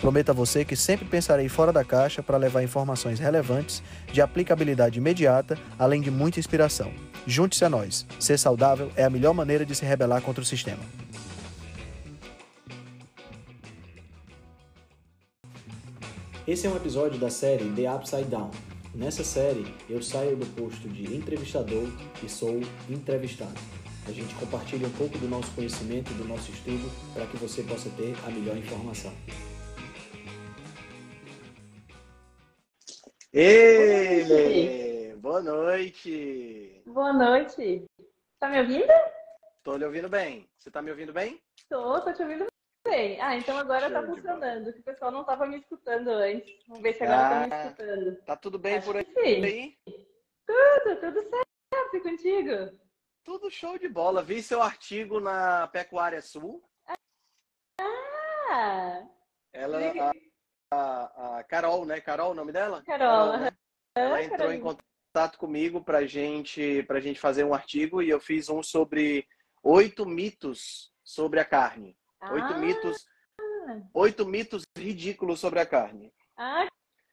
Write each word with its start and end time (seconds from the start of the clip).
Prometo 0.00 0.30
a 0.30 0.34
você 0.34 0.64
que 0.64 0.76
sempre 0.76 1.06
pensarei 1.06 1.48
fora 1.48 1.72
da 1.72 1.82
caixa 1.84 2.22
para 2.22 2.36
levar 2.36 2.62
informações 2.62 3.18
relevantes, 3.18 3.82
de 4.12 4.20
aplicabilidade 4.20 4.98
imediata, 4.98 5.58
além 5.78 6.00
de 6.00 6.10
muita 6.10 6.38
inspiração. 6.38 6.92
Junte-se 7.26 7.64
a 7.64 7.70
nós. 7.70 8.06
Ser 8.20 8.38
saudável 8.38 8.90
é 8.94 9.04
a 9.04 9.10
melhor 9.10 9.32
maneira 9.32 9.64
de 9.64 9.74
se 9.74 9.84
rebelar 9.84 10.20
contra 10.20 10.42
o 10.42 10.46
sistema. 10.46 10.82
Esse 16.46 16.66
é 16.66 16.70
um 16.70 16.76
episódio 16.76 17.18
da 17.18 17.28
série 17.28 17.64
The 17.70 17.92
Upside 17.92 18.24
Down. 18.24 18.50
Nessa 18.94 19.24
série, 19.24 19.66
eu 19.90 20.00
saio 20.00 20.36
do 20.36 20.46
posto 20.46 20.88
de 20.88 21.14
entrevistador 21.14 21.88
e 22.22 22.28
sou 22.28 22.60
entrevistado. 22.88 23.52
A 24.06 24.12
gente 24.12 24.32
compartilha 24.36 24.86
um 24.86 24.92
pouco 24.92 25.18
do 25.18 25.28
nosso 25.28 25.50
conhecimento, 25.50 26.14
do 26.14 26.24
nosso 26.24 26.52
estudo, 26.52 26.88
para 27.12 27.26
que 27.26 27.36
você 27.36 27.62
possa 27.62 27.90
ter 27.90 28.14
a 28.24 28.30
melhor 28.30 28.56
informação. 28.56 29.12
Ei, 33.38 35.14
boa 35.16 35.42
noite. 35.42 36.82
Boa 36.86 37.12
noite. 37.12 37.84
Tá 38.40 38.48
me 38.48 38.60
ouvindo? 38.60 38.86
Tô 39.62 39.76
lhe 39.76 39.84
ouvindo 39.84 40.08
bem. 40.08 40.48
Você 40.56 40.70
tá 40.70 40.80
me 40.80 40.90
ouvindo 40.90 41.12
bem? 41.12 41.38
Tô, 41.68 42.00
tô 42.00 42.14
te 42.14 42.22
ouvindo 42.22 42.46
bem. 42.82 43.20
Ah, 43.20 43.36
então 43.36 43.58
agora 43.58 43.90
tá 43.90 44.00
Show 44.00 44.14
de 44.14 44.22
funcionando, 44.22 44.72
que 44.72 44.80
o 44.80 44.84
pessoal 44.84 45.10
não 45.10 45.22
tava 45.22 45.44
me 45.46 45.58
escutando 45.58 46.08
antes. 46.08 46.50
Vamos 46.66 46.82
ver 46.82 46.94
se 46.94 47.02
agora 47.04 47.28
tá 47.28 47.40
me 47.40 47.48
Ah. 47.52 47.62
escutando. 47.66 48.16
Tá 48.24 48.36
tudo 48.36 48.58
bem 48.58 48.76
Acho 48.76 48.86
por 48.86 48.96
aí? 48.96 49.04
sim. 49.04 49.76
Tudo, 50.46 50.98
tudo 50.98 51.20
certo 51.28 51.94
e 51.94 52.00
contigo? 52.00 52.78
Tudo 53.22 53.50
show 53.50 53.76
de 53.78 53.86
bola. 53.90 54.22
Vi 54.22 54.42
seu 54.42 54.62
artigo 54.62 55.20
na 55.20 55.66
Pecuária 55.66 56.22
Sul. 56.22 56.64
Ah, 58.48 59.06
Ela. 59.52 60.14
A, 60.70 61.38
a, 61.38 61.44
Carol, 61.44 61.84
né? 61.84 62.00
Carol, 62.00 62.32
o 62.32 62.34
nome 62.34 62.52
dela? 62.52 62.82
Carol, 62.84 63.38
né? 63.38 63.50
Ela 63.94 64.18
Ah, 64.18 64.22
entrou 64.22 64.52
em 64.52 64.60
contato 64.60 65.38
comigo 65.38 65.82
pra 65.82 66.06
gente, 66.06 66.82
pra 66.84 67.00
gente 67.00 67.20
fazer 67.20 67.44
um 67.44 67.54
artigo 67.54 68.02
e 68.02 68.10
eu 68.10 68.20
fiz 68.20 68.48
um 68.48 68.62
sobre 68.62 69.26
oito 69.62 70.04
mitos 70.04 70.92
sobre 71.02 71.40
a 71.40 71.44
carne. 71.44 71.96
Oito 72.30 72.52
Ah, 72.52 72.58
mitos, 72.58 73.06
oito 73.94 74.26
mitos 74.26 74.64
ridículos 74.76 75.40
sobre 75.40 75.60
a 75.60 75.66
carne. 75.66 76.12
ah, 76.36 76.66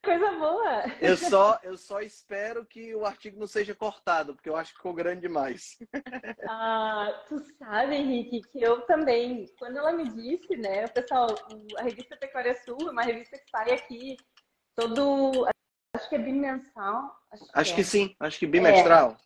coisa 0.03 0.31
boa. 0.33 0.83
Eu 1.01 1.17
só, 1.17 1.57
eu 1.63 1.77
só 1.77 2.01
espero 2.01 2.65
que 2.65 2.93
o 2.93 3.05
artigo 3.05 3.39
não 3.39 3.47
seja 3.47 3.73
cortado, 3.73 4.35
porque 4.35 4.49
eu 4.49 4.55
acho 4.55 4.71
que 4.71 4.77
ficou 4.77 4.93
grande 4.93 5.21
demais. 5.21 5.77
Ah, 6.49 7.23
tu 7.27 7.39
sabe, 7.57 7.95
Henrique, 7.95 8.41
que 8.49 8.61
eu 8.61 8.81
também, 8.81 9.45
quando 9.57 9.77
ela 9.77 9.93
me 9.93 10.09
disse, 10.09 10.55
né, 10.57 10.85
o 10.85 10.91
pessoal, 10.91 11.27
a 11.77 11.83
revista 11.83 12.17
Pecuária 12.17 12.53
Sul 12.63 12.77
é 12.81 12.91
uma 12.91 13.01
revista 13.01 13.37
que 13.37 13.49
sai 13.49 13.71
aqui 13.71 14.17
todo, 14.75 15.47
acho 15.95 16.09
que 16.09 16.15
é 16.15 16.19
bimensal. 16.19 17.15
Acho 17.31 17.43
que, 17.45 17.51
Acho 17.53 17.71
é. 17.71 17.75
que 17.75 17.83
sim, 17.83 18.15
acho 18.19 18.39
que 18.39 18.45
bimestral. 18.45 19.17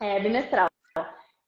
É, 0.00 0.20
bimestral. 0.20 0.68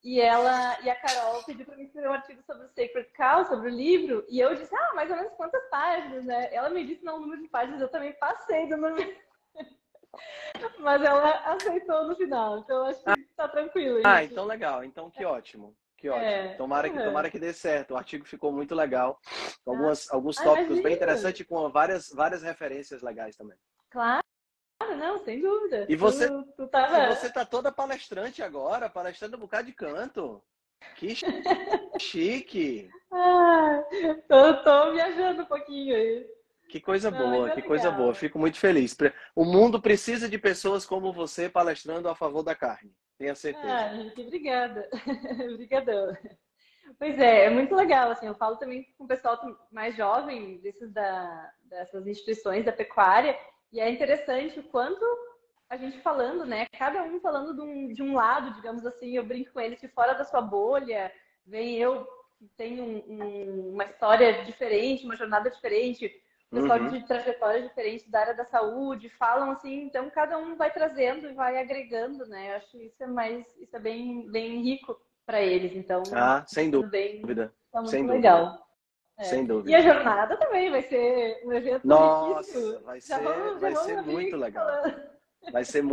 E 0.02 0.20
ela 0.20 0.80
e 0.80 0.88
a 0.88 0.94
Carol 0.94 1.42
pediu 1.44 1.66
para 1.66 1.76
mim 1.76 1.84
escrever 1.84 2.08
um 2.08 2.12
artigo 2.14 2.42
sobre 2.42 2.64
o 2.64 2.68
Sacred 2.68 3.08
Cow, 3.14 3.44
sobre 3.44 3.70
o 3.70 3.74
livro, 3.74 4.24
e 4.30 4.40
eu 4.40 4.54
disse, 4.54 4.74
ah, 4.74 4.94
mais 4.94 5.10
ou 5.10 5.16
menos 5.16 5.32
quantas 5.34 5.62
páginas, 5.68 6.24
né? 6.24 6.48
Ela 6.54 6.70
me 6.70 6.86
disse 6.86 7.04
não 7.04 7.16
o 7.16 7.20
número 7.20 7.42
de 7.42 7.48
páginas, 7.48 7.80
eu 7.82 7.88
também 7.88 8.12
passei 8.14 8.66
do 8.66 8.78
número. 8.78 9.14
Mas 10.80 11.02
ela 11.02 11.30
aceitou 11.52 12.06
no 12.06 12.16
final, 12.16 12.58
então 12.58 12.78
eu 12.78 12.84
acho 12.86 13.04
que 13.04 13.34
tá 13.36 13.46
tranquilo. 13.48 14.00
Ah, 14.04 14.22
gente. 14.22 14.32
então 14.32 14.46
legal, 14.46 14.82
então 14.82 15.10
que 15.10 15.24
ótimo. 15.24 15.76
Que 15.96 16.08
ótimo. 16.08 16.24
É, 16.24 16.54
Tomara 16.54 16.88
que, 16.88 16.96
uhum. 16.96 17.04
tomara 17.04 17.30
que 17.30 17.38
dê 17.38 17.52
certo. 17.52 17.92
O 17.92 17.96
artigo 17.96 18.24
ficou 18.24 18.50
muito 18.50 18.74
legal. 18.74 19.20
Com 19.62 19.72
algumas, 19.72 20.10
alguns 20.10 20.38
Ah, 20.38 20.44
tópicos 20.44 20.68
bem 20.68 20.78
imagino. 20.78 20.96
interessantes 20.96 21.46
com 21.46 21.68
várias, 21.68 22.08
várias 22.08 22.42
referências 22.42 23.02
legais 23.02 23.36
também. 23.36 23.56
Claro, 23.90 24.24
não, 24.96 25.18
sem 25.24 25.40
dúvida. 25.40 25.86
E 25.88 25.96
você- 25.96 26.28
Tu, 26.28 26.42
tu 26.56 26.66
tava... 26.68 27.14
você 27.14 27.30
tá 27.32 27.44
toda 27.44 27.72
palestrante 27.72 28.42
agora, 28.42 28.88
palestrando 28.90 29.36
um 29.36 29.40
bocado 29.40 29.66
de 29.66 29.72
canto. 29.72 30.42
Que 30.96 31.14
chique! 32.00 32.90
Ah, 33.12 33.82
tô, 34.28 34.54
tô 34.62 34.92
viajando 34.92 35.42
um 35.42 35.46
pouquinho 35.46 35.94
aí. 35.94 36.26
Que 36.68 36.80
coisa 36.80 37.10
Não, 37.10 37.18
boa, 37.18 37.42
mas 37.48 37.52
é 37.52 37.54
que 37.56 37.62
coisa 37.62 37.84
legal. 37.90 38.00
boa. 38.00 38.14
Fico 38.14 38.38
muito 38.38 38.56
feliz. 38.58 38.96
O 39.34 39.44
mundo 39.44 39.80
precisa 39.82 40.28
de 40.28 40.38
pessoas 40.38 40.86
como 40.86 41.12
você 41.12 41.48
palestrando 41.48 42.08
a 42.08 42.14
favor 42.14 42.42
da 42.42 42.54
carne. 42.54 42.94
Tenha 43.18 43.34
certeza. 43.34 43.66
Ah, 43.74 43.88
gente, 43.94 44.20
obrigada. 44.22 44.88
Obrigadão. 45.52 46.16
Pois 46.98 47.18
é, 47.18 47.46
é 47.46 47.50
muito 47.50 47.74
legal, 47.74 48.10
assim, 48.10 48.26
eu 48.26 48.34
falo 48.34 48.56
também 48.56 48.84
com 48.96 49.04
o 49.04 49.08
pessoal 49.08 49.38
mais 49.70 49.96
jovem, 49.96 50.58
desses 50.58 50.92
da, 50.92 51.50
dessas 51.64 52.06
instituições 52.06 52.64
da 52.64 52.72
pecuária, 52.72 53.36
e 53.72 53.80
é 53.80 53.90
interessante 53.90 54.58
o 54.60 54.64
quanto 54.64 55.04
a 55.68 55.76
gente 55.76 56.00
falando, 56.00 56.44
né, 56.44 56.66
cada 56.78 57.02
um 57.04 57.20
falando 57.20 57.54
de 57.54 57.60
um, 57.62 57.88
de 57.92 58.02
um 58.02 58.14
lado, 58.14 58.54
digamos 58.54 58.84
assim, 58.84 59.16
eu 59.16 59.24
brinco 59.24 59.52
com 59.52 59.60
eles 59.60 59.78
que 59.80 59.88
fora 59.88 60.14
da 60.14 60.24
sua 60.24 60.40
bolha, 60.40 61.12
vem 61.46 61.76
eu 61.76 62.04
que 62.38 62.48
tenho 62.56 62.82
um- 62.84 63.04
um- 63.08 63.72
uma 63.74 63.84
história 63.84 64.42
diferente, 64.44 65.04
uma 65.04 65.14
jornada 65.16 65.50
diferente, 65.50 66.10
pessoal 66.50 66.78
Uhum. 66.80 66.88
de 66.88 67.06
trajetórias 67.06 67.68
diferentes 67.68 68.08
da 68.10 68.20
área 68.20 68.34
da 68.34 68.44
saúde, 68.46 69.08
falam 69.10 69.50
assim, 69.52 69.82
então 69.82 70.10
cada 70.10 70.36
um 70.38 70.56
vai 70.56 70.72
trazendo 70.72 71.28
e 71.28 71.34
vai 71.34 71.58
agregando, 71.60 72.26
né? 72.26 72.52
Eu 72.52 72.56
acho 72.56 72.70
que 72.70 72.86
isso 72.86 73.02
é 73.02 73.06
mais, 73.06 73.46
isso 73.58 73.76
é 73.76 73.78
bem, 73.78 74.28
bem 74.30 74.62
rico 74.62 74.98
para 75.24 75.40
eles, 75.40 75.76
então 75.76 76.02
Ah, 76.14 76.44
sem 76.46 76.70
tudo 76.70 76.88
bem, 76.90 77.20
dúvida. 77.20 77.54
tá 77.70 77.78
muito 77.80 77.90
sem 77.90 78.04
dúvida. 78.04 78.58
É. 79.20 79.24
Sem 79.24 79.44
E 79.44 79.46
dúvida. 79.46 79.76
a 79.76 79.80
jornada 79.82 80.36
também 80.38 80.70
vai 80.70 80.82
ser 80.82 81.42
um 81.44 81.52
evento 81.52 81.86
Nossa, 81.86 82.38
riquíssimo. 82.58 82.80
vai 82.80 83.00
ser, 83.00 83.20
vamos- 83.22 83.60
vai 83.60 83.76
ser 83.76 84.02
muito 84.02 84.36
legal. 84.36 84.66
falando. 84.66 85.10
Vai 85.52 85.64
ser 85.64 85.82
mu- 85.82 85.90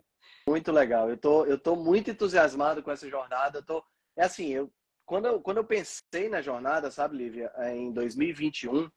muito 0.48 0.72
legal. 0.72 1.10
Eu 1.10 1.18
tô, 1.18 1.46
eu 1.46 1.60
tô 1.60 1.76
muito 1.76 2.10
entusiasmado 2.10 2.82
com 2.82 2.90
essa 2.92 3.08
jornada. 3.10 3.60
Eu 3.60 3.66
tô, 3.66 3.84
é 4.16 4.24
assim, 4.24 4.48
eu 4.54 4.72
quando, 5.06 5.26
eu 5.28 5.42
quando 5.42 5.58
eu 5.58 5.66
pensei 5.66 6.30
na 6.30 6.42
jornada, 6.42 6.90
sabe, 6.90 7.18
Lívia, 7.18 7.52
em 7.74 7.92
2021, 7.92 8.90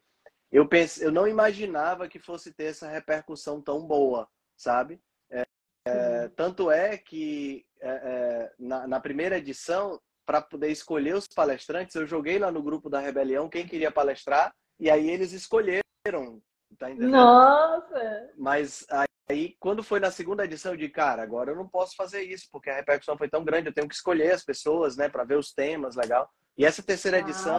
eu 0.53 0.67
pensei, 0.69 1.07
eu 1.07 1.13
não 1.13 1.27
imaginava 1.27 2.09
que 2.09 2.19
fosse 2.19 2.53
ter 2.53 2.65
essa 2.65 2.89
repercussão 2.89 3.61
tão 3.61 3.85
boa, 3.87 4.29
sabe? 4.57 5.01
É, 5.31 5.45
é, 5.87 6.29
tanto 6.37 6.71
é 6.71 6.97
que 6.99 7.65
é, 7.81 7.89
é, 7.91 8.53
na, 8.59 8.87
na 8.87 9.01
primeira 9.01 9.39
edição, 9.39 10.01
para 10.31 10.41
poder 10.41 10.71
escolher 10.71 11.17
os 11.17 11.27
palestrantes, 11.27 11.97
eu 11.97 12.07
joguei 12.07 12.39
lá 12.39 12.53
no 12.53 12.63
grupo 12.63 12.89
da 12.89 13.01
Rebelião 13.01 13.49
quem 13.49 13.67
queria 13.67 13.91
palestrar 13.91 14.55
e 14.79 14.89
aí 14.89 15.11
eles 15.11 15.33
escolheram, 15.33 16.41
tá 16.79 16.89
entendendo? 16.89 17.11
Nossa! 17.11 18.31
Mas 18.39 18.87
aí, 19.29 19.57
quando 19.59 19.83
foi 19.83 19.99
na 19.99 20.09
segunda 20.13 20.45
edição, 20.45 20.71
eu 20.71 20.77
disse, 20.77 20.93
cara, 20.93 21.21
agora 21.21 21.51
eu 21.51 21.57
não 21.57 21.69
posso 21.69 21.97
fazer 21.97 22.23
isso, 22.23 22.47
porque 22.53 22.71
a 22.71 22.77
repercussão 22.77 23.19
foi 23.19 23.29
tão 23.29 23.43
grande, 23.43 23.71
eu 23.71 23.73
tenho 23.73 23.89
que 23.89 23.95
escolher 23.97 24.31
as 24.31 24.45
pessoas, 24.45 24.97
né, 24.97 25.09
para 25.09 25.25
ver 25.25 25.37
os 25.37 25.53
temas, 25.53 25.97
legal. 25.97 26.31
E 26.57 26.65
essa 26.65 26.81
terceira 26.81 27.19
edição, 27.19 27.59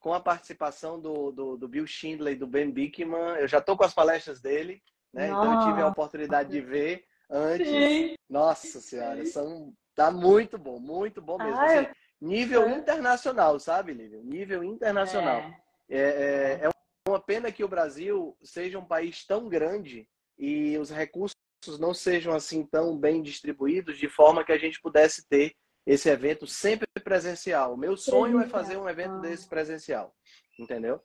com 0.00 0.14
a 0.14 0.20
participação 0.20 0.98
do, 0.98 1.30
do, 1.30 1.56
do 1.58 1.68
Bill 1.68 1.86
Schindler 1.86 2.32
e 2.32 2.38
do 2.38 2.46
Ben 2.46 2.70
Bickman, 2.70 3.36
eu 3.38 3.46
já 3.46 3.60
tô 3.60 3.76
com 3.76 3.84
as 3.84 3.92
palestras 3.92 4.40
dele, 4.40 4.82
né, 5.12 5.28
então 5.28 5.52
eu 5.52 5.58
tive 5.58 5.82
a 5.82 5.84
Nossa. 5.84 5.92
oportunidade 5.92 6.48
de 6.48 6.60
ver 6.62 7.04
antes. 7.28 7.68
Sim. 7.68 8.14
Nossa 8.30 8.80
senhora, 8.80 9.26
são, 9.26 9.74
tá 9.94 10.10
muito 10.10 10.58
bom, 10.58 10.78
muito 10.78 11.20
bom 11.20 11.38
mesmo. 11.38 11.56
Ai, 11.56 11.78
assim, 11.78 11.88
nível 12.20 12.68
internacional, 12.68 13.58
sabe, 13.58 13.92
Lívia? 13.92 14.20
Nível 14.22 14.62
internacional. 14.64 15.40
É. 15.40 15.62
É, 15.88 15.98
é, 15.98 16.66
é 16.66 16.70
uma 17.08 17.20
pena 17.20 17.52
que 17.52 17.64
o 17.64 17.68
Brasil 17.68 18.36
seja 18.42 18.78
um 18.78 18.84
país 18.84 19.24
tão 19.26 19.48
grande 19.48 20.08
e 20.38 20.76
os 20.78 20.90
recursos 20.90 21.36
não 21.78 21.92
sejam 21.92 22.32
assim 22.32 22.64
tão 22.64 22.96
bem 22.96 23.22
distribuídos 23.22 23.98
de 23.98 24.08
forma 24.08 24.44
que 24.44 24.52
a 24.52 24.58
gente 24.58 24.80
pudesse 24.80 25.26
ter 25.28 25.54
esse 25.86 26.08
evento 26.08 26.46
sempre 26.46 26.86
presencial. 27.02 27.74
O 27.74 27.76
meu 27.76 27.96
sonho 27.96 28.40
é 28.40 28.46
fazer 28.46 28.76
um 28.76 28.88
evento 28.88 29.20
desse 29.20 29.48
presencial, 29.48 30.14
entendeu? 30.58 31.00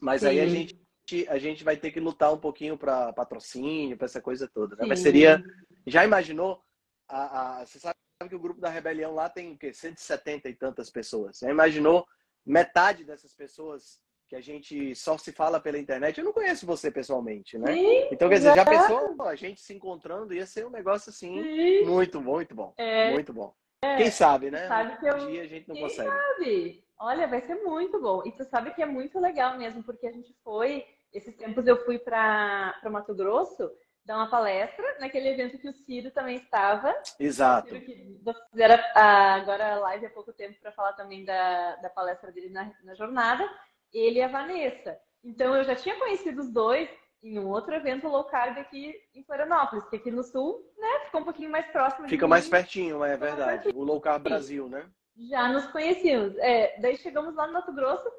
Mas 0.00 0.24
aí 0.24 0.40
a 0.40 0.44
Sim. 0.44 0.68
gente, 1.06 1.28
a 1.28 1.38
gente 1.38 1.64
vai 1.64 1.76
ter 1.76 1.90
que 1.90 2.00
lutar 2.00 2.32
um 2.32 2.38
pouquinho 2.38 2.78
para 2.78 3.12
patrocínio, 3.12 3.96
para 3.96 4.06
essa 4.06 4.20
coisa 4.20 4.48
toda. 4.48 4.76
Né? 4.76 4.86
Mas 4.86 5.00
Sim. 5.00 5.04
seria. 5.04 5.42
Já 5.86 6.04
imaginou? 6.04 6.62
A, 7.08 7.60
a, 7.60 7.66
você 7.66 7.78
sabe 7.78 7.96
que 8.28 8.34
o 8.34 8.40
grupo 8.40 8.60
da 8.60 8.68
Rebelião 8.68 9.14
lá 9.14 9.28
tem 9.28 9.52
o 9.52 9.58
quê? 9.58 9.72
170 9.72 10.48
e 10.48 10.54
tantas 10.54 10.90
pessoas. 10.90 11.38
Já 11.38 11.50
imaginou 11.50 12.06
metade 12.44 13.04
dessas 13.04 13.34
pessoas 13.34 14.00
que 14.28 14.36
a 14.36 14.40
gente 14.40 14.94
só 14.94 15.18
se 15.18 15.30
fala 15.30 15.60
pela 15.60 15.78
internet. 15.78 16.18
Eu 16.18 16.24
não 16.24 16.32
conheço 16.32 16.66
você 16.66 16.90
pessoalmente, 16.90 17.58
né? 17.58 17.74
Sim, 17.74 18.08
então, 18.10 18.28
quer 18.28 18.36
dizer, 18.36 18.54
já 18.54 18.64
pensou 18.64 19.14
a 19.22 19.34
gente 19.34 19.60
se 19.60 19.74
encontrando? 19.74 20.32
Ia 20.32 20.46
ser 20.46 20.66
um 20.66 20.70
negócio 20.70 21.10
assim, 21.10 21.42
Sim. 21.42 21.84
muito 21.84 22.20
muito 22.20 22.54
bom. 22.54 22.72
É. 22.78 23.10
Muito 23.10 23.32
bom. 23.32 23.54
Quem 23.96 24.10
sabe, 24.10 24.50
né? 24.50 24.68
Sabe 24.68 24.96
que 24.98 25.06
eu- 25.06 25.16
Um 25.16 25.30
dia 25.30 25.42
a 25.42 25.46
gente 25.46 25.68
não 25.68 25.74
Quem 25.74 25.84
consegue. 25.84 26.08
sabe? 26.08 26.84
Olha, 26.98 27.26
vai 27.26 27.40
ser 27.42 27.56
muito 27.56 28.00
bom. 28.00 28.22
E 28.24 28.32
tu 28.32 28.44
sabe 28.44 28.72
que 28.72 28.80
é 28.82 28.86
muito 28.86 29.18
legal 29.18 29.58
mesmo, 29.58 29.82
porque 29.82 30.06
a 30.06 30.12
gente 30.12 30.32
foi, 30.44 30.86
esses 31.12 31.34
tempos 31.36 31.66
eu 31.66 31.84
fui 31.84 31.98
para 31.98 32.74
Mato 32.90 33.14
Grosso 33.14 33.70
dar 34.04 34.16
uma 34.16 34.30
palestra 34.30 34.98
naquele 34.98 35.28
evento 35.28 35.58
que 35.58 35.68
o 35.68 35.72
Ciro 35.72 36.10
também 36.10 36.36
estava. 36.36 36.94
Exato. 37.18 37.68
Ciro 37.68 37.80
que 37.80 38.20
fizeram 38.50 38.82
agora 38.94 39.74
a 39.74 39.78
live 39.78 40.06
há 40.06 40.10
pouco 40.10 40.32
tempo 40.32 40.58
para 40.60 40.72
falar 40.72 40.92
também 40.94 41.24
da, 41.24 41.76
da 41.76 41.90
palestra 41.90 42.32
dele 42.32 42.50
na, 42.50 42.72
na 42.82 42.94
jornada, 42.94 43.48
ele 43.92 44.18
e 44.18 44.22
a 44.22 44.28
Vanessa. 44.28 44.98
Então 45.22 45.54
eu 45.54 45.64
já 45.64 45.76
tinha 45.76 45.98
conhecido 45.98 46.40
os 46.40 46.50
dois 46.50 46.88
em 47.22 47.38
um 47.38 47.48
outro 47.48 47.72
evento 47.72 48.08
low 48.08 48.24
carb 48.24 48.58
aqui 48.58 48.94
em 49.14 49.22
Florianópolis, 49.22 49.88
que 49.88 49.96
aqui 49.96 50.10
no 50.10 50.24
sul, 50.24 50.68
né, 50.76 51.04
ficou 51.04 51.20
um 51.20 51.24
pouquinho 51.24 51.50
mais 51.50 51.66
próximo 51.66 52.08
Fica 52.08 52.26
mais 52.26 52.48
pertinho, 52.48 53.04
é 53.04 53.16
verdade. 53.16 53.68
O 53.72 53.84
Low 53.84 54.00
Carb 54.00 54.24
Brasil, 54.24 54.68
né? 54.68 54.90
Já 55.16 55.48
nos 55.48 55.66
conhecíamos. 55.66 56.36
É, 56.38 56.76
daí 56.80 56.96
chegamos 56.96 57.34
lá 57.36 57.46
no 57.46 57.52
Mato 57.52 57.72
Grosso, 57.72 58.10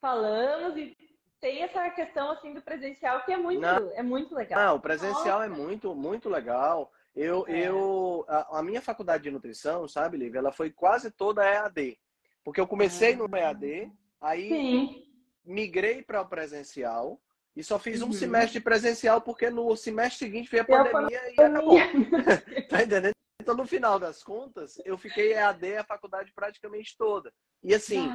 falamos 0.00 0.74
e 0.78 0.96
tem 1.40 1.62
essa 1.62 1.88
questão 1.90 2.30
assim 2.30 2.52
do 2.54 2.62
presencial 2.62 3.24
que 3.24 3.32
é 3.32 3.36
muito, 3.36 3.60
Não. 3.60 3.90
é 3.94 4.02
muito 4.02 4.34
legal. 4.34 4.58
Não, 4.60 4.76
o 4.76 4.80
presencial 4.80 5.42
é 5.42 5.48
muito, 5.48 5.94
muito 5.94 6.28
legal. 6.28 6.90
Eu, 7.14 7.46
É. 7.48 7.68
eu, 7.68 8.24
a, 8.28 8.58
a 8.58 8.62
minha 8.62 8.82
faculdade 8.82 9.22
de 9.24 9.30
nutrição, 9.30 9.88
sabe, 9.88 10.16
Lívia, 10.18 10.38
ela 10.38 10.52
foi 10.52 10.70
quase 10.70 11.10
toda 11.10 11.44
EAD. 11.44 11.98
Porque 12.44 12.60
eu 12.60 12.66
comecei 12.66 13.14
Ah. 13.14 13.16
no 13.16 13.36
EAD, 13.36 13.90
aí 14.20 14.48
Sim, 14.48 15.04
migrei 15.44 16.02
para 16.02 16.20
o 16.20 16.26
presencial 16.28 17.20
e 17.56 17.64
só 17.64 17.78
fiz 17.78 18.02
um 18.02 18.06
Uhum. 18.06 18.12
semestre 18.12 18.60
presencial 18.60 19.20
porque 19.22 19.48
no 19.48 19.74
semestre 19.76 20.18
seguinte 20.26 20.50
veio 20.50 20.62
a 20.62 20.66
Veio 20.66 20.80
a 20.80 20.90
pandemia 20.90 21.20
e 21.30 21.40
acabou. 21.40 21.78
Tá 22.68 22.82
entendendo? 22.82 23.15
Então, 23.40 23.54
no 23.54 23.66
final 23.66 23.98
das 23.98 24.22
contas, 24.22 24.80
eu 24.84 24.96
fiquei 24.96 25.34
EAD 25.34 25.76
a 25.76 25.84
faculdade 25.84 26.32
praticamente 26.34 26.96
toda. 26.96 27.32
E 27.62 27.74
assim, 27.74 28.10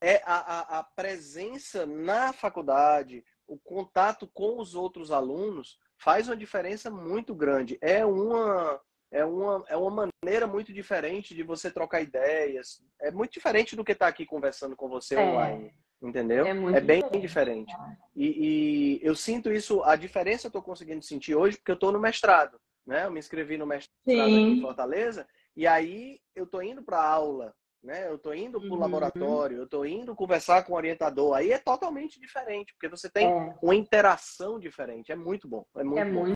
é 0.00 0.22
a, 0.24 0.36
a, 0.36 0.78
a 0.80 0.82
presença 0.84 1.86
na 1.86 2.32
faculdade, 2.32 3.24
o 3.46 3.58
contato 3.58 4.26
com 4.26 4.58
os 4.58 4.74
outros 4.74 5.10
alunos 5.10 5.78
faz 5.96 6.28
uma 6.28 6.36
diferença 6.36 6.90
muito 6.90 7.34
grande. 7.34 7.78
É 7.80 8.04
uma, 8.04 8.80
é 9.10 9.24
uma, 9.24 9.64
é 9.68 9.76
uma 9.76 10.10
maneira 10.22 10.46
muito 10.46 10.72
diferente 10.72 11.34
de 11.34 11.42
você 11.42 11.70
trocar 11.70 12.02
ideias. 12.02 12.82
É 13.00 13.10
muito 13.10 13.32
diferente 13.32 13.74
do 13.74 13.84
que 13.84 13.92
estar 13.92 14.08
aqui 14.08 14.26
conversando 14.26 14.76
com 14.76 14.88
você 14.88 15.14
É. 15.14 15.20
online. 15.20 15.74
Entendeu? 16.00 16.46
É 16.46 16.54
muito 16.54 16.80
bem 16.80 17.02
diferente. 17.20 17.66
diferente. 17.66 17.76
E, 18.14 19.00
e 19.00 19.00
eu 19.02 19.16
sinto 19.16 19.52
isso, 19.52 19.82
a 19.82 19.96
diferença 19.96 20.46
eu 20.46 20.48
estou 20.48 20.62
conseguindo 20.62 21.02
sentir 21.02 21.34
hoje 21.34 21.56
porque 21.56 21.72
eu 21.72 21.74
estou 21.74 21.90
no 21.90 21.98
mestrado. 21.98 22.60
Né? 22.88 23.04
Eu 23.04 23.10
me 23.10 23.18
inscrevi 23.18 23.58
no 23.58 23.66
mestrado 23.66 24.34
aqui 24.34 24.50
em 24.50 24.62
Fortaleza, 24.62 25.28
e 25.54 25.66
aí 25.66 26.18
eu 26.34 26.46
tô 26.46 26.62
indo 26.62 26.82
para 26.82 26.98
aula, 27.02 27.54
né? 27.82 28.08
Eu 28.08 28.16
tô 28.18 28.32
indo 28.32 28.58
para 28.58 28.70
o 28.70 28.72
Uhum. 28.72 28.78
laboratório, 28.78 29.58
eu 29.58 29.68
tô 29.68 29.84
indo 29.84 30.16
conversar 30.16 30.62
com 30.64 30.72
o 30.72 30.76
orientador. 30.76 31.34
Aí 31.36 31.52
é 31.52 31.58
totalmente 31.58 32.18
diferente, 32.18 32.72
porque 32.72 32.88
você 32.88 33.10
tem 33.10 33.28
é, 33.28 33.54
uma 33.60 33.74
interação 33.74 34.58
diferente. 34.58 35.12
É 35.12 35.16
muito 35.16 35.46
bom. 35.46 35.66
É 35.76 35.84
muito 35.84 35.98
é 36.00 36.04
bom. 36.06 36.10
muito, 36.20 36.34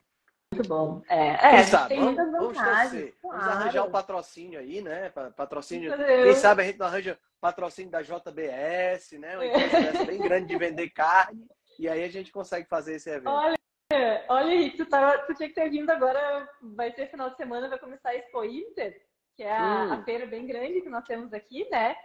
muito 0.52 0.69
bom. 0.69 1.02
É, 1.08 1.54
é, 1.56 1.62
sabe? 1.62 1.88
tem 1.88 2.00
Vamos, 2.00 2.14
muitas 2.16 2.32
vamos 2.32 2.56
vantagens. 2.58 2.90
torcer. 2.93 3.14
Vamos 3.22 3.44
claro. 3.44 3.60
arranjar 3.60 3.84
o 3.87 3.90
patrocínio 3.90 4.60
aí, 4.60 4.82
né? 4.82 5.08
Pa- 5.08 5.31
Patrocínio. 5.31 5.90
Eu- 5.94 6.25
Quem 6.25 6.34
sabe 6.34 6.60
a 6.60 6.64
gente 6.66 6.78
não 6.78 6.87
arranja 6.87 7.19
patrocínio 7.40 7.90
da 7.90 8.02
JBS, 8.02 9.19
né? 9.19 9.37
Uma 9.37 9.46
empresa 9.46 10.04
bem 10.04 10.20
grande 10.20 10.49
de 10.49 10.56
vender 10.58 10.90
carne. 10.90 11.46
E 11.78 11.88
aí 11.88 12.04
a 12.04 12.08
gente 12.10 12.31
consegue 12.31 12.69
fazer 12.69 12.96
esse 12.96 13.08
evento. 13.08 13.31
Olha, 13.31 13.56
olha, 14.28 14.54
Henrique, 14.54 14.78
tu, 14.78 14.86
tu 15.26 15.34
tinha 15.34 15.48
que 15.48 15.54
ter 15.54 15.70
vindo 15.70 15.90
agora. 15.90 16.48
Vai 16.62 16.92
ser 16.92 17.08
final 17.10 17.30
de 17.30 17.36
semana, 17.36 17.68
vai 17.68 17.78
começar 17.78 18.10
a 18.10 18.14
Expo 18.16 18.44
Inter, 18.44 19.00
que 19.36 19.42
é 19.42 19.52
a, 19.52 19.84
Hum. 19.84 19.92
a 19.94 20.04
feira 20.04 20.26
bem 20.26 20.46
grande 20.46 20.80
que 20.80 20.88
nós 20.88 21.04
temos 21.04 21.32
aqui, 21.32 21.68
né? 21.70 21.96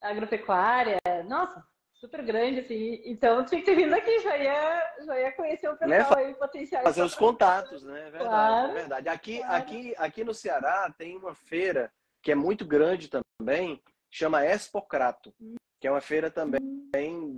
Agropecuária. 0.00 0.98
Nossa, 1.26 1.64
super 1.94 2.22
grande, 2.24 2.60
assim. 2.60 3.02
Então 3.04 3.44
tinha 3.44 3.60
que 3.60 3.66
ter 3.66 3.74
vindo 3.74 3.92
aqui, 3.94 4.20
já 4.20 4.36
ia, 4.36 4.94
já 5.04 5.20
ia 5.20 5.32
conhecer 5.32 5.68
o 5.68 5.76
pessoal 5.76 6.16
Né, 6.20 6.26
aí, 6.26 6.34
potencial. 6.34 6.82
fazer 6.82 7.02
os 7.02 7.14
contatos, 7.14 7.82
né? 7.82 7.98
É 8.08 8.10
verdade, 8.10 8.28
Claro, 8.28 8.70
é 8.70 8.74
verdade. 8.74 9.08
Aqui, 9.08 9.38
claro. 9.38 9.54
aqui, 9.56 9.94
aqui 9.98 10.24
no 10.24 10.34
Ceará 10.34 10.92
tem 10.96 11.16
uma 11.16 11.34
feira 11.34 11.92
que 12.22 12.30
é 12.30 12.34
muito 12.34 12.64
grande 12.64 13.08
também, 13.40 13.82
chama 14.10 14.44
Expocrato, 14.44 15.34
que 15.80 15.86
é 15.86 15.90
uma 15.90 16.00
feira 16.00 16.30
também 16.30 16.58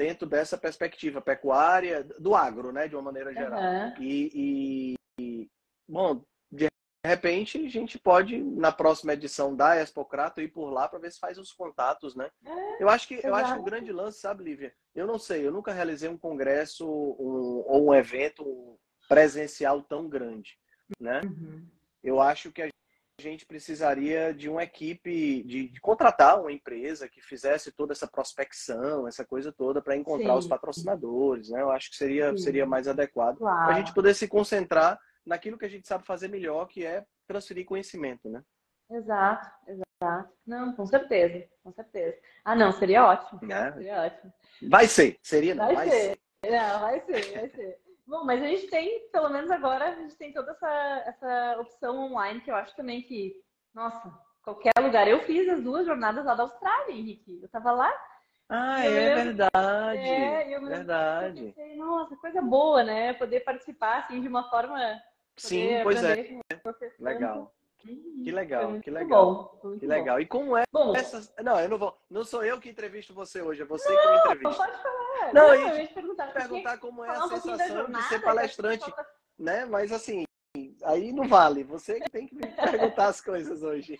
dentro 0.01 0.27
dessa 0.27 0.57
perspectiva 0.57 1.21
pecuária, 1.21 2.03
do 2.19 2.35
agro, 2.35 2.73
né? 2.73 2.89
De 2.89 2.97
uma 2.97 3.03
maneira 3.03 3.35
geral. 3.35 3.61
Aham. 3.61 3.95
E, 4.01 4.97
e- 5.19 5.23
e, 5.23 5.51
bom, 5.87 6.25
de 6.51 6.69
repente 7.05 7.59
a 7.67 7.69
gente 7.69 7.99
pode, 7.99 8.43
na 8.43 8.73
próxima 8.73 9.13
edição 9.13 9.55
da 9.55 9.79
Expocrato, 9.83 10.41
ir 10.41 10.49
por 10.49 10.71
lá 10.71 10.89
para 10.89 10.99
ver 10.99 11.13
se 11.13 11.19
faz 11.21 11.37
os 11.37 11.53
contatos, 11.53 12.17
né? 12.17 12.31
É, 12.47 12.83
eu 12.83 12.89
acho 12.89 13.07
que 13.07 13.21
eu 13.23 13.35
acho 13.35 13.53
que 13.53 13.59
o 13.59 13.63
grande 13.63 13.93
lance, 13.93 14.21
sabe, 14.21 14.43
Lívia? 14.43 14.75
Eu 14.95 15.07
não 15.07 15.19
sei, 15.19 15.47
eu 15.47 15.53
nunca 15.53 15.71
realizei 15.71 16.09
um 16.09 16.17
congresso 16.17 16.87
um- 16.89 17.63
ou 17.67 17.89
um 17.89 17.95
evento 17.95 18.79
presencial 19.07 19.83
tão 19.83 20.09
grande, 20.09 20.59
né? 20.99 21.21
Uhum. 21.25 21.67
Eu 22.03 22.23
acho 22.23 22.51
que 22.51 22.63
a 22.63 22.69
gente 23.21 23.47
precisaria 23.47 24.35
de 24.35 24.49
uma 24.49 24.65
equipe, 24.65 25.43
de, 25.45 25.69
de 25.69 25.81
contratar 25.81 26.41
uma 26.41 26.51
empresa 26.51 27.09
que 27.09 27.21
fizesse 27.21 27.71
toda 27.71 27.93
essa 27.93 28.09
prospecção, 28.09 29.07
essa 29.07 29.25
coisa 29.25 29.53
toda 29.53 29.81
para 29.81 29.97
encontrar 29.97 30.33
Sim. 30.33 30.39
os 30.39 30.47
patrocinadores, 30.47 31.51
né? 31.51 31.61
Eu 31.61 31.71
acho 31.71 31.91
que 31.91 31.97
seria, 31.97 32.31
Sim. 32.31 32.39
seria 32.39 32.67
mais 32.67 32.89
adequado 32.89 33.39
para 33.39 33.75
a 33.75 33.79
gente 33.79 33.95
poder 33.95 34.15
se 34.15 34.27
concentrar 34.27 34.99
naquilo 35.25 35.59
que 35.59 35.65
a 35.67 35.71
gente 35.71 35.87
sabe 35.87 36.05
fazer 36.05 36.29
melhor, 36.29 36.67
que 36.67 36.85
é 36.85 37.05
transferir 37.29 37.65
conhecimento, 37.65 38.29
né? 38.29 38.43
Exato, 38.91 39.49
exato. 39.69 40.33
Não, 40.45 40.73
com 40.75 40.85
certeza, 40.85 41.49
com 41.63 41.73
certeza. 41.73 42.17
Ah, 42.45 42.57
não, 42.57 42.73
seria 42.73 43.07
ótimo. 43.07 43.41
Né? 43.43 43.73
Seria 43.73 44.03
ótimo. 44.07 44.33
Vai 44.69 44.87
ser, 44.89 45.19
seria 45.23 45.55
não, 45.55 45.67
Vai 45.67 45.75
vai, 45.77 45.91
ser. 45.91 46.19
ser. 46.43 46.51
Não, 46.51 46.81
vai 46.81 47.01
ser, 47.01 47.33
vai 47.33 47.49
ser. 47.51 47.90
Bom, 48.11 48.25
mas 48.25 48.43
a 48.43 48.47
gente 48.47 48.67
tem, 48.67 49.09
pelo 49.13 49.29
menos 49.29 49.49
agora, 49.53 49.91
a 49.91 49.95
gente 49.95 50.17
tem 50.17 50.33
toda 50.33 50.51
essa, 50.51 51.05
essa 51.07 51.61
opção 51.61 51.97
online 51.97 52.41
que 52.41 52.51
eu 52.51 52.57
acho 52.57 52.75
também 52.75 53.03
que, 53.03 53.37
nossa, 53.73 54.13
qualquer 54.43 54.73
lugar. 54.81 55.07
Eu 55.07 55.21
fiz 55.21 55.49
as 55.49 55.63
duas 55.63 55.87
jornadas 55.87 56.25
lá 56.25 56.35
da 56.35 56.43
Austrália, 56.43 56.93
Henrique. 56.93 57.39
Eu 57.41 57.49
tava 57.49 57.71
lá. 57.71 57.95
Ah, 58.49 58.85
Eu 58.85 59.01
é 59.01 59.15
verdade. 59.15 60.01
É, 60.01 60.57
eu 60.57 60.61
me 60.61 60.69
lembro 60.69 60.71
que 60.71 60.73
eu 60.73 60.77
verdade. 60.77 61.41
pensei, 61.55 61.77
nossa, 61.77 62.17
coisa 62.17 62.43
boa, 62.43 62.83
né? 62.83 63.13
Poder 63.13 63.45
participar 63.45 64.01
assim 64.01 64.21
de 64.21 64.27
uma 64.27 64.51
forma. 64.51 64.77
Sim, 65.37 65.69
pois 65.85 66.03
é. 66.03 66.17
Legal. 66.99 67.55
Que 67.83 68.31
legal, 68.31 68.63
foi 68.63 68.71
muito 68.73 68.85
que 68.85 68.91
legal. 68.91 69.25
bom, 69.63 69.69
muito 69.69 69.81
Que 69.81 69.87
bom. 69.87 69.93
legal. 69.93 70.21
E 70.21 70.27
como 70.27 70.57
é 70.57 70.65
Bom, 70.73 70.95
essas. 70.95 71.33
Não, 71.43 71.59
eu 71.61 71.69
não 71.69 71.79
vou. 71.79 71.97
Não 72.11 72.25
sou 72.25 72.45
eu 72.45 72.61
que 72.61 72.69
entrevisto 72.69 73.15
você 73.15 73.41
hoje, 73.41 73.63
é 73.63 73.65
você 73.65 73.89
que 73.89 74.09
me 74.09 74.19
entrevista. 74.19 74.63
pode 74.65 74.83
falar. 74.83 75.33
Não, 75.33 75.49
Não, 75.49 75.55
eu 75.55 75.89
perguntar. 75.89 76.33
Perguntar 76.33 76.79
como 76.79 77.05
é 77.05 77.09
a 77.17 77.25
um 77.25 77.29
sensação 77.29 77.57
de 77.57 77.73
jornada, 77.73 78.05
ser 78.09 78.19
já 78.19 78.25
palestrante, 78.25 78.85
que 78.93 79.03
né? 79.39 79.65
Mas 79.65 79.91
assim, 79.93 80.25
aí 80.85 81.13
não 81.13 81.27
vale. 81.29 81.65
Você 81.65 82.01
que 82.01 82.11
tem 82.11 82.27
que 82.27 82.35
me 82.35 82.47
perguntar 82.47 83.07
as 83.09 83.21
coisas 83.21 83.63
hoje. 83.63 83.99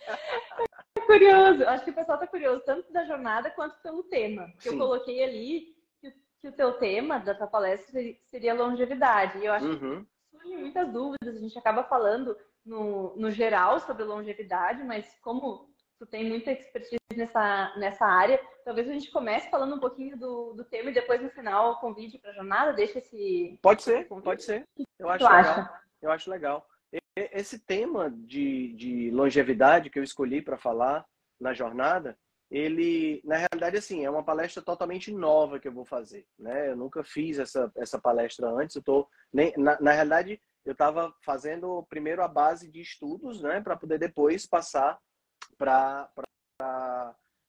Tá 0.93 1.05
curioso. 1.05 1.63
Acho 1.67 1.83
que 1.83 1.91
o 1.91 1.95
pessoal 1.95 2.17
tá 2.19 2.27
curioso 2.27 2.61
tanto 2.65 2.91
da 2.93 3.03
jornada 3.05 3.49
quanto 3.51 3.75
pelo 3.81 4.03
tema. 4.03 4.47
Porque 4.53 4.69
eu 4.69 4.77
coloquei 4.77 5.23
ali 5.23 5.75
que, 5.99 6.11
que 6.41 6.47
o 6.47 6.51
teu 6.51 6.73
tema 6.73 7.17
da 7.19 7.33
tua 7.35 7.47
palestra 7.47 7.91
seria- 7.91 8.17
seria 8.25 8.53
longevidade. 8.53 9.39
E 9.39 9.45
eu 9.45 9.53
acho 9.53 9.65
Uhum. 9.65 10.03
que 10.05 10.37
surgem 10.37 10.57
muitas 10.59 10.87
dúvidas. 10.91 11.35
A 11.35 11.39
gente 11.39 11.57
acaba 11.57 11.83
falando 11.83 12.37
no, 12.65 13.15
no 13.15 13.31
geral 13.31 13.79
sobre 13.79 14.03
longevidade, 14.03 14.83
mas 14.83 15.05
como 15.21 15.69
tu 15.97 16.05
tem 16.05 16.27
muita 16.27 16.51
expertise 16.51 16.97
nessa, 17.15 17.73
nessa 17.77 18.05
área, 18.05 18.41
talvez 18.65 18.89
a 18.89 18.93
gente 18.93 19.11
comece 19.11 19.49
falando 19.49 19.75
um 19.75 19.79
pouquinho 19.79 20.17
do, 20.17 20.53
do 20.53 20.63
tema 20.63 20.89
e 20.89 20.93
depois 20.93 21.21
no 21.21 21.29
final 21.29 21.79
convide 21.79 22.17
para 22.17 22.31
a 22.31 22.33
jornada, 22.33 22.73
deixa 22.73 22.97
esse. 22.97 23.59
Pode 23.61 23.83
ser, 23.83 24.07
pode 24.07 24.43
ser. 24.43 24.67
Eu 24.97 25.09
acho 25.09 25.23
legal. 25.23 25.39
acha? 25.39 25.81
Eu 26.01 26.11
acho 26.11 26.29
legal. 26.29 26.67
Esse 27.15 27.59
tema 27.59 28.09
de, 28.09 28.73
de 28.73 29.11
longevidade 29.11 29.89
que 29.89 29.99
eu 29.99 30.03
escolhi 30.03 30.41
para 30.41 30.57
falar 30.57 31.05
na 31.39 31.53
jornada, 31.53 32.17
ele, 32.49 33.21
na 33.23 33.37
realidade, 33.37 33.77
assim, 33.77 34.03
é 34.03 34.09
uma 34.09 34.23
palestra 34.23 34.61
totalmente 34.61 35.11
nova 35.11 35.59
que 35.59 35.67
eu 35.67 35.71
vou 35.71 35.85
fazer, 35.85 36.25
né? 36.37 36.69
Eu 36.69 36.75
nunca 36.75 37.03
fiz 37.03 37.39
essa, 37.39 37.71
essa 37.77 37.99
palestra 37.99 38.49
antes. 38.49 38.75
Eu 38.75 38.83
tô 38.83 39.07
nem, 39.31 39.53
na, 39.55 39.79
na 39.79 39.91
realidade, 39.91 40.41
eu 40.65 40.73
estava 40.73 41.13
fazendo 41.23 41.83
primeiro 41.89 42.21
a 42.23 42.27
base 42.27 42.69
de 42.69 42.81
estudos, 42.81 43.41
né, 43.41 43.61
para 43.61 43.75
poder 43.75 43.97
depois 43.97 44.45
passar 44.45 44.99
para 45.57 46.09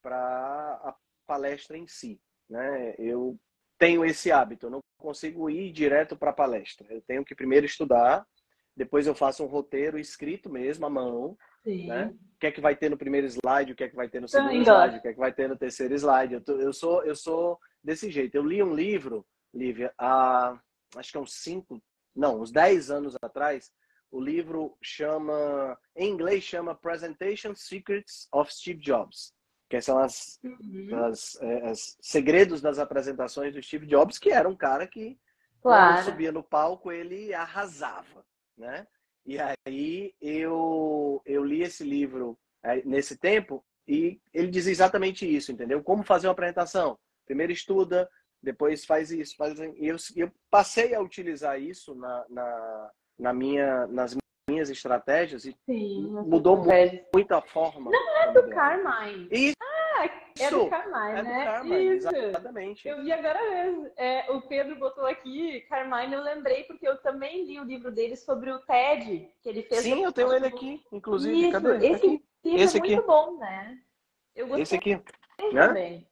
a 0.02 0.94
palestra 1.26 1.76
em 1.76 1.86
si, 1.86 2.20
né? 2.48 2.94
Eu 2.98 3.38
tenho 3.78 4.04
esse 4.04 4.30
hábito, 4.30 4.66
eu 4.66 4.70
não 4.70 4.80
consigo 4.98 5.50
ir 5.50 5.72
direto 5.72 6.16
para 6.16 6.30
a 6.30 6.34
palestra. 6.34 6.86
Eu 6.92 7.02
tenho 7.02 7.24
que 7.24 7.34
primeiro 7.34 7.66
estudar, 7.66 8.26
depois 8.76 9.06
eu 9.06 9.14
faço 9.14 9.42
um 9.42 9.48
roteiro 9.48 9.98
escrito 9.98 10.48
mesmo 10.50 10.86
à 10.86 10.90
mão, 10.90 11.36
Sim. 11.64 11.88
né? 11.88 12.14
O 12.36 12.38
que 12.42 12.46
é 12.46 12.52
que 12.52 12.60
vai 12.60 12.74
ter 12.76 12.88
no 12.88 12.96
primeiro 12.98 13.26
slide, 13.26 13.72
o 13.72 13.76
que 13.76 13.84
é 13.84 13.88
que 13.88 13.96
vai 13.96 14.08
ter 14.08 14.20
no 14.20 14.26
Também 14.28 14.62
segundo 14.64 14.64
slide, 14.66 14.98
o 14.98 15.02
que 15.02 15.08
é 15.08 15.12
que 15.12 15.18
vai 15.18 15.32
ter 15.32 15.48
no 15.48 15.56
terceiro 15.56 15.94
slide. 15.94 16.34
Eu, 16.34 16.40
tô- 16.40 16.60
eu 16.60 16.72
sou 16.72 17.04
eu 17.04 17.14
sou 17.14 17.58
desse 17.82 18.10
jeito. 18.10 18.34
Eu 18.34 18.42
li 18.44 18.62
um 18.62 18.74
livro, 18.74 19.24
Lívia, 19.54 19.92
há 19.98 20.58
acho 20.96 21.10
que 21.12 21.16
é 21.16 21.20
uns 21.20 21.34
cinco, 21.34 21.80
não, 22.14 22.40
uns 22.40 22.50
dez 22.50 22.90
anos 22.90 23.16
atrás. 23.22 23.70
O 24.10 24.20
livro 24.20 24.76
chama, 24.82 25.78
em 25.96 26.10
inglês 26.10 26.44
chama 26.44 26.74
Presentation 26.74 27.54
Secrets 27.54 28.28
of 28.32 28.52
Steve 28.52 28.78
Jobs, 28.80 29.32
que 29.70 29.80
são 29.80 29.98
as, 29.98 30.38
uhum. 30.44 31.04
as, 31.06 31.40
é, 31.40 31.70
as 31.70 31.96
segredos 32.00 32.60
das 32.60 32.78
apresentações 32.78 33.54
do 33.54 33.62
Steve 33.62 33.86
Jobs, 33.86 34.18
que 34.18 34.30
era 34.30 34.46
um 34.46 34.56
cara 34.56 34.86
que 34.86 35.18
claro. 35.62 35.94
quando 35.94 36.04
subia 36.04 36.30
no 36.30 36.42
palco 36.42 36.92
ele 36.92 37.32
arrasava, 37.32 38.24
né? 38.56 38.86
E 39.24 39.38
aí 39.38 40.14
eu 40.20 41.22
eu 41.24 41.44
li 41.44 41.62
esse 41.62 41.84
livro 41.84 42.38
é, 42.62 42.82
nesse 42.84 43.16
tempo 43.16 43.64
e 43.88 44.20
ele 44.34 44.48
diz 44.48 44.66
exatamente 44.66 45.24
isso, 45.24 45.50
entendeu? 45.52 45.82
Como 45.82 46.02
fazer 46.02 46.26
uma 46.26 46.32
apresentação? 46.32 46.98
Primeiro 47.24 47.52
estuda, 47.52 48.10
depois 48.42 48.84
faz 48.84 49.10
isso, 49.10 49.36
faz 49.36 49.58
eu, 49.58 49.96
eu 50.16 50.30
passei 50.50 50.94
a 50.94 51.00
utilizar 51.00 51.60
isso 51.60 51.94
na, 51.94 52.24
na, 52.28 52.90
na 53.18 53.32
minha, 53.32 53.86
nas 53.86 54.16
minhas 54.50 54.68
estratégias 54.68 55.44
e 55.44 55.56
Sim, 55.64 56.10
mudou 56.26 56.56
muito, 56.56 57.04
muito, 57.14 57.32
a 57.32 57.40
forma. 57.40 57.90
Não 57.90 58.16
é 58.18 58.32
do 58.32 58.48
Carmine. 58.48 59.28
Isso. 59.30 59.56
Ah, 59.60 60.10
é 60.40 60.50
do 60.50 60.68
Carmine, 60.68 61.18
é 61.18 61.22
né? 61.22 61.38
Do 61.38 61.44
Carmine, 61.44 61.96
isso. 61.96 62.16
Exatamente. 62.16 62.88
Eu 62.88 63.02
vi 63.02 63.12
agora 63.12 63.40
mesmo. 63.50 63.90
É, 63.96 64.30
o 64.32 64.42
Pedro 64.42 64.76
botou 64.76 65.06
aqui, 65.06 65.60
Carmine, 65.68 66.14
eu 66.14 66.22
lembrei, 66.22 66.64
porque 66.64 66.86
eu 66.86 66.96
também 66.98 67.44
li 67.44 67.60
o 67.60 67.64
livro 67.64 67.92
dele 67.92 68.16
sobre 68.16 68.50
o 68.50 68.58
TED, 68.60 69.28
que 69.40 69.48
ele 69.48 69.62
fez. 69.62 69.82
Sim, 69.82 70.02
eu 70.02 70.12
tenho 70.12 70.32
ele 70.32 70.46
aqui, 70.46 70.82
inclusive. 70.90 71.48
Isso, 71.48 71.52
Cadê? 71.52 71.86
Esse 71.86 71.94
aqui. 71.94 72.24
Esse 72.44 72.76
é 72.76 72.80
aqui. 72.80 72.94
muito 72.94 73.06
bom, 73.06 73.38
né? 73.38 73.78
Eu 74.34 74.48
gostei 74.48 74.62
Esse 74.62 74.74
aqui. 74.74 75.00
Né? 75.52 76.04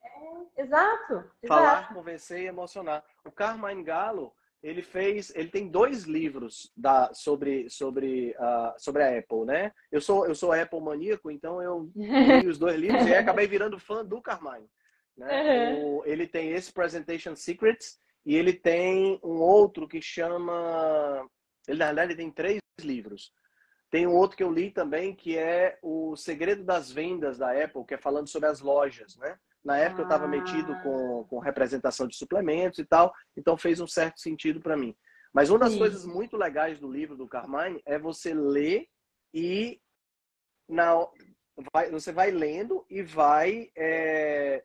exato. 0.61 1.23
Falar, 1.47 1.79
exato. 1.79 1.93
convencer 1.93 2.39
e 2.41 2.47
emocionar. 2.47 3.03
O 3.25 3.31
Carmine 3.31 3.83
Gallo, 3.83 4.33
ele 4.61 4.81
fez, 4.81 5.33
ele 5.35 5.49
tem 5.49 5.67
dois 5.67 6.03
livros 6.03 6.71
da, 6.75 7.13
sobre, 7.13 7.69
sobre, 7.69 8.35
uh, 8.39 8.73
sobre 8.77 9.03
a 9.03 9.17
Apple, 9.17 9.45
né? 9.45 9.71
Eu 9.91 9.99
sou, 9.99 10.27
eu 10.27 10.35
sou 10.35 10.53
Apple 10.53 10.79
maníaco, 10.81 11.31
então 11.31 11.61
eu 11.61 11.91
li 11.95 12.47
os 12.47 12.59
dois 12.59 12.79
livros 12.79 13.05
e 13.07 13.15
acabei 13.15 13.47
virando 13.47 13.79
fã 13.79 14.05
do 14.05 14.21
Carmine. 14.21 14.69
Né? 15.17 15.73
Uhum. 15.73 15.97
O, 15.97 16.05
ele 16.05 16.27
tem 16.27 16.51
esse 16.51 16.71
Presentation 16.71 17.35
Secrets 17.35 17.99
e 18.25 18.35
ele 18.35 18.53
tem 18.53 19.19
um 19.23 19.39
outro 19.41 19.87
que 19.87 20.01
chama. 20.01 21.27
Ele, 21.67 21.79
na 21.79 21.87
verdade, 21.87 22.11
ele 22.11 22.17
tem 22.17 22.31
três 22.31 22.59
livros. 22.79 23.31
Tem 23.89 24.07
um 24.07 24.15
outro 24.15 24.37
que 24.37 24.43
eu 24.43 24.51
li 24.51 24.71
também, 24.71 25.13
que 25.13 25.37
é 25.37 25.77
o 25.81 26.15
Segredo 26.15 26.63
das 26.63 26.91
Vendas 26.91 27.37
da 27.37 27.51
Apple, 27.51 27.83
que 27.85 27.95
é 27.95 27.97
falando 27.97 28.27
sobre 28.27 28.47
as 28.47 28.61
lojas, 28.61 29.17
né? 29.17 29.37
Na 29.63 29.77
época 29.77 30.01
ah. 30.01 30.03
eu 30.03 30.05
estava 30.05 30.27
metido 30.27 30.75
com, 30.81 31.25
com 31.25 31.39
representação 31.39 32.07
de 32.07 32.15
suplementos 32.15 32.79
e 32.79 32.85
tal, 32.85 33.13
então 33.37 33.57
fez 33.57 33.79
um 33.79 33.87
certo 33.87 34.19
sentido 34.19 34.59
para 34.59 34.77
mim. 34.77 34.95
Mas 35.33 35.49
uma 35.49 35.59
das 35.59 35.73
Sim. 35.73 35.79
coisas 35.79 36.05
muito 36.05 36.35
legais 36.35 36.79
do 36.79 36.91
livro 36.91 37.15
do 37.15 37.27
Carmine 37.27 37.81
é 37.85 37.97
você 37.97 38.33
ler 38.33 38.87
e 39.33 39.79
na, 40.67 41.07
vai, 41.73 41.89
você 41.89 42.11
vai 42.11 42.31
lendo 42.31 42.85
e 42.89 43.01
vai 43.01 43.69
é, 43.75 44.63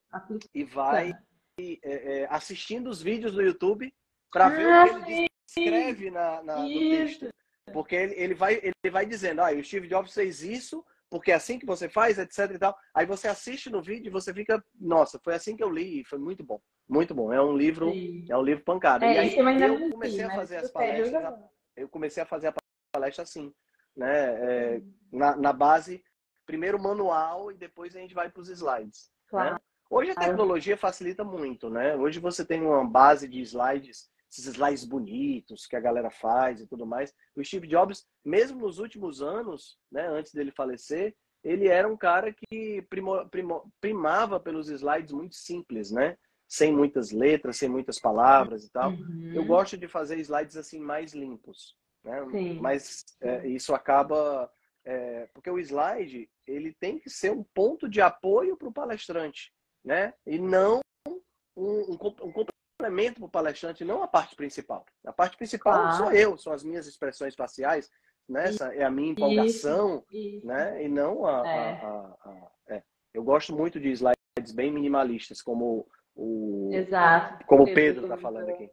e 0.55 0.65
vai 0.65 1.13
é, 1.59 1.79
é, 1.83 2.27
assistindo 2.31 2.89
os 2.89 3.01
vídeos 3.01 3.33
do 3.33 3.43
YouTube 3.43 3.93
para 4.33 4.49
ver 4.49 4.67
ah, 4.67 4.85
o 4.85 5.05
que 5.05 5.13
ele 5.13 5.29
escreve 5.49 6.11
na, 6.11 6.43
na, 6.43 6.57
no 6.59 6.69
texto. 6.69 7.29
Porque 7.73 7.95
ele, 7.95 8.15
ele, 8.15 8.35
vai, 8.35 8.61
ele 8.63 8.91
vai 8.91 9.07
dizendo, 9.07 9.41
ah, 9.41 9.53
o 9.53 9.65
Steve 9.65 9.89
Jobs 9.89 10.15
fez 10.15 10.43
isso, 10.43 10.85
porque 11.19 11.33
é 11.33 11.35
assim 11.35 11.59
que 11.59 11.67
você 11.67 11.89
faz, 11.89 12.19
etc 12.19 12.51
e 12.55 12.59
tal. 12.59 12.77
Aí 12.95 13.07
você 13.07 13.27
assiste 13.27 13.71
no 13.71 13.81
vídeo 13.83 14.09
e 14.09 14.13
você 14.13 14.35
fica, 14.35 14.63
nossa, 14.79 15.19
foi 15.19 15.35
assim 15.35 15.57
que 15.57 15.63
eu 15.63 15.71
li, 15.71 16.05
foi 16.05 16.19
muito 16.19 16.45
bom. 16.45 16.61
Muito 16.89 17.15
bom. 17.15 17.33
É 17.33 17.41
um 17.41 17.57
livro, 17.57 17.91
Sim. 17.91 18.25
é 18.29 18.37
um 18.37 18.43
livro 18.43 18.65
pancada. 18.65 19.05
É, 19.07 19.15
e 19.15 19.19
aí 19.19 19.39
eu 19.63 19.91
comecei 19.91 20.23
a 20.23 20.35
fazer 20.35 20.57
as 20.57 20.71
palestras, 20.71 21.35
eu 21.77 21.89
comecei 21.89 22.23
a 22.23 22.27
fazer 22.27 22.49
a 22.49 22.55
palestra 22.93 23.23
assim, 23.23 23.53
né? 23.97 24.75
É, 24.75 24.83
na, 25.11 25.37
na 25.37 25.53
base, 25.53 26.05
primeiro 26.45 26.79
manual 26.79 27.51
e 27.51 27.57
depois 27.57 27.97
a 27.97 27.99
gente 27.99 28.15
vai 28.15 28.31
para 28.31 28.43
os 28.43 28.49
slides. 28.49 29.11
Né? 29.11 29.29
Claro. 29.29 29.55
Né? 29.55 29.61
Hoje 29.89 30.11
a 30.11 30.15
tecnologia 30.17 30.77
facilita 30.77 31.25
muito, 31.25 31.71
né? 31.71 31.97
Hoje 31.97 32.21
você 32.21 32.45
tem 32.45 32.61
uma 32.61 32.85
base 32.85 33.29
de 33.29 33.41
slides 33.41 34.11
esses 34.39 34.55
slides 34.55 34.85
bonitos 34.85 35.67
que 35.67 35.77
a 35.77 35.81
galera 35.81 36.11
faz 36.11 36.61
e 36.61 36.67
tudo 36.67 36.87
mais. 36.87 37.13
O 37.35 37.45
Steve 37.45 37.67
Jobs, 37.67 38.07
mesmo 38.25 38.61
nos 38.61 38.79
últimos 38.79 39.23
anos, 39.23 39.79
né, 39.91 40.07
antes 40.09 40.33
dele 40.33 40.51
falecer, 40.51 41.15
ele 41.43 41.69
era 41.69 41.89
um 41.89 41.97
cara 41.97 42.33
que 42.33 42.83
primo, 42.91 43.29
primo, 43.29 43.73
primava 43.81 44.41
pelos 44.41 44.69
slides 44.69 45.13
muito 45.13 45.37
simples, 45.37 45.91
né? 45.91 46.17
Sem 46.49 46.73
muitas 46.73 47.11
letras, 47.11 47.57
sem 47.57 47.69
muitas 47.69 48.01
palavras 48.01 48.65
e 48.65 48.71
tal. 48.71 48.91
Uhum. 48.91 49.33
Eu 49.35 49.45
gosto 49.45 49.77
de 49.77 49.87
fazer 49.87 50.19
slides 50.19 50.57
assim 50.57 50.81
mais 50.81 51.13
limpos, 51.13 51.77
né? 52.05 52.25
Sim. 52.31 52.59
Mas 52.61 53.05
é, 53.21 53.47
isso 53.47 53.75
acaba 53.75 54.51
é, 54.85 55.29
porque 55.35 55.51
o 55.51 55.59
slide 55.59 56.29
ele 56.47 56.73
tem 56.81 56.99
que 56.99 57.11
ser 57.11 57.33
um 57.33 57.45
ponto 57.55 57.89
de 57.89 58.01
apoio 58.01 58.57
para 58.57 58.69
o 58.69 58.73
palestrante, 58.73 59.53
né? 59.85 60.15
E 60.27 60.39
não 60.39 60.81
um, 61.07 61.21
um, 61.57 61.93
um 62.23 62.33
complemento 62.77 63.21
para 63.21 63.27
o 63.27 63.31
palestrante, 63.31 63.85
não 63.85 64.03
a 64.03 64.09
parte 64.09 64.37
principal. 64.37 64.85
A 65.05 65.13
parte 65.13 65.37
principal 65.37 65.83
claro. 65.83 65.97
sou 65.97 66.13
eu, 66.13 66.37
são 66.37 66.53
as 66.53 66.63
minhas 66.63 66.87
expressões 66.87 67.35
faciais, 67.35 67.91
né? 68.29 68.49
Essa 68.49 68.75
é 68.75 68.85
a 68.85 68.91
minha 68.91 69.13
empolgação, 69.13 70.05
isso, 70.11 70.37
isso. 70.37 70.47
né? 70.47 70.85
E 70.85 70.89
não 70.89 71.27
a, 71.27 71.49
é. 71.49 71.73
a, 71.83 71.87
a, 71.87 72.31
a 72.31 72.75
é. 72.75 72.83
Eu 73.15 73.25
gosto 73.25 73.55
muito 73.55 73.81
de 73.81 73.91
slides 73.91 74.53
bem 74.55 74.71
minimalistas, 74.71 75.41
como 75.41 75.87
o 76.15 76.71
Exato. 76.73 77.45
como 77.47 77.65
o 77.65 77.75
Pedro 77.75 78.05
está 78.05 78.17
falando 78.17 78.51
aqui. 78.51 78.71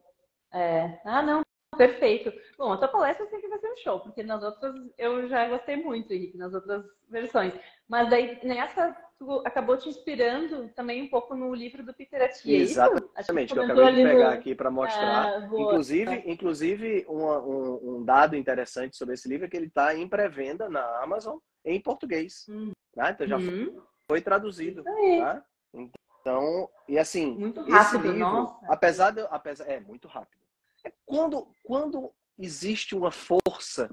É. 0.52 1.00
Ah, 1.04 1.22
não, 1.22 1.42
perfeito. 1.76 2.32
Bom, 2.56 2.72
a 2.72 2.76
tua 2.76 2.88
palestra 2.88 3.26
sempre 3.26 3.48
vai 3.48 3.58
ser 3.58 3.70
um 3.70 3.76
show, 3.76 4.00
porque 4.00 4.22
nas 4.22 4.42
outras 4.42 4.74
eu 4.98 5.28
já 5.28 5.48
gostei 5.48 5.76
muito, 5.76 6.12
Henrique, 6.12 6.38
nas 6.38 6.54
outras 6.54 6.84
versões. 7.08 7.52
Mas 7.88 8.08
daí 8.08 8.38
nessa 8.44 8.96
tu 9.18 9.42
acabou 9.44 9.76
te 9.76 9.88
inspirando 9.88 10.68
também 10.70 11.02
um 11.02 11.08
pouco 11.08 11.34
no 11.34 11.54
livro 11.54 11.84
do 11.84 11.94
Peter 11.94 12.22
Attia. 12.22 12.58
Exatamente, 12.58 13.48
que, 13.48 13.54
que 13.54 13.58
eu 13.58 13.64
acabei 13.64 13.94
de 13.94 14.02
pegar 14.02 14.30
no... 14.30 14.34
aqui 14.34 14.54
para 14.54 14.70
mostrar. 14.70 15.26
Ah, 15.26 15.46
inclusive, 15.46 16.22
inclusive 16.26 17.06
um, 17.08 17.96
um, 17.96 18.04
dado 18.04 18.36
interessante 18.36 18.96
sobre 18.96 19.14
esse 19.14 19.28
livro 19.28 19.46
é 19.46 19.48
que 19.48 19.56
ele 19.56 19.66
está 19.66 19.94
em 19.94 20.08
pré-venda 20.08 20.68
na 20.68 21.02
Amazon 21.02 21.38
em 21.64 21.80
português. 21.80 22.46
Hum. 22.48 22.72
Tá? 22.94 23.10
Então 23.10 23.26
já 23.26 23.36
uhum. 23.36 23.80
foi 24.08 24.20
traduzido. 24.20 24.82
Tá? 24.84 25.44
Então, 25.74 26.68
e 26.88 26.98
assim, 26.98 27.34
muito 27.34 27.60
rápido, 27.60 27.76
esse 27.76 27.98
livro, 27.98 28.18
nossa. 28.18 28.66
apesar 28.68 29.10
de, 29.10 29.20
apesar, 29.30 29.68
é 29.68 29.80
muito 29.80 30.08
rápido. 30.08 30.43
É 30.84 30.92
quando, 31.04 31.48
quando 31.62 32.12
existe 32.38 32.94
uma 32.94 33.10
força 33.10 33.88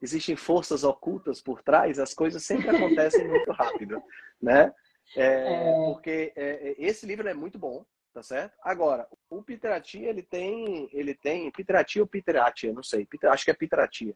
existem 0.00 0.36
forças 0.36 0.84
ocultas 0.84 1.40
por 1.40 1.62
trás, 1.62 1.98
as 1.98 2.14
coisas 2.14 2.44
sempre 2.44 2.70
acontecem 2.70 3.26
muito 3.28 3.50
rápido, 3.52 4.02
né? 4.40 4.72
É, 5.16 5.24
é. 5.24 5.74
Porque 5.86 6.32
é, 6.36 6.70
é, 6.70 6.74
esse 6.78 7.06
livro 7.06 7.28
é 7.28 7.34
muito 7.34 7.58
bom, 7.58 7.84
tá 8.12 8.22
certo? 8.22 8.54
Agora, 8.62 9.08
o 9.30 9.42
Pitrati, 9.42 9.98
ele 10.04 10.22
tem, 10.22 10.88
ele 10.92 11.14
tem, 11.14 11.50
Pitrati 11.50 12.00
ou 12.00 12.06
Pitrati, 12.06 12.70
não 12.72 12.82
sei, 12.82 13.06
acho 13.24 13.44
que 13.44 13.50
é 13.50 13.54
Pitrati. 13.54 14.14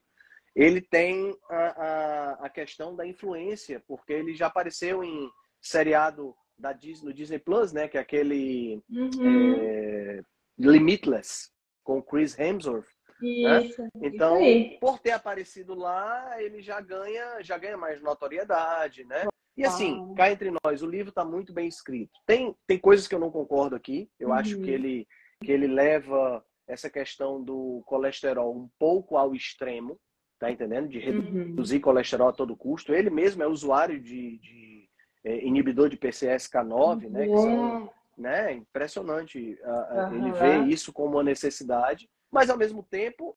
Ele 0.54 0.82
tem 0.82 1.34
a, 1.48 1.56
a, 1.56 2.32
a, 2.46 2.50
questão 2.50 2.94
da 2.94 3.06
influência, 3.06 3.82
porque 3.88 4.12
ele 4.12 4.34
já 4.34 4.48
apareceu 4.48 5.02
em 5.02 5.30
seriado 5.62 6.36
da 6.58 6.74
Disney, 6.74 7.08
no 7.08 7.14
Disney 7.14 7.38
Plus, 7.38 7.72
né? 7.72 7.88
Que 7.88 7.96
é 7.96 8.00
aquele 8.02 8.82
uhum. 8.90 9.54
é, 9.58 10.22
Limitless, 10.58 11.48
com 11.82 12.02
Chris 12.02 12.38
Hemsworth. 12.38 12.86
Né? 13.20 13.66
Isso, 13.66 13.82
né? 13.82 13.88
Então, 14.02 14.38
por 14.80 14.98
ter 14.98 15.12
aparecido 15.12 15.74
lá, 15.74 16.42
ele 16.42 16.60
já 16.60 16.80
ganha, 16.80 17.40
já 17.42 17.56
ganha 17.56 17.76
mais 17.76 18.02
notoriedade, 18.02 19.04
né? 19.04 19.26
E 19.56 19.64
assim, 19.64 20.10
ah. 20.10 20.14
cá 20.16 20.30
entre 20.30 20.50
nós, 20.64 20.82
o 20.82 20.86
livro 20.86 21.10
está 21.10 21.24
muito 21.24 21.52
bem 21.52 21.68
escrito. 21.68 22.12
Tem, 22.26 22.54
tem 22.66 22.78
coisas 22.78 23.06
que 23.06 23.14
eu 23.14 23.18
não 23.18 23.30
concordo 23.30 23.76
aqui. 23.76 24.10
Eu 24.18 24.28
uhum. 24.28 24.34
acho 24.34 24.58
que 24.58 24.70
ele, 24.70 25.06
que 25.42 25.52
ele 25.52 25.66
leva 25.66 26.42
essa 26.66 26.88
questão 26.88 27.42
do 27.42 27.82
colesterol 27.86 28.56
um 28.56 28.68
pouco 28.78 29.16
ao 29.16 29.34
extremo, 29.34 29.98
tá 30.38 30.50
entendendo? 30.50 30.88
De 30.88 30.98
reduzir 30.98 31.76
uhum. 31.76 31.82
colesterol 31.82 32.28
a 32.28 32.32
todo 32.32 32.56
custo. 32.56 32.94
Ele 32.94 33.10
mesmo 33.10 33.42
é 33.42 33.46
usuário 33.46 34.00
de, 34.00 34.38
de 34.38 34.88
é, 35.24 35.44
inibidor 35.46 35.88
de 35.88 35.98
PCSK9, 35.98 37.04
uhum. 37.04 37.10
né? 37.10 37.26
Que 37.28 37.36
são, 37.36 37.92
né? 38.16 38.52
Impressionante. 38.52 39.58
Uh, 39.62 40.14
ele 40.14 40.32
vê 40.32 40.58
isso 40.72 40.92
como 40.92 41.16
uma 41.16 41.22
necessidade. 41.22 42.08
Mas 42.30 42.48
ao 42.50 42.56
mesmo 42.56 42.82
tempo, 42.82 43.36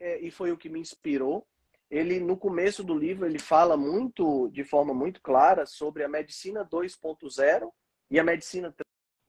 é, 0.00 0.20
e 0.20 0.30
foi 0.30 0.52
o 0.52 0.56
que 0.56 0.68
me 0.68 0.80
inspirou, 0.80 1.46
ele 1.90 2.20
no 2.20 2.36
começo 2.36 2.84
do 2.84 2.94
livro 2.94 3.26
ele 3.26 3.38
fala 3.38 3.76
muito, 3.76 4.48
de 4.50 4.62
forma 4.62 4.92
muito 4.92 5.20
clara, 5.20 5.66
sobre 5.66 6.04
a 6.04 6.08
medicina 6.08 6.64
2.0 6.64 7.70
e 8.10 8.18
a 8.18 8.24
medicina 8.24 8.74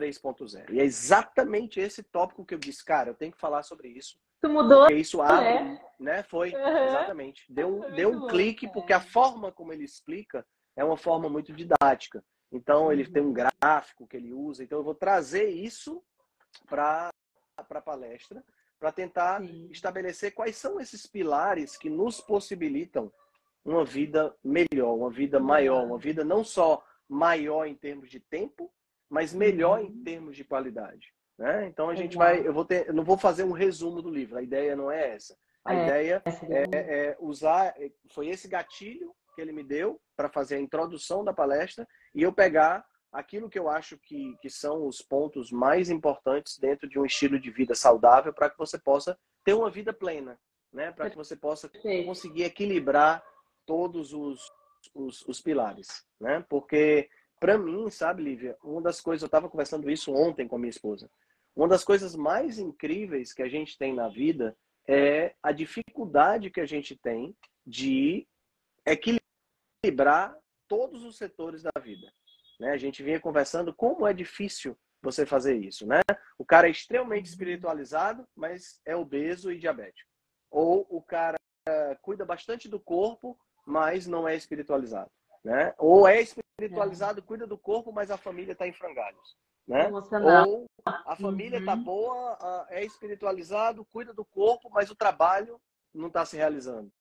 3.0. 0.01 0.69
E 0.71 0.79
é 0.79 0.83
exatamente 0.83 1.79
esse 1.79 2.03
tópico 2.03 2.45
que 2.45 2.53
eu 2.53 2.59
disse, 2.59 2.83
cara, 2.83 3.09
eu 3.09 3.15
tenho 3.15 3.31
que 3.31 3.39
falar 3.39 3.63
sobre 3.63 3.89
isso. 3.89 4.17
Tu 4.41 4.49
mudou? 4.49 4.81
Porque 4.81 4.95
isso 4.95 5.21
abre, 5.21 5.47
é. 5.47 5.81
né? 5.99 6.23
Foi, 6.23 6.53
uhum. 6.53 6.87
exatamente. 6.87 7.45
Deu 7.49 7.67
um, 7.67 7.91
deu 7.91 8.09
um 8.09 8.27
clique, 8.27 8.65
é. 8.65 8.69
porque 8.69 8.93
a 8.93 9.01
forma 9.01 9.51
como 9.51 9.73
ele 9.73 9.83
explica 9.83 10.45
é 10.77 10.83
uma 10.83 10.97
forma 10.97 11.29
muito 11.29 11.51
didática. 11.51 12.23
Então, 12.51 12.91
ele 12.91 13.03
uhum. 13.03 13.11
tem 13.11 13.23
um 13.23 13.33
gráfico 13.33 14.07
que 14.07 14.17
ele 14.17 14.33
usa. 14.33 14.63
Então, 14.63 14.79
eu 14.79 14.83
vou 14.83 14.95
trazer 14.95 15.49
isso 15.49 16.03
para 16.67 17.11
a 17.57 17.81
palestra, 17.81 18.43
para 18.79 18.91
tentar 18.91 19.41
Sim. 19.41 19.67
estabelecer 19.69 20.33
quais 20.33 20.55
são 20.55 20.79
esses 20.79 21.05
pilares 21.05 21.77
que 21.77 21.89
nos 21.89 22.21
possibilitam 22.21 23.11
uma 23.63 23.85
vida 23.85 24.33
melhor, 24.43 24.95
uma 24.95 25.09
vida 25.09 25.39
maior, 25.39 25.85
uma 25.85 25.97
vida 25.97 26.23
não 26.23 26.43
só 26.43 26.83
maior 27.07 27.65
em 27.65 27.75
termos 27.75 28.09
de 28.09 28.19
tempo, 28.19 28.71
mas 29.09 29.33
melhor 29.33 29.79
uhum. 29.79 29.85
em 29.85 30.03
termos 30.03 30.35
de 30.35 30.43
qualidade. 30.43 31.13
Né? 31.37 31.67
Então 31.67 31.89
a 31.89 31.95
gente 31.95 32.17
vai, 32.17 32.45
eu 32.45 32.53
vou 32.53 32.65
ter, 32.65 32.87
eu 32.87 32.93
não 32.93 33.03
vou 33.03 33.17
fazer 33.17 33.43
um 33.43 33.51
resumo 33.51 34.01
do 34.01 34.09
livro. 34.09 34.37
A 34.37 34.43
ideia 34.43 34.75
não 34.75 34.91
é 34.91 35.15
essa. 35.15 35.37
A 35.63 35.73
é, 35.73 35.83
ideia 35.83 36.23
é, 36.25 36.77
é, 36.77 37.17
usar, 37.19 37.73
foi 38.11 38.27
esse 38.27 38.47
gatilho 38.47 39.15
que 39.35 39.41
ele 39.41 39.51
me 39.51 39.63
deu 39.63 40.01
para 40.15 40.29
fazer 40.29 40.55
a 40.55 40.59
introdução 40.59 41.23
da 41.23 41.33
palestra 41.33 41.87
e 42.13 42.21
eu 42.21 42.33
pegar 42.33 42.85
aquilo 43.11 43.49
que 43.49 43.57
eu 43.57 43.69
acho 43.69 43.97
que, 43.97 44.35
que 44.41 44.49
são 44.49 44.87
os 44.87 45.01
pontos 45.01 45.51
mais 45.51 45.89
importantes 45.89 46.57
dentro 46.57 46.87
de 46.87 46.99
um 46.99 47.05
estilo 47.05 47.39
de 47.39 47.49
vida 47.49 47.73
saudável 47.73 48.33
para 48.33 48.49
que 48.49 48.57
você 48.57 48.77
possa 48.77 49.17
ter 49.43 49.53
uma 49.53 49.69
vida 49.69 49.91
plena, 49.91 50.39
né? 50.71 50.91
Para 50.91 51.09
que 51.09 51.17
você 51.17 51.35
possa 51.35 51.69
conseguir 52.05 52.43
equilibrar 52.43 53.23
todos 53.65 54.13
os, 54.13 54.51
os, 54.93 55.27
os 55.27 55.41
pilares, 55.41 56.05
né? 56.19 56.45
Porque 56.47 57.09
para 57.39 57.57
mim, 57.57 57.89
sabe, 57.89 58.21
Lívia, 58.21 58.57
uma 58.61 58.81
das 58.81 58.99
coisas 58.99 59.23
eu 59.23 59.27
estava 59.27 59.49
conversando 59.49 59.89
isso 59.89 60.13
ontem 60.13 60.47
com 60.47 60.57
a 60.57 60.59
minha 60.59 60.69
esposa. 60.69 61.09
Uma 61.55 61.67
das 61.67 61.83
coisas 61.83 62.15
mais 62.15 62.59
incríveis 62.59 63.33
que 63.33 63.41
a 63.41 63.47
gente 63.47 63.77
tem 63.77 63.93
na 63.93 64.09
vida 64.09 64.55
é 64.87 65.33
a 65.41 65.51
dificuldade 65.51 66.49
que 66.49 66.59
a 66.59 66.65
gente 66.65 66.95
tem 66.97 67.35
de 67.65 68.27
equilibrar 68.85 70.37
todos 70.69 71.03
os 71.03 71.17
setores 71.17 71.63
da 71.63 71.71
vida. 71.81 72.09
Né? 72.59 72.71
A 72.71 72.77
gente 72.77 73.03
vinha 73.03 73.19
conversando 73.19 73.73
como 73.73 74.07
é 74.07 74.13
difícil 74.13 74.77
você 75.01 75.25
fazer 75.25 75.55
isso, 75.55 75.85
né? 75.87 76.01
O 76.37 76.45
cara 76.45 76.67
é 76.67 76.71
extremamente 76.71 77.27
espiritualizado, 77.27 78.27
mas 78.35 78.81
é 78.85 78.95
obeso 78.95 79.51
e 79.51 79.57
diabético. 79.57 80.09
Ou 80.51 80.85
o 80.89 81.01
cara 81.01 81.37
cuida 82.01 82.25
bastante 82.25 82.67
do 82.67 82.79
corpo, 82.79 83.37
mas 83.65 84.05
não 84.07 84.27
é 84.27 84.35
espiritualizado, 84.35 85.09
né? 85.43 85.73
Ou 85.77 86.07
é 86.07 86.21
espiritualizado, 86.21 87.23
cuida 87.23 87.47
do 87.47 87.57
corpo, 87.57 87.93
mas 87.93 88.11
a 88.11 88.17
família 88.17 88.51
está 88.51 88.67
em 88.67 88.73
frangalhos, 88.73 89.37
né? 89.65 89.89
Ou 89.89 90.65
a 90.85 91.15
família 91.15 91.59
está 91.59 91.75
uhum. 91.75 91.83
boa, 91.83 92.67
é 92.69 92.83
espiritualizado, 92.83 93.85
cuida 93.85 94.13
do 94.13 94.25
corpo, 94.25 94.69
mas 94.69 94.91
o 94.91 94.95
trabalho 94.95 95.61
não 95.93 96.07
está 96.07 96.25
se 96.25 96.35
realizando. 96.35 96.91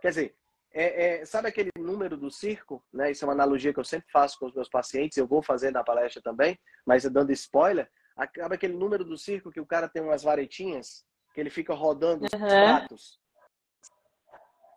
Quer 0.00 0.10
dizer, 0.10 0.36
é, 0.72 1.20
é, 1.20 1.24
sabe 1.24 1.48
aquele 1.48 1.70
número 1.76 2.16
do 2.16 2.30
circo? 2.30 2.84
Né? 2.92 3.10
Isso 3.10 3.24
é 3.24 3.28
uma 3.28 3.34
analogia 3.34 3.72
que 3.72 3.80
eu 3.80 3.84
sempre 3.84 4.10
faço 4.10 4.38
com 4.38 4.46
os 4.46 4.54
meus 4.54 4.68
pacientes, 4.68 5.16
eu 5.16 5.26
vou 5.26 5.42
fazer 5.42 5.70
na 5.70 5.82
palestra 5.82 6.22
também, 6.22 6.58
mas 6.86 7.04
dando 7.04 7.32
spoiler, 7.32 7.90
acaba 8.16 8.54
aquele 8.54 8.74
número 8.74 9.04
do 9.04 9.16
circo 9.16 9.50
que 9.50 9.60
o 9.60 9.66
cara 9.66 9.88
tem 9.88 10.02
umas 10.02 10.22
varetinhas, 10.22 11.04
que 11.34 11.40
ele 11.40 11.50
fica 11.50 11.74
rodando 11.74 12.26
os 12.26 12.32
uhum. 12.32 12.38
pratos. 12.38 13.18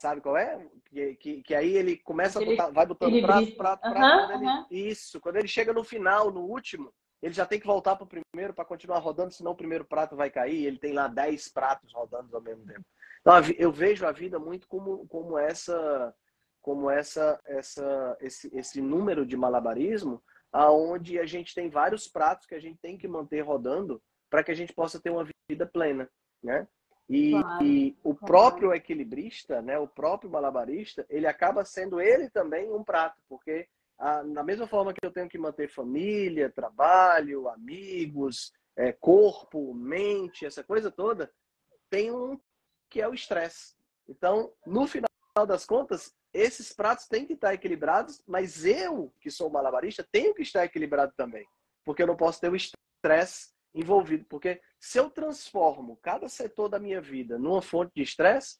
Sabe 0.01 0.19
qual 0.19 0.35
é? 0.35 0.67
Que, 0.85 1.15
que, 1.15 1.43
que 1.43 1.55
aí 1.55 1.77
ele 1.77 1.97
começa 1.97 2.41
a 2.41 2.43
botar, 2.43 2.71
vai 2.71 2.85
botando 2.85 3.21
prato, 3.21 3.55
prato, 3.55 3.81
prato. 3.81 4.33
Uhum, 4.33 4.65
ele, 4.69 4.89
Isso. 4.89 5.21
Quando 5.21 5.37
ele 5.37 5.47
chega 5.47 5.71
no 5.71 5.81
final, 5.81 6.29
no 6.29 6.41
último, 6.41 6.93
ele 7.21 7.33
já 7.33 7.45
tem 7.45 7.57
que 7.57 7.65
voltar 7.65 7.95
para 7.95 8.03
o 8.03 8.07
primeiro 8.07 8.53
para 8.53 8.65
continuar 8.65 8.99
rodando, 8.99 9.33
senão 9.33 9.53
o 9.53 9.55
primeiro 9.55 9.85
prato 9.85 10.13
vai 10.13 10.29
cair. 10.29 10.65
Ele 10.65 10.77
tem 10.77 10.91
lá 10.91 11.07
10 11.07 11.47
pratos 11.53 11.93
rodando 11.93 12.35
ao 12.35 12.41
mesmo 12.41 12.65
tempo. 12.65 12.83
Então, 13.23 13.35
eu 13.57 13.71
vejo 13.71 14.05
a 14.05 14.11
vida 14.11 14.37
muito 14.37 14.67
como, 14.67 15.07
como 15.07 15.37
essa 15.37 16.13
como 16.61 16.89
essa, 16.89 17.39
essa 17.45 18.17
esse, 18.21 18.49
esse 18.55 18.81
número 18.81 19.25
de 19.25 19.35
malabarismo 19.35 20.21
aonde 20.51 21.17
a 21.17 21.25
gente 21.25 21.55
tem 21.55 21.69
vários 21.69 22.07
pratos 22.07 22.45
que 22.45 22.53
a 22.53 22.59
gente 22.59 22.77
tem 22.79 22.97
que 22.97 23.07
manter 23.07 23.41
rodando 23.41 24.01
para 24.29 24.43
que 24.43 24.51
a 24.51 24.55
gente 24.55 24.73
possa 24.73 24.99
ter 24.99 25.09
uma 25.09 25.27
vida 25.49 25.65
plena, 25.65 26.09
né? 26.43 26.67
E, 27.09 27.31
claro, 27.31 27.65
e 27.65 27.97
o 28.03 28.15
claro. 28.15 28.25
próprio 28.25 28.73
equilibrista, 28.73 29.61
né, 29.61 29.77
o 29.77 29.87
próprio 29.87 30.29
malabarista, 30.29 31.05
ele 31.09 31.27
acaba 31.27 31.65
sendo 31.65 31.99
ele 31.99 32.29
também 32.29 32.71
um 32.71 32.83
prato, 32.83 33.17
porque 33.27 33.67
a, 33.97 34.23
na 34.23 34.43
mesma 34.43 34.67
forma 34.67 34.93
que 34.93 35.05
eu 35.05 35.11
tenho 35.11 35.27
que 35.29 35.37
manter 35.37 35.69
família, 35.69 36.49
trabalho, 36.49 37.49
amigos, 37.49 38.53
é, 38.75 38.91
corpo, 38.91 39.73
mente, 39.73 40.45
essa 40.45 40.63
coisa 40.63 40.89
toda, 40.89 41.31
tem 41.89 42.11
um 42.11 42.39
que 42.93 43.01
é 43.01 43.07
o 43.07 43.13
estresse. 43.15 43.73
Então, 44.07 44.53
no 44.67 44.85
final 44.85 45.09
das 45.47 45.65
contas, 45.65 46.13
esses 46.31 46.71
pratos 46.71 47.07
têm 47.07 47.25
que 47.25 47.33
estar 47.33 47.51
equilibrados, 47.51 48.21
mas 48.27 48.63
eu, 48.63 49.11
que 49.19 49.31
sou 49.31 49.49
malabarista, 49.49 50.07
tenho 50.11 50.35
que 50.35 50.43
estar 50.43 50.63
equilibrado 50.63 51.11
também. 51.17 51.43
Porque 51.83 52.03
eu 52.03 52.07
não 52.07 52.15
posso 52.15 52.39
ter 52.39 52.51
o 52.51 52.55
estresse 52.55 53.51
envolvido. 53.73 54.25
Porque 54.29 54.61
se 54.79 54.99
eu 54.99 55.09
transformo 55.09 55.97
cada 56.03 56.29
setor 56.29 56.69
da 56.69 56.79
minha 56.79 57.01
vida 57.01 57.39
numa 57.39 57.63
fonte 57.63 57.91
de 57.95 58.03
estresse, 58.03 58.59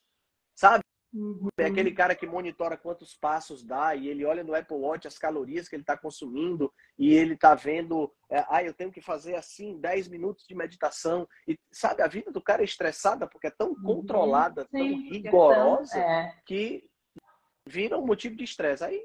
sabe? 0.52 0.82
Uhum. 1.14 1.46
É 1.56 1.66
aquele 1.66 1.92
cara 1.92 2.16
que 2.16 2.26
monitora 2.26 2.76
quantos 2.76 3.14
passos 3.14 3.62
dá 3.62 3.94
e 3.94 4.08
ele 4.08 4.24
olha 4.24 4.42
no 4.42 4.52
Apple 4.52 4.76
Watch 4.76 5.06
as 5.06 5.16
calorias 5.16 5.68
que 5.68 5.76
ele 5.76 5.84
está 5.84 5.96
consumindo 5.96 6.72
e 6.98 7.14
ele 7.14 7.34
está 7.34 7.54
vendo, 7.54 8.12
é, 8.28 8.44
ah, 8.48 8.64
eu 8.64 8.74
tenho 8.74 8.90
que 8.90 9.00
fazer 9.00 9.36
assim 9.36 9.78
10 9.78 10.08
minutos 10.08 10.44
de 10.44 10.56
meditação. 10.56 11.28
E 11.46 11.56
sabe, 11.70 12.02
a 12.02 12.08
vida 12.08 12.32
do 12.32 12.42
cara 12.42 12.62
é 12.62 12.64
estressada 12.64 13.28
porque 13.28 13.46
é 13.46 13.50
tão 13.50 13.68
uhum. 13.68 13.82
controlada, 13.82 14.64
Sim, 14.64 14.70
tão 14.70 15.10
rigorosa, 15.12 15.98
é. 15.98 16.34
que 16.44 16.84
vira 17.64 17.96
um 17.96 18.04
motivo 18.04 18.34
de 18.34 18.42
estresse. 18.42 18.82
Aí 18.82 19.00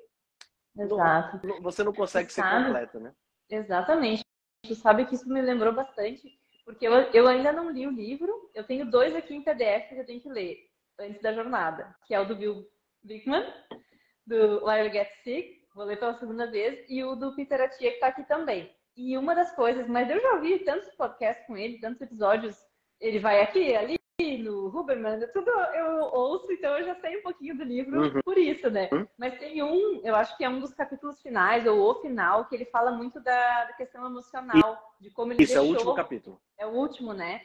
Exato. 0.75 1.45
Não, 1.45 1.61
você 1.61 1.83
não 1.83 1.93
consegue 1.93 2.31
ser 2.33 2.41
completa, 2.41 2.99
né? 2.99 3.13
Exatamente. 3.51 4.23
Tu 4.65 4.73
sabe 4.73 5.05
que 5.05 5.13
isso 5.13 5.29
me 5.29 5.41
lembrou 5.41 5.73
bastante, 5.73 6.27
porque 6.65 6.87
eu, 6.87 6.93
eu 6.93 7.27
ainda 7.27 7.51
não 7.51 7.69
li 7.69 7.85
o 7.85 7.91
livro, 7.91 8.49
eu 8.55 8.63
tenho 8.63 8.89
dois 8.89 9.15
aqui 9.15 9.35
em 9.35 9.43
PDF 9.43 9.89
que 9.89 9.95
eu 9.95 10.05
tenho 10.05 10.21
que 10.21 10.29
ler 10.29 10.68
antes 10.99 11.21
da 11.21 11.33
jornada, 11.33 11.95
que 12.05 12.13
é 12.13 12.19
o 12.19 12.25
do 12.25 12.35
Bill 12.35 12.65
Bickman, 13.03 13.45
do 14.25 14.65
We 14.65 14.89
Get 14.91 15.09
Sick, 15.23 15.59
vou 15.73 15.85
ler 15.85 15.97
pela 15.97 16.13
segunda 16.13 16.49
vez, 16.49 16.85
e 16.89 17.03
o 17.03 17.15
do 17.15 17.35
Peter 17.35 17.61
Atia, 17.61 17.89
que 17.89 17.95
está 17.95 18.07
aqui 18.07 18.23
também. 18.23 18.71
E 18.95 19.17
uma 19.17 19.33
das 19.33 19.55
coisas, 19.55 19.87
mas 19.87 20.09
eu 20.09 20.19
já 20.19 20.33
ouvi 20.33 20.59
tantos 20.59 20.93
podcasts 20.95 21.45
com 21.47 21.55
ele, 21.55 21.79
tantos 21.79 22.01
episódios, 22.01 22.57
ele 22.99 23.19
vai 23.19 23.41
aqui, 23.41 23.75
ali, 23.75 23.99
no 24.43 24.67
Huberman, 24.67 25.25
tudo 25.31 25.49
eu 25.49 26.01
ouço, 26.11 26.51
então 26.51 26.77
eu 26.77 26.85
já 26.85 26.95
sei 26.95 27.17
um 27.17 27.23
pouquinho 27.23 27.57
do 27.57 27.63
livro 27.63 28.01
uhum. 28.01 28.21
por 28.21 28.37
isso, 28.37 28.69
né? 28.69 28.89
Uhum. 28.91 29.07
Mas 29.17 29.39
tem 29.39 29.63
um, 29.63 30.01
eu 30.03 30.13
acho 30.15 30.35
que 30.35 30.43
é 30.43 30.49
um 30.49 30.59
dos 30.59 30.73
capítulos 30.73 31.21
finais, 31.21 31.65
ou 31.65 31.79
o 31.79 32.01
final, 32.01 32.45
que 32.45 32.55
ele 32.55 32.65
fala 32.65 32.91
muito 32.91 33.21
da, 33.21 33.65
da 33.65 33.73
questão 33.73 34.05
emocional, 34.05 34.77
de 34.99 35.09
como 35.11 35.31
ele 35.31 35.43
isso, 35.43 35.53
deixou... 35.53 35.63
Isso, 35.63 35.73
é 35.73 35.75
o 35.75 35.77
último 35.77 35.95
capítulo. 35.95 36.41
É 36.57 36.65
o 36.65 36.71
último, 36.71 37.13
né? 37.13 37.41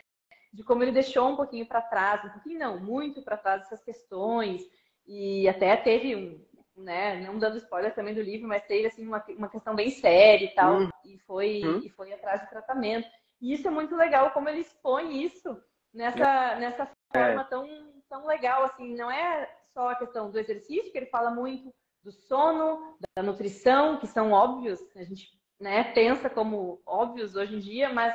De 0.54 0.62
como 0.62 0.84
ele 0.84 0.92
deixou 0.92 1.28
um 1.28 1.36
pouquinho 1.36 1.66
para 1.66 1.82
trás, 1.82 2.24
um 2.24 2.30
pouquinho 2.30 2.60
não, 2.60 2.78
muito 2.78 3.20
para 3.22 3.36
trás 3.36 3.62
essas 3.62 3.82
questões, 3.82 4.62
e 5.04 5.48
até 5.48 5.76
teve 5.76 6.14
um, 6.14 6.40
né, 6.76 7.20
não 7.26 7.38
dando 7.38 7.56
spoiler 7.56 7.92
também 7.92 8.14
do 8.14 8.22
livro, 8.22 8.46
mas 8.46 8.64
teve 8.64 8.86
assim 8.86 9.04
uma, 9.04 9.22
uma 9.36 9.48
questão 9.48 9.74
bem 9.74 9.90
séria 9.90 10.44
e 10.44 10.54
tal, 10.54 10.76
uhum. 10.78 10.90
e 11.04 11.18
foi 11.18 11.60
uhum. 11.64 11.80
e 11.80 11.90
foi 11.90 12.12
atrás 12.12 12.40
de 12.40 12.48
tratamento. 12.48 13.08
E 13.40 13.52
isso 13.52 13.66
é 13.66 13.70
muito 13.70 13.96
legal 13.96 14.30
como 14.30 14.48
ele 14.48 14.60
expõe 14.60 15.24
isso 15.24 15.60
nessa 15.92 16.52
é. 16.52 16.60
nessa 16.60 16.88
forma 17.12 17.42
é. 17.42 17.44
tão 17.44 17.66
tão 18.08 18.26
legal 18.26 18.62
assim, 18.64 18.94
não 18.94 19.10
é 19.10 19.50
só 19.72 19.90
a 19.90 19.96
questão 19.96 20.30
do 20.30 20.38
exercício, 20.38 20.92
que 20.92 20.98
ele 20.98 21.06
fala 21.06 21.32
muito 21.32 21.74
do 22.04 22.12
sono, 22.12 22.96
da 23.16 23.24
nutrição, 23.24 23.98
que 23.98 24.06
são 24.06 24.30
óbvios, 24.30 24.78
a 24.94 25.02
gente 25.02 25.28
né, 25.58 25.82
pensa 25.92 26.30
como 26.30 26.80
óbvios 26.86 27.34
hoje 27.34 27.56
em 27.56 27.58
dia, 27.58 27.92
mas 27.92 28.14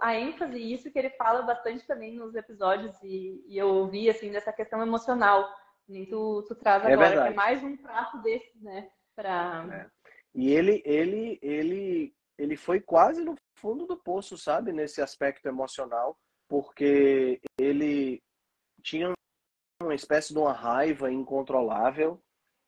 a 0.00 0.14
ênfase 0.14 0.58
isso 0.58 0.90
que 0.90 0.98
ele 0.98 1.10
fala 1.10 1.42
bastante 1.42 1.86
também 1.86 2.14
nos 2.14 2.34
episódios 2.34 2.96
e, 3.02 3.44
e 3.46 3.58
eu 3.58 3.68
ouvi 3.68 4.08
assim 4.08 4.30
dessa 4.30 4.52
questão 4.52 4.80
emocional 4.82 5.48
nem 5.88 6.06
tu, 6.06 6.44
tu 6.48 6.54
traz 6.54 6.82
é 6.84 6.92
agora 6.92 7.08
verdade. 7.08 7.28
que 7.28 7.32
é 7.32 7.36
mais 7.36 7.62
um 7.62 7.76
prato 7.76 8.18
desse 8.22 8.58
né 8.62 8.90
para 9.14 9.66
é. 9.72 10.08
e 10.34 10.50
ele 10.50 10.82
ele 10.84 11.38
ele 11.42 12.14
ele 12.38 12.56
foi 12.56 12.80
quase 12.80 13.22
no 13.24 13.34
fundo 13.58 13.86
do 13.86 13.96
poço 13.96 14.36
sabe 14.36 14.72
nesse 14.72 15.00
aspecto 15.00 15.46
emocional 15.46 16.16
porque 16.48 17.40
ele 17.58 18.22
tinha 18.82 19.12
uma 19.82 19.94
espécie 19.94 20.32
de 20.32 20.38
uma 20.38 20.52
raiva 20.52 21.10
incontrolável 21.10 22.20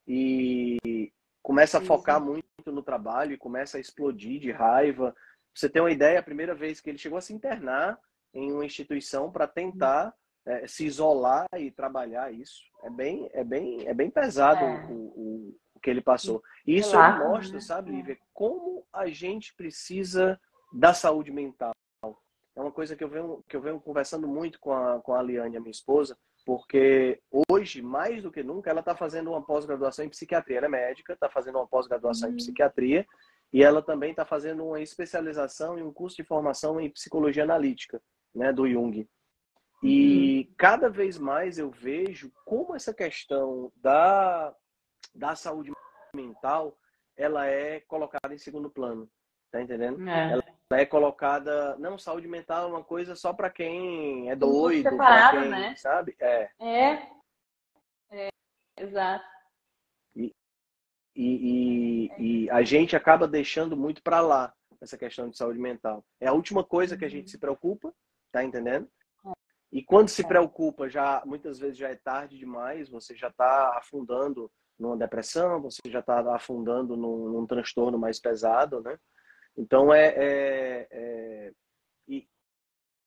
e 0.07 1.11
começa 1.43 1.79
a 1.79 1.81
focar 1.81 2.21
muito 2.21 2.45
no 2.67 2.83
trabalho 2.83 3.33
e 3.33 3.39
começa 3.39 3.79
a 3.79 3.81
explodir 3.81 4.41
de 4.41 4.51
raiva 4.51 5.15
você 5.59 5.69
tem 5.69 5.83
uma 5.83 5.91
ideia, 5.91 6.21
a 6.21 6.23
primeira 6.23 6.55
vez 6.55 6.81
que 6.81 6.89
ele 6.89 6.99
chegou 6.99 7.19
a 7.19 7.21
se 7.21 7.33
internar 7.33 7.99
em 8.33 8.53
uma 8.53 8.65
instituição 8.65 9.31
para 9.33 9.49
tentar 9.49 10.15
é, 10.47 10.69
se 10.69 10.87
isolar 10.87 11.49
e 11.57 11.71
trabalhar 11.71 12.33
isso. 12.33 12.63
É 12.85 12.91
bem, 12.91 13.29
é 13.33 13.43
bem, 13.43 13.89
é 13.89 13.93
bem 13.93 14.09
pesado 14.09 14.65
é. 14.65 14.87
O, 14.87 14.93
o, 14.93 15.59
o, 15.75 15.81
que 15.81 15.91
ele 15.91 16.01
passou. 16.01 16.41
E 16.65 16.77
isso 16.77 16.93
claro, 16.93 17.29
mostra, 17.29 17.55
né? 17.55 17.61
sabe, 17.61 17.91
Lívia, 17.91 18.17
como 18.33 18.87
a 18.93 19.09
gente 19.09 19.53
precisa 19.57 20.41
da 20.73 20.95
saúde 20.95 21.33
mental. 21.33 21.73
É 22.05 22.61
uma 22.61 22.73
coisa 22.73 22.95
que 22.95 23.03
eu 23.03 23.09
venho, 23.09 23.45
que 23.49 23.57
eu 23.57 23.61
venho 23.61 23.81
conversando 23.81 24.29
muito 24.29 24.61
com 24.61 24.73
a, 24.73 25.01
com 25.01 25.15
a 25.15 25.23
Liane, 25.23 25.57
a 25.57 25.61
minha 25.61 25.71
esposa, 25.71 26.17
porque 26.47 27.21
hoje, 27.51 27.83
mais 27.83 28.23
do 28.23 28.31
que 28.31 28.43
nunca, 28.45 28.71
ela 28.71 28.81
está 28.81 28.95
fazendo 28.95 29.31
uma 29.31 29.45
pós-graduação 29.45 30.05
em 30.05 30.09
psiquiatria. 30.09 30.59
Ela 30.59 30.67
é 30.67 30.71
médica, 30.71 31.13
está 31.13 31.29
fazendo 31.29 31.59
uma 31.59 31.67
pós-graduação 31.67 32.29
uhum. 32.29 32.35
em 32.35 32.37
psiquiatria 32.37 33.05
e 33.53 33.63
ela 33.63 33.83
também 33.83 34.11
está 34.11 34.25
fazendo 34.25 34.65
uma 34.65 34.81
especialização 34.81 35.79
e 35.79 35.83
um 35.83 35.93
curso 35.93 36.17
de 36.17 36.25
formação 36.25 36.81
em 36.81 36.91
psicologia 36.91 37.45
analítica, 37.45 38.01
né, 38.35 38.53
do 38.53 38.69
Jung. 38.69 39.09
E 39.83 40.47
uhum. 40.49 40.55
cada 40.57 40.89
vez 40.91 41.19
mais 41.19 41.59
eu 41.59 41.71
vejo 41.71 42.33
como 42.45 42.75
essa 42.75 42.93
questão 42.93 43.73
da, 43.77 44.55
da 45.15 45.37
saúde 45.37 45.73
mental 46.15 46.77
ela 47.17 47.47
é 47.47 47.81
colocada 47.81 48.33
em 48.33 48.39
segundo 48.39 48.71
plano, 48.71 49.11
tá 49.51 49.61
entendendo? 49.61 50.09
É. 50.09 50.33
Ela 50.33 50.45
é 50.81 50.87
colocada, 50.87 51.77
não, 51.79 51.99
saúde 51.99 52.29
mental 52.29 52.65
é 52.65 52.71
uma 52.73 52.85
coisa 52.85 53.17
só 53.17 53.33
para 53.33 53.51
quem 53.51 54.31
é 54.31 54.37
doido, 54.37 54.89
separado, 54.89 55.41
quem, 55.41 55.49
né? 55.49 55.75
sabe? 55.77 56.17
É. 56.21 56.51
É. 56.61 57.09
é. 58.13 58.29
Exato. 58.77 59.25
E, 61.19 62.11
e, 62.21 62.45
e, 62.45 62.51
a 62.51 62.63
gente 62.63 62.95
acaba 62.95 63.27
deixando 63.27 63.77
muito 63.77 64.01
para 64.05 64.21
lá 64.21 64.55
essa 64.81 64.97
questão 64.97 65.29
de 65.29 65.37
saúde 65.37 65.59
mental. 65.59 66.05
É 66.21 66.29
a 66.29 66.33
última 66.33 66.63
coisa 66.63 66.97
que 66.97 67.05
a 67.05 67.09
gente 67.09 67.25
uhum. 67.25 67.31
se 67.33 67.39
preocupa, 67.39 67.93
tá 68.31 68.45
entendendo? 68.45 68.89
É. 69.27 69.33
E 69.73 69.83
quando 69.83 70.11
se 70.11 70.23
é. 70.23 70.29
preocupa, 70.29 70.89
já 70.89 71.21
muitas 71.27 71.59
vezes 71.59 71.77
já 71.77 71.89
é 71.89 71.97
tarde 71.97 72.39
demais, 72.39 72.89
você 72.89 73.17
já 73.17 73.27
está 73.27 73.77
afundando 73.77 74.49
numa 74.79 74.97
depressão, 74.97 75.61
você 75.61 75.81
já 75.87 75.99
está 75.99 76.37
afundando 76.37 76.97
num, 76.97 77.31
num, 77.31 77.47
transtorno 77.49 77.99
mais 77.99 78.21
pesado, 78.21 78.81
né? 78.81 78.97
Então 79.57 79.93
é, 79.93 80.15
é, 80.17 80.89
é 80.89 81.53
e, 82.07 82.29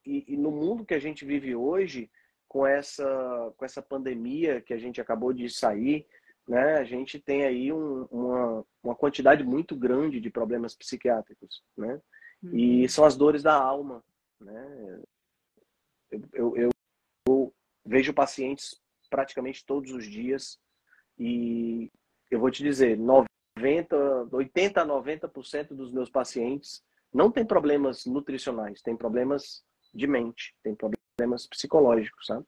e, 0.05 0.33
e, 0.33 0.35
no 0.35 0.51
mundo 0.51 0.85
que 0.85 0.93
a 0.93 0.99
gente 0.99 1.23
vive 1.23 1.55
hoje, 1.55 2.11
com 2.45 2.67
essa 2.67 3.53
com 3.55 3.63
essa 3.63 3.81
pandemia 3.81 4.59
que 4.59 4.73
a 4.73 4.77
gente 4.77 4.99
acabou 4.99 5.31
de 5.31 5.49
sair, 5.49 6.05
né? 6.51 6.79
A 6.79 6.83
gente 6.83 7.17
tem 7.17 7.45
aí 7.45 7.71
um, 7.71 8.03
uma, 8.11 8.65
uma 8.83 8.93
quantidade 8.93 9.41
muito 9.41 9.73
grande 9.73 10.19
de 10.19 10.29
problemas 10.29 10.75
psiquiátricos, 10.75 11.63
né? 11.77 12.01
Uhum. 12.43 12.53
E 12.53 12.89
são 12.89 13.05
as 13.05 13.15
dores 13.15 13.41
da 13.41 13.53
alma, 13.53 14.03
né? 14.37 15.01
Eu, 16.11 16.21
eu, 16.33 16.57
eu, 16.57 16.69
eu 17.25 17.53
vejo 17.85 18.13
pacientes 18.13 18.77
praticamente 19.09 19.65
todos 19.65 19.93
os 19.93 20.05
dias 20.05 20.59
e 21.17 21.89
eu 22.29 22.37
vou 22.37 22.51
te 22.51 22.61
dizer, 22.61 22.97
90, 22.97 24.27
80 24.29 24.81
a 24.81 24.85
90% 24.85 25.69
dos 25.69 25.93
meus 25.93 26.09
pacientes 26.09 26.83
não 27.13 27.31
tem 27.31 27.45
problemas 27.45 28.05
nutricionais, 28.05 28.81
tem 28.81 28.97
problemas 28.97 29.63
de 29.93 30.05
mente, 30.05 30.53
tem 30.61 30.75
problemas 30.75 31.47
psicológicos, 31.47 32.25
sabe? 32.25 32.45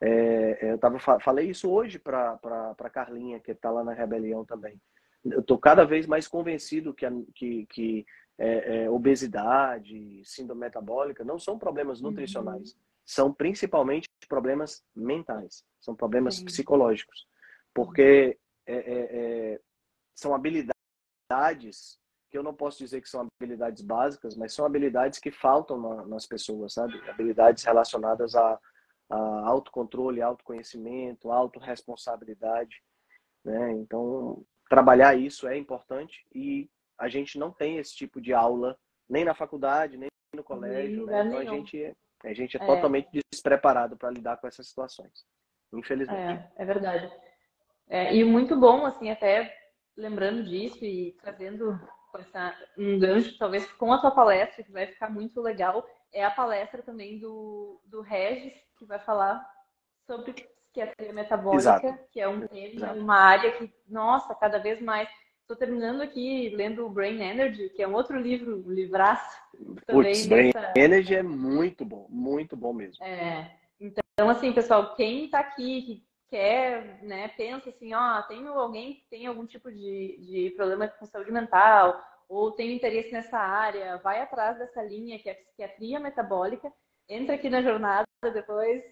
É, 0.00 0.72
eu 0.72 0.78
tava, 0.78 0.98
falei 0.98 1.50
isso 1.50 1.70
hoje 1.70 1.98
para 1.98 2.38
a 2.78 2.90
Carlinha, 2.90 3.40
que 3.40 3.52
está 3.52 3.70
lá 3.70 3.82
na 3.82 3.94
Rebelião 3.94 4.44
também. 4.44 4.80
Eu 5.24 5.40
estou 5.40 5.58
cada 5.58 5.84
vez 5.84 6.06
mais 6.06 6.28
convencido 6.28 6.94
que, 6.94 7.06
a, 7.06 7.12
que, 7.34 7.66
que 7.66 8.06
é, 8.38 8.84
é, 8.84 8.90
obesidade, 8.90 10.22
síndrome 10.24 10.60
metabólica 10.60 11.24
não 11.24 11.38
são 11.38 11.58
problemas 11.58 12.00
uhum. 12.00 12.10
nutricionais, 12.10 12.72
uhum. 12.72 12.78
são 13.04 13.32
principalmente 13.32 14.06
problemas 14.28 14.84
mentais, 14.94 15.64
são 15.80 15.94
problemas 15.94 16.36
Sim. 16.36 16.44
psicológicos, 16.44 17.26
porque 17.74 18.38
é, 18.66 18.74
é, 18.74 19.08
é, 19.54 19.60
são 20.14 20.34
habilidades 20.34 21.98
que 22.28 22.36
eu 22.36 22.42
não 22.42 22.54
posso 22.54 22.78
dizer 22.78 23.00
que 23.00 23.08
são 23.08 23.26
habilidades 23.40 23.82
básicas, 23.82 24.36
mas 24.36 24.52
são 24.52 24.66
habilidades 24.66 25.18
que 25.18 25.30
faltam 25.30 25.80
na, 25.80 26.06
nas 26.06 26.26
pessoas, 26.26 26.74
sabe? 26.74 27.00
Habilidades 27.08 27.64
relacionadas 27.64 28.34
a 28.34 28.60
autocontrole, 29.14 30.22
autoconhecimento, 30.22 31.30
autorresponsabilidade. 31.30 32.82
Né? 33.44 33.72
Então, 33.72 34.44
trabalhar 34.68 35.14
isso 35.14 35.46
é 35.46 35.56
importante 35.56 36.26
e 36.34 36.68
a 36.98 37.08
gente 37.08 37.38
não 37.38 37.50
tem 37.50 37.78
esse 37.78 37.94
tipo 37.94 38.20
de 38.20 38.32
aula 38.32 38.78
nem 39.08 39.24
na 39.24 39.34
faculdade, 39.34 39.96
nem 39.96 40.08
no 40.34 40.42
colégio. 40.42 41.06
Né? 41.06 41.24
Então, 41.24 41.38
a 41.38 41.44
gente, 41.44 41.96
a 42.24 42.32
gente 42.32 42.56
é, 42.56 42.62
é. 42.62 42.66
totalmente 42.66 43.08
despreparado 43.30 43.96
para 43.96 44.10
lidar 44.10 44.38
com 44.38 44.46
essas 44.46 44.68
situações, 44.68 45.24
infelizmente. 45.72 46.42
É, 46.56 46.62
é 46.62 46.64
verdade. 46.64 47.12
É, 47.88 48.14
e 48.14 48.24
muito 48.24 48.58
bom, 48.58 48.84
assim, 48.84 49.10
até 49.10 49.56
lembrando 49.96 50.42
disso 50.44 50.84
e 50.84 51.12
trazendo 51.22 51.78
essa, 52.18 52.54
um 52.76 52.98
gancho, 52.98 53.36
talvez 53.38 53.70
com 53.72 53.92
a 53.92 54.00
tua 54.00 54.10
palestra, 54.10 54.64
que 54.64 54.72
vai 54.72 54.86
ficar 54.86 55.10
muito 55.10 55.40
legal, 55.40 55.86
é 56.12 56.24
a 56.24 56.30
palestra 56.30 56.82
também 56.82 57.18
do, 57.18 57.80
do 57.84 58.00
Regis, 58.00 58.54
que 58.78 58.84
vai 58.84 58.98
falar 58.98 59.44
sobre 60.06 60.32
psiquiatria 60.32 61.12
metabólica, 61.12 61.56
Exato. 61.56 61.98
que 62.10 62.20
é 62.20 62.28
um 62.28 62.46
tema, 62.46 62.92
uma 62.92 63.16
área 63.16 63.52
que, 63.52 63.72
nossa, 63.88 64.34
cada 64.34 64.58
vez 64.58 64.80
mais. 64.80 65.08
Estou 65.42 65.56
terminando 65.56 66.00
aqui 66.00 66.48
lendo 66.56 66.84
o 66.84 66.90
Brain 66.90 67.20
Energy, 67.20 67.68
que 67.70 67.80
é 67.80 67.86
um 67.86 67.94
outro 67.94 68.18
livro, 68.18 68.64
um 68.66 68.72
livraço. 68.72 69.38
Putz, 69.86 70.26
Brain 70.26 70.50
dessa... 70.50 70.72
Energy 70.76 71.14
é 71.14 71.22
muito 71.22 71.84
bom, 71.84 72.06
muito 72.10 72.56
bom 72.56 72.72
mesmo. 72.72 73.04
É. 73.04 73.52
Então, 73.80 74.28
assim, 74.28 74.52
pessoal, 74.52 74.96
quem 74.96 75.26
está 75.26 75.38
aqui, 75.38 75.82
que 75.82 76.06
quer, 76.28 77.00
né, 77.02 77.28
pensa 77.28 77.70
assim, 77.70 77.94
ó, 77.94 78.22
tenho 78.22 78.52
alguém 78.52 78.94
que 78.94 79.04
tem 79.08 79.26
algum 79.26 79.46
tipo 79.46 79.70
de, 79.70 80.18
de 80.18 80.52
problema 80.56 80.88
com 80.88 81.06
saúde 81.06 81.30
mental, 81.30 82.02
ou 82.28 82.52
tem 82.52 82.74
interesse 82.74 83.12
nessa 83.12 83.38
área, 83.38 83.98
vai 83.98 84.20
atrás 84.20 84.58
dessa 84.58 84.82
linha 84.82 85.18
que 85.18 85.28
é 85.28 85.32
a 85.32 85.36
psiquiatria 85.36 86.00
metabólica, 86.00 86.72
entra 87.08 87.34
aqui 87.34 87.48
na 87.48 87.62
jornada 87.62 88.06
depois, 88.32 88.82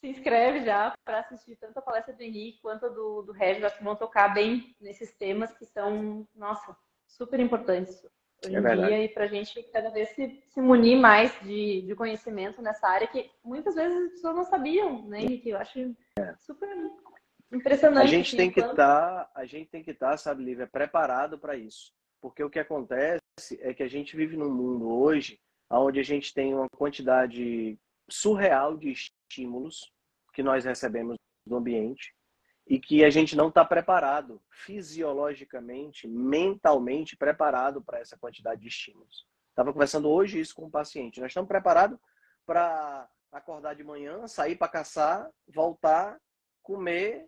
se 0.00 0.08
inscreve 0.08 0.64
já 0.64 0.94
para 1.04 1.20
assistir 1.20 1.56
tanto 1.56 1.78
a 1.78 1.82
palestra 1.82 2.14
do 2.14 2.22
Henrique 2.22 2.60
quanto 2.60 2.86
a 2.86 2.88
do, 2.88 3.22
do 3.22 3.32
Regis, 3.32 3.74
que 3.74 3.84
vão 3.84 3.96
tocar 3.96 4.32
bem 4.32 4.76
nesses 4.80 5.14
temas 5.16 5.52
que 5.56 5.64
são, 5.64 6.26
nossa, 6.34 6.76
super 7.06 7.40
importantes 7.40 8.04
hoje 8.46 8.56
é 8.56 8.58
em 8.58 8.86
dia 8.86 9.04
e 9.04 9.08
para 9.08 9.24
a 9.24 9.28
gente 9.28 9.62
cada 9.64 9.90
vez 9.90 10.10
se, 10.10 10.42
se 10.48 10.60
munir 10.60 10.98
mais 10.98 11.32
de, 11.40 11.82
de 11.82 11.94
conhecimento 11.94 12.60
nessa 12.60 12.86
área 12.86 13.06
que 13.06 13.30
muitas 13.42 13.74
vezes 13.74 13.96
as 13.96 14.10
pessoas 14.12 14.36
não 14.36 14.44
sabiam, 14.44 15.06
né, 15.08 15.20
Henrique? 15.20 15.50
Eu 15.50 15.58
acho 15.58 15.96
é. 16.18 16.34
super 16.38 16.68
impressionante. 17.52 18.04
A 18.04 18.10
gente 18.10 18.36
tem 18.36 18.50
que 18.50 18.60
estar, 18.60 18.74
tá, 18.74 19.30
a 19.34 19.44
gente 19.44 19.70
tem 19.70 19.82
que 19.82 19.92
estar, 19.92 20.10
tá, 20.10 20.16
sabe, 20.16 20.44
Lívia, 20.44 20.66
preparado 20.66 21.38
para 21.38 21.56
isso. 21.56 21.92
Porque 22.24 22.42
o 22.42 22.48
que 22.48 22.58
acontece 22.58 23.20
é 23.60 23.74
que 23.74 23.82
a 23.82 23.86
gente 23.86 24.16
vive 24.16 24.34
num 24.34 24.50
mundo 24.50 24.88
hoje 24.90 25.38
onde 25.68 26.00
a 26.00 26.02
gente 26.02 26.32
tem 26.32 26.54
uma 26.54 26.70
quantidade 26.70 27.78
surreal 28.08 28.78
de 28.78 28.92
estímulos 28.92 29.92
que 30.32 30.42
nós 30.42 30.64
recebemos 30.64 31.18
do 31.46 31.54
ambiente 31.54 32.14
e 32.66 32.80
que 32.80 33.04
a 33.04 33.10
gente 33.10 33.36
não 33.36 33.48
está 33.48 33.62
preparado 33.62 34.40
fisiologicamente, 34.48 36.08
mentalmente 36.08 37.14
preparado 37.14 37.82
para 37.82 37.98
essa 37.98 38.16
quantidade 38.16 38.62
de 38.62 38.68
estímulos. 38.68 39.26
Estava 39.50 39.70
conversando 39.70 40.08
hoje 40.08 40.40
isso 40.40 40.54
com 40.54 40.64
um 40.64 40.70
paciente. 40.70 41.20
Nós 41.20 41.28
estamos 41.30 41.48
preparados 41.48 41.98
para 42.46 43.06
acordar 43.30 43.74
de 43.74 43.84
manhã, 43.84 44.26
sair 44.26 44.56
para 44.56 44.68
caçar, 44.68 45.30
voltar, 45.46 46.18
comer 46.62 47.26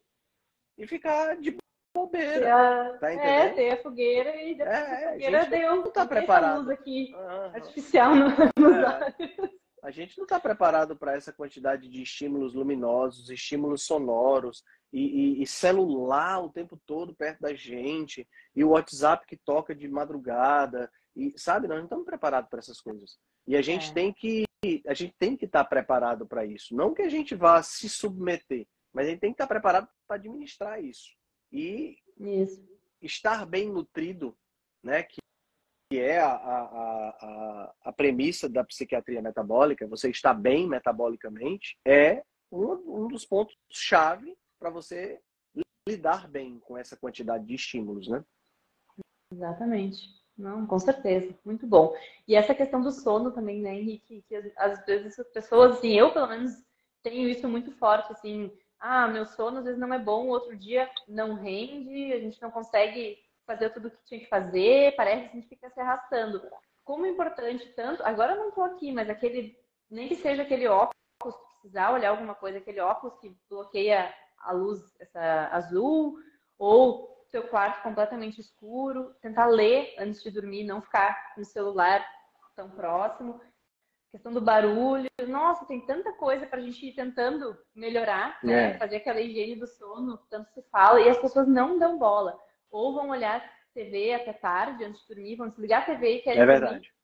e 0.79 0.87
ficar 0.87 1.37
de 1.37 1.55
bobeira. 1.97 2.99
Tá 3.01 3.11
é, 3.11 3.49
ter 3.51 3.71
a 3.73 3.83
fogueira 3.83 4.43
e 4.43 4.55
depois 4.55 4.77
é, 4.77 4.81
a 4.81 5.13
fogueira 5.13 5.47
deu. 5.47 5.77
Não 5.85 5.91
tá 5.91 6.07
preparado. 6.07 6.59
luz 6.59 6.71
aqui 6.71 7.13
uhum. 7.15 7.55
artificial 7.55 8.15
no, 8.15 8.29
nos 8.59 8.77
é. 8.77 9.51
A 9.83 9.91
gente 9.93 10.19
não 10.19 10.25
está 10.25 10.41
preparado 10.41 10.97
para 10.97 11.15
essa 11.15 11.33
quantidade 11.33 11.89
de 11.89 12.03
estímulos 12.03 12.55
luminosos, 12.55 13.31
estímulos 13.31 13.85
sonoros 13.85 14.65
e, 14.93 15.39
e, 15.39 15.43
e, 15.43 15.47
celular 15.47 16.41
o 16.41 16.51
tempo 16.51 16.77
todo 16.85 17.15
perto 17.15 17.41
da 17.41 17.55
gente 17.55 18.27
e 18.55 18.65
o 18.65 18.71
WhatsApp 18.71 19.25
que 19.27 19.37
toca 19.37 19.75
de 19.75 19.87
madrugada 19.87 20.91
e 21.15 21.33
sabe 21.37 21.69
nós 21.69 21.79
não 21.79 21.85
estamos 21.85 22.05
preparados 22.05 22.51
para 22.51 22.59
essas 22.59 22.81
coisas 22.81 23.17
e 23.47 23.57
a 23.57 23.63
gente 23.63 23.91
é. 23.91 23.95
tem 23.95 24.13
que 24.13 24.45
a 24.87 24.95
gente 24.95 25.15
tem 25.19 25.37
que 25.37 25.45
estar 25.45 25.65
tá 25.65 25.69
preparado 25.69 26.27
para 26.27 26.45
isso 26.45 26.75
não 26.75 26.95
que 26.95 27.03
a 27.03 27.09
gente 27.09 27.35
vá 27.35 27.63
se 27.63 27.89
submeter 27.89 28.67
mas 28.93 29.07
a 29.07 29.11
gente 29.11 29.21
tem 29.21 29.31
que 29.31 29.35
estar 29.35 29.47
tá 29.47 29.55
preparado 29.55 29.89
para 30.07 30.17
administrar 30.17 30.83
isso 30.83 31.11
e 31.53 31.99
Isso. 32.19 32.63
estar 33.01 33.47
bem 33.47 33.71
nutrido, 33.71 34.37
né, 34.83 35.03
que, 35.03 35.19
que 35.91 35.99
é 35.99 36.19
a, 36.19 36.33
a, 36.33 37.09
a, 37.21 37.75
a 37.85 37.93
premissa 37.93 38.49
da 38.49 38.65
psiquiatria 38.65 39.23
metabólica, 39.23 39.87
você 39.87 40.11
estar 40.11 40.35
bem 40.35 40.69
metabolicamente, 40.69 41.79
é 41.85 42.23
um, 42.51 43.05
um 43.05 43.09
dos 43.09 43.25
pontos-chave 43.25 44.37
para 44.59 44.71
você 44.71 45.21
lidar 45.89 46.29
bem 46.29 46.59
com 46.61 46.77
essa 46.77 46.97
quantidade 46.97 47.47
de 47.47 47.55
estímulos, 47.55 48.09
né? 48.09 48.25
Exatamente. 49.33 50.17
Não, 50.37 50.67
com 50.67 50.79
certeza. 50.79 51.35
Muito 51.45 51.67
bom. 51.67 51.95
E 52.29 52.35
essa 52.35 52.55
questão 52.55 52.81
do 52.83 52.91
sono 52.91 53.31
também, 53.31 53.63
né, 53.63 53.75
Henrique? 53.75 54.23
Que 54.29 54.37
às 54.57 54.85
vezes 54.85 55.19
as 55.19 55.29
pessoas, 55.29 55.77
assim, 55.79 55.93
eu 55.93 56.13
pelo 56.13 56.27
menos 56.27 56.53
tenho 57.03 57.29
isso 57.29 57.49
muito 57.49 57.71
forte, 57.73 58.13
assim, 58.13 58.53
ah, 58.79 59.09
meu 59.09 59.27
sono 59.27 59.59
às 59.59 59.65
vezes 59.65 59.81
não 59.81 59.93
é 59.93 59.99
bom, 59.99 60.29
outro 60.29 60.57
dia 60.57 60.89
não 61.09 61.35
rende, 61.35 62.13
a 62.13 62.21
gente 62.21 62.41
não 62.41 62.51
consegue 62.51 63.19
fazer 63.47 63.71
tudo 63.71 63.89
o 63.89 63.91
que 63.91 64.05
tinha 64.05 64.21
que 64.21 64.29
fazer, 64.29 64.95
parece 64.97 65.23
que 65.23 65.29
a 65.29 65.41
gente 65.41 65.49
fica 65.49 65.71
se 65.71 65.81
arrastando. 65.81 66.43
Como 66.85 67.07
é 67.07 67.09
importante 67.09 67.67
tanto, 67.75 68.03
agora 68.03 68.33
eu 68.33 68.39
não 68.39 68.49
estou 68.49 68.65
aqui, 68.65 68.93
mas 68.93 69.09
aquele, 69.09 69.59
nem 69.91 70.09
que 70.09 70.17
seja 70.17 70.43
aquele 70.43 70.67
óculos, 70.69 70.95
precisar 71.61 71.93
olhar 71.93 72.11
alguma 72.11 72.35
coisa, 72.35 72.59
aquele 72.59 72.81
óculos 72.81 73.19
que 73.19 73.37
bloqueia 73.49 74.13
a 74.39 74.53
luz 74.53 74.95
essa 75.01 75.49
azul, 75.53 76.19
ou 76.59 77.25
seu 77.29 77.45
quarto 77.49 77.83
completamente 77.83 78.41
escuro, 78.41 79.15
tentar 79.21 79.47
ler 79.47 79.95
antes 79.99 80.23
de 80.23 80.31
dormir, 80.31 80.65
não 80.65 80.81
ficar 80.81 81.35
no 81.37 81.45
celular 81.45 82.05
tão 82.55 82.71
próximo. 82.71 83.41
Questão 84.11 84.33
do 84.33 84.41
barulho. 84.41 85.09
Nossa, 85.29 85.67
tem 85.67 85.85
tanta 85.85 86.13
coisa 86.13 86.47
para 86.47 86.59
a 86.59 86.63
gente 86.63 86.87
ir 86.87 86.95
tentando 86.95 87.57
melhorar, 87.75 88.39
né? 88.43 88.71
É. 88.71 88.79
fazer 88.79 88.97
aquela 88.97 89.21
higiene 89.21 89.57
do 89.57 89.67
sono, 89.67 90.19
tanto 90.31 90.51
se 90.53 90.63
fala, 90.71 91.01
e 91.01 91.09
as 91.09 91.19
pessoas 91.19 91.47
não 91.47 91.79
dão 91.79 91.99
bola. 91.99 92.39
Ou 92.71 92.95
vão 92.95 93.11
olhar 93.11 93.45
TV 93.75 94.15
até 94.15 94.33
tarde, 94.33 94.85
antes 94.85 95.03
de 95.03 95.15
dormir, 95.15 95.37
vão 95.37 95.49
desligar 95.49 95.83
a 95.83 95.87
TV 95.87 96.17
e 96.17 96.23
querem 96.23 96.41
É 96.41 96.47
verdade. 96.47 96.95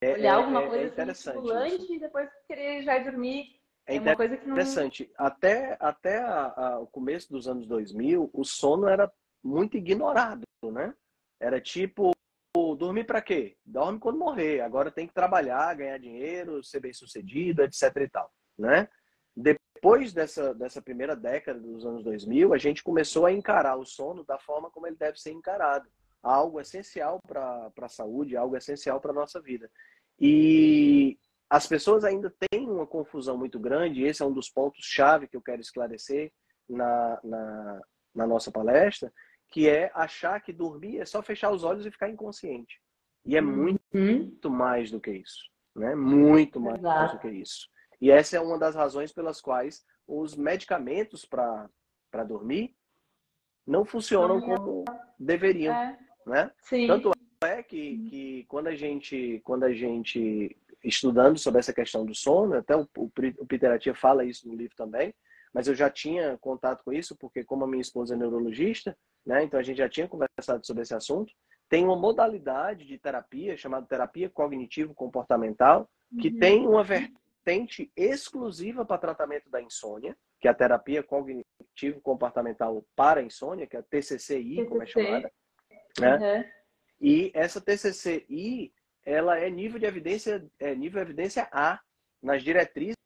É, 0.00 0.12
Olhar 0.12 0.32
é, 0.32 0.36
alguma 0.36 0.62
é, 0.62 0.68
coisa 0.68 1.02
é 1.02 1.10
estimulante 1.10 1.92
e 1.92 1.98
depois 1.98 2.28
querer 2.46 2.82
já 2.82 2.98
dormir. 2.98 3.56
É, 3.86 3.96
é 3.96 4.00
uma 4.00 4.16
coisa 4.16 4.36
que 4.36 4.46
não... 4.46 4.52
interessante. 4.52 5.10
Até, 5.16 5.76
até 5.80 6.18
a, 6.18 6.52
a, 6.56 6.80
o 6.80 6.86
começo 6.86 7.30
dos 7.30 7.48
anos 7.48 7.66
2000, 7.66 8.30
o 8.32 8.44
sono 8.44 8.88
era 8.88 9.10
muito 9.42 9.76
ignorado, 9.76 10.42
né? 10.64 10.94
Era 11.40 11.60
tipo, 11.60 12.12
dormir 12.76 13.04
para 13.04 13.22
quê? 13.22 13.56
Dorme 13.64 13.98
quando 13.98 14.18
morrer. 14.18 14.60
Agora 14.60 14.90
tem 14.90 15.06
que 15.06 15.14
trabalhar, 15.14 15.74
ganhar 15.74 15.98
dinheiro, 15.98 16.62
ser 16.62 16.80
bem 16.80 16.92
sucedido, 16.92 17.62
etc 17.62 17.94
e 17.96 18.08
tal, 18.08 18.30
né? 18.58 18.88
Depois 19.34 20.12
dessa, 20.12 20.54
dessa 20.54 20.80
primeira 20.80 21.14
década 21.14 21.60
dos 21.60 21.84
anos 21.84 22.02
2000, 22.02 22.54
a 22.54 22.58
gente 22.58 22.82
começou 22.82 23.26
a 23.26 23.32
encarar 23.32 23.76
o 23.76 23.84
sono 23.84 24.24
da 24.24 24.38
forma 24.38 24.70
como 24.70 24.86
ele 24.86 24.96
deve 24.96 25.18
ser 25.18 25.32
encarado. 25.32 25.88
Algo 26.22 26.60
essencial 26.60 27.20
para 27.26 27.70
a 27.80 27.88
saúde, 27.88 28.36
algo 28.36 28.56
essencial 28.56 29.00
para 29.00 29.10
a 29.10 29.14
nossa 29.14 29.40
vida. 29.40 29.70
E 30.18 31.18
as 31.48 31.66
pessoas 31.66 32.04
ainda 32.04 32.34
têm 32.50 32.68
uma 32.68 32.86
confusão 32.86 33.36
muito 33.36 33.60
grande, 33.60 34.02
esse 34.02 34.22
é 34.22 34.26
um 34.26 34.32
dos 34.32 34.50
pontos-chave 34.50 35.28
que 35.28 35.36
eu 35.36 35.42
quero 35.42 35.60
esclarecer 35.60 36.32
na, 36.68 37.20
na, 37.22 37.80
na, 38.14 38.26
nossa 38.26 38.50
palestra, 38.50 39.12
que 39.50 39.68
é 39.68 39.90
achar 39.94 40.40
que 40.40 40.52
dormir 40.52 40.98
é 40.98 41.04
só 41.04 41.22
fechar 41.22 41.50
os 41.50 41.64
olhos 41.64 41.86
e 41.86 41.90
ficar 41.90 42.08
inconsciente. 42.08 42.80
E 43.24 43.36
é 43.36 43.40
muito, 43.40 43.80
uhum. 43.92 44.18
muito 44.18 44.50
mais 44.50 44.90
do 44.90 45.00
que 45.00 45.10
isso. 45.10 45.44
Né? 45.74 45.94
Muito 45.94 46.60
mais 46.60 46.78
Exato. 46.78 47.16
do 47.16 47.20
que 47.20 47.28
isso. 47.28 47.68
E 48.00 48.10
essa 48.10 48.36
é 48.36 48.40
uma 48.40 48.58
das 48.58 48.74
razões 48.74 49.12
pelas 49.12 49.40
quais 49.40 49.84
os 50.06 50.36
medicamentos 50.36 51.24
para 51.24 51.68
dormir 52.26 52.74
não 53.66 53.84
funcionam 53.84 54.40
como 54.40 54.84
deveriam. 55.18 55.74
É. 55.74 55.98
Né? 56.24 56.50
Sim. 56.62 56.86
Tanto 56.86 57.12
é 57.42 57.62
que, 57.62 58.08
que 58.08 58.44
quando 58.48 58.68
a 58.68 58.74
gente 58.74 59.40
quando 59.44 59.64
a 59.64 59.72
gente 59.72 60.56
estudando 60.82 61.38
sobre 61.38 61.58
essa 61.58 61.72
questão 61.72 62.04
do 62.06 62.14
sono, 62.14 62.54
até 62.54 62.76
o, 62.76 62.88
o, 62.96 63.10
o 63.38 63.46
Peter 63.46 63.72
Atia 63.72 63.94
fala 63.94 64.24
isso 64.24 64.48
no 64.48 64.54
livro 64.54 64.76
também, 64.76 65.12
mas 65.52 65.66
eu 65.66 65.74
já 65.74 65.90
tinha 65.90 66.38
contato 66.38 66.84
com 66.84 66.92
isso, 66.92 67.16
porque 67.16 67.42
como 67.42 67.64
a 67.64 67.66
minha 67.66 67.80
esposa 67.80 68.14
é 68.14 68.16
neurologista, 68.16 68.96
né, 69.26 69.42
então 69.42 69.58
a 69.58 69.62
gente 69.62 69.78
já 69.78 69.88
tinha 69.88 70.06
conversado 70.06 70.64
sobre 70.64 70.82
esse 70.82 70.94
assunto, 70.94 71.32
tem 71.68 71.84
uma 71.84 71.96
modalidade 71.96 72.86
de 72.86 72.96
terapia 72.96 73.56
chamada 73.56 73.86
terapia 73.86 74.30
cognitivo-comportamental, 74.30 75.90
que 76.20 76.28
uhum. 76.28 76.38
tem 76.38 76.66
uma 76.66 76.84
vertente 76.84 77.90
exclusiva 77.96 78.84
para 78.84 78.98
tratamento 78.98 79.50
da 79.50 79.60
insônia, 79.60 80.16
que 80.40 80.46
é 80.46 80.50
a 80.50 80.54
terapia 80.54 81.02
cognitivo-comportamental 81.02 82.86
para 82.94 83.20
a 83.20 83.22
insônia, 83.24 83.66
que 83.66 83.76
é 83.76 83.80
a 83.80 83.82
TCCI, 83.82 84.56
TCC. 84.56 84.64
como 84.66 84.82
é 84.82 84.86
chamada. 84.86 85.32
Né? 85.98 86.16
Uhum. 86.16 86.44
E 87.00 87.30
essa 87.34 87.60
TCCI, 87.60 88.72
ela 89.04 89.38
é 89.38 89.50
nível 89.50 89.78
de 89.78 89.86
evidência, 89.86 90.46
é 90.58 90.74
nível 90.74 91.02
de 91.02 91.10
evidência 91.10 91.48
A 91.52 91.80
nas 92.22 92.42
diretrizes 92.42 92.96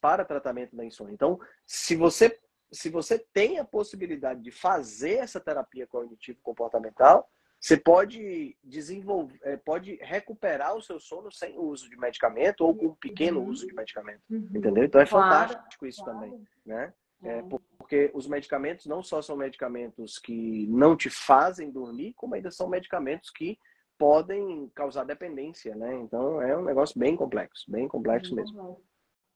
para 0.00 0.24
tratamento 0.24 0.76
da 0.76 0.84
insônia. 0.84 1.12
Então, 1.12 1.38
se 1.66 1.96
você 1.96 2.38
se 2.72 2.88
você 2.90 3.18
tem 3.32 3.58
a 3.58 3.64
possibilidade 3.64 4.42
de 4.42 4.50
fazer 4.50 5.14
essa 5.14 5.40
terapia 5.40 5.86
cognitivo 5.86 6.38
comportamental, 6.42 7.28
você 7.60 7.76
pode 7.76 8.56
desenvolver, 8.62 9.38
é, 9.42 9.56
pode 9.56 9.96
recuperar 9.96 10.76
o 10.76 10.82
seu 10.82 11.00
sono 11.00 11.30
sem 11.32 11.58
o 11.58 11.62
uso 11.62 11.90
de 11.90 11.96
medicamento 11.96 12.60
ou 12.60 12.74
com 12.74 12.86
um 12.86 12.94
pequeno 12.94 13.40
uhum. 13.40 13.48
uso 13.48 13.66
de 13.66 13.74
medicamento, 13.74 14.22
uhum. 14.30 14.48
entendeu? 14.54 14.84
Então 14.84 15.00
é 15.00 15.06
claro, 15.06 15.48
fantástico 15.48 15.86
isso 15.86 16.04
claro. 16.04 16.20
também, 16.20 16.46
né? 16.64 16.92
É, 17.20 17.42
porque 17.76 18.12
os 18.14 18.28
medicamentos 18.28 18.86
não 18.86 19.02
só 19.02 19.20
são 19.20 19.36
medicamentos 19.36 20.20
que 20.20 20.68
não 20.68 20.96
te 20.96 21.10
fazem 21.10 21.68
dormir, 21.68 22.12
como 22.14 22.36
ainda 22.36 22.48
são 22.48 22.68
medicamentos 22.68 23.30
que 23.30 23.58
podem 23.98 24.70
causar 24.72 25.02
dependência, 25.02 25.74
né? 25.74 25.96
Então 25.96 26.40
é 26.40 26.56
um 26.56 26.62
negócio 26.62 26.96
bem 26.96 27.16
complexo, 27.16 27.68
bem 27.68 27.88
complexo 27.88 28.36
mesmo. 28.36 28.80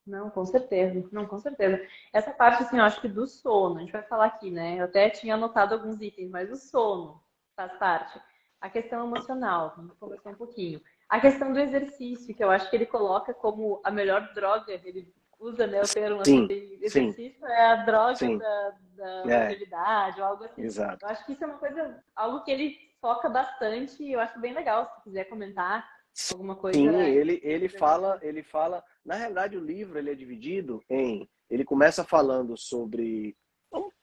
Não, 0.05 0.29
com 0.29 0.45
certeza, 0.45 1.07
não, 1.11 1.25
com 1.25 1.39
certeza. 1.39 1.81
Essa 2.11 2.31
parte, 2.31 2.63
assim, 2.63 2.77
eu 2.77 2.83
acho 2.83 2.99
que 2.99 3.07
do 3.07 3.25
sono, 3.25 3.77
a 3.77 3.79
gente 3.79 3.91
vai 3.91 4.03
falar 4.03 4.25
aqui, 4.25 4.51
né? 4.51 4.79
Eu 4.79 4.85
até 4.85 5.09
tinha 5.09 5.35
anotado 5.35 5.73
alguns 5.73 6.01
itens, 6.01 6.29
mas 6.29 6.51
o 6.51 6.55
sono 6.57 7.21
faz 7.55 7.71
parte. 7.77 8.19
A 8.59 8.69
questão 8.69 9.05
emocional, 9.05 9.73
vamos 9.75 9.97
conversar 9.97 10.31
um 10.31 10.35
pouquinho. 10.35 10.81
A 11.07 11.19
questão 11.19 11.53
do 11.53 11.59
exercício, 11.59 12.35
que 12.35 12.43
eu 12.43 12.51
acho 12.51 12.69
que 12.69 12.75
ele 12.75 12.85
coloca 12.85 13.33
como 13.33 13.79
a 13.83 13.91
melhor 13.91 14.33
droga, 14.33 14.73
ele 14.83 15.13
usa 15.39 15.67
né, 15.67 15.81
o 15.81 15.87
termo 15.87 16.23
sim, 16.25 16.45
assim, 16.45 16.77
exercício 16.81 17.39
sim. 17.39 17.53
é 17.53 17.65
a 17.65 17.75
droga 17.77 18.15
sim. 18.15 18.37
da, 18.37 18.73
da 18.95 19.31
é. 19.31 20.13
ou 20.17 20.25
algo 20.25 20.43
assim. 20.45 20.63
Exato. 20.63 21.05
Eu 21.05 21.09
acho 21.09 21.25
que 21.25 21.33
isso 21.33 21.43
é 21.43 21.47
uma 21.47 21.57
coisa, 21.57 22.03
algo 22.15 22.43
que 22.43 22.51
ele 22.51 22.77
foca 23.01 23.29
bastante 23.29 24.01
e 24.01 24.13
eu 24.13 24.19
acho 24.19 24.39
bem 24.39 24.53
legal, 24.53 24.89
se 24.95 25.03
quiser 25.03 25.25
comentar 25.25 25.85
alguma 26.31 26.55
coisa. 26.55 26.77
Sim, 26.79 26.89
né? 26.89 27.09
ele, 27.09 27.41
ele 27.43 27.67
fala, 27.67 28.17
ele 28.21 28.41
fala, 28.41 28.83
na 29.05 29.15
realidade 29.15 29.57
o 29.57 29.63
livro 29.63 29.97
ele 29.97 30.11
é 30.11 30.15
dividido 30.15 30.83
em, 30.89 31.29
ele 31.49 31.65
começa 31.65 32.03
falando 32.03 32.57
sobre, 32.57 33.35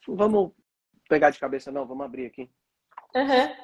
vamos, 0.07 0.53
pegar 1.09 1.31
de 1.31 1.39
cabeça 1.39 1.73
não, 1.73 1.87
vamos 1.87 2.05
abrir 2.05 2.27
aqui. 2.27 2.51
Uhum. 3.15 3.55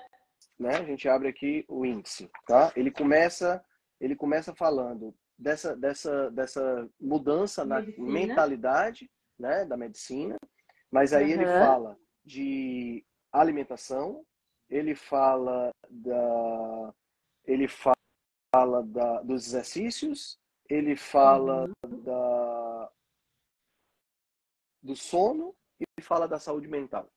Né? 0.58 0.76
A 0.76 0.84
gente 0.84 1.08
abre 1.08 1.28
aqui 1.28 1.64
o 1.68 1.84
índice, 1.84 2.30
tá? 2.46 2.72
Ele 2.74 2.90
começa, 2.90 3.64
ele 4.00 4.16
começa 4.16 4.54
falando 4.54 5.14
dessa, 5.38 5.76
dessa, 5.76 6.30
dessa 6.30 6.88
mudança 7.00 7.64
medicina. 7.64 8.06
na 8.06 8.12
mentalidade 8.12 9.10
né, 9.38 9.64
da 9.64 9.76
medicina, 9.76 10.36
mas 10.90 11.12
aí 11.12 11.34
uhum. 11.34 11.42
ele 11.42 11.44
fala 11.44 11.98
de 12.24 13.04
alimentação, 13.32 14.24
ele 14.68 14.94
fala 14.94 15.70
da 15.88 16.94
ele 17.44 17.68
fala 17.68 18.82
da, 18.82 19.22
dos 19.22 19.46
exercícios, 19.46 20.40
ele 20.68 20.96
fala 20.96 21.70
uhum. 21.84 22.02
da 22.02 22.90
do 24.82 24.94
sono 24.94 25.54
e 25.80 26.02
fala 26.02 26.28
da 26.28 26.38
saúde 26.38 26.68
mental. 26.68 27.10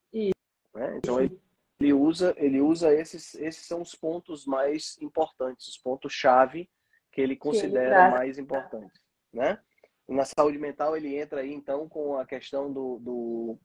Né? 0.74 0.98
Então 0.98 1.20
ele, 1.20 1.40
ele 1.80 1.94
usa 1.94 2.34
ele 2.38 2.62
usa 2.62 2.94
esses 2.94 3.36
esses 3.36 3.66
são 3.66 3.82
os 3.82 3.94
pontos 3.96 4.46
mais 4.46 4.98
importantes, 5.02 5.68
os 5.68 5.78
pontos 5.78 6.14
chave 6.14 6.70
que 7.12 7.22
ele 7.22 7.36
considera 7.36 8.12
que 8.12 8.18
mais 8.18 8.38
importante, 8.38 9.00
né? 9.34 9.62
Na 10.08 10.26
saúde 10.26 10.58
mental 10.58 10.98
ele 10.98 11.16
entra 11.16 11.42
aí 11.42 11.54
então 11.54 11.88
com 11.88 12.18
a 12.18 12.26
questão 12.26 12.72
do, 12.72 13.00
do, 13.00 13.60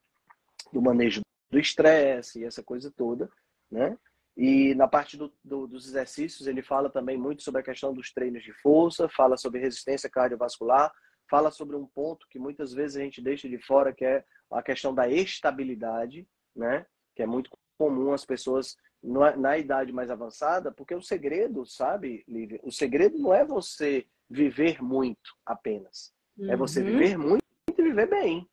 do 0.73 0.83
manejo 0.83 1.23
do 1.51 1.59
estresse 1.59 2.41
e 2.41 2.45
essa 2.45 2.63
coisa 2.63 2.91
toda, 2.91 3.31
né? 3.71 3.97
E 4.37 4.75
na 4.75 4.89
parte 4.89 5.17
do, 5.17 5.33
do, 5.45 5.67
dos 5.67 5.87
exercícios 5.87 6.49
ele 6.49 6.63
fala 6.63 6.91
também 6.91 7.17
muito 7.17 7.43
sobre 7.43 7.61
a 7.61 7.65
questão 7.65 7.95
dos 7.95 8.13
treinos 8.13 8.43
de 8.43 8.53
força, 8.61 9.09
fala 9.09 9.37
sobre 9.37 9.61
resistência 9.61 10.11
cardiovascular, 10.11 10.93
fala 11.31 11.51
sobre 11.51 11.77
um 11.77 11.87
ponto 11.87 12.27
que 12.29 12.39
muitas 12.39 12.73
vezes 12.73 12.97
a 12.97 13.01
gente 13.01 13.23
deixa 13.23 13.49
de 13.49 13.59
fora 13.59 13.93
que 13.93 14.05
é 14.05 14.25
a 14.51 14.63
questão 14.63 14.95
da 14.95 15.09
estabilidade, 15.09 16.27
né? 16.55 16.85
Que 17.15 17.23
é 17.23 17.27
muito 17.27 17.51
comum 17.79 18.13
as 18.13 18.25
pessoas 18.25 18.77
na 19.03 19.59
idade 19.59 19.93
mais 19.93 20.11
avançada, 20.11 20.73
porque 20.73 20.95
o 20.95 21.03
segredo, 21.03 21.67
sabe, 21.67 22.25
Lívia? 22.27 22.59
O 22.63 22.73
segredo 22.73 23.19
não 23.19 23.35
é 23.35 23.45
você 23.45 24.07
viver 24.31 24.83
muito 24.83 25.37
apenas. 25.45 26.13
Uhum. 26.39 26.51
É 26.51 26.57
você 26.57 26.81
uhum. 26.81 26.87
viver 26.87 27.19
muito 27.19 27.45
e 27.69 27.83
viver 27.83 28.09
bem. 28.09 28.49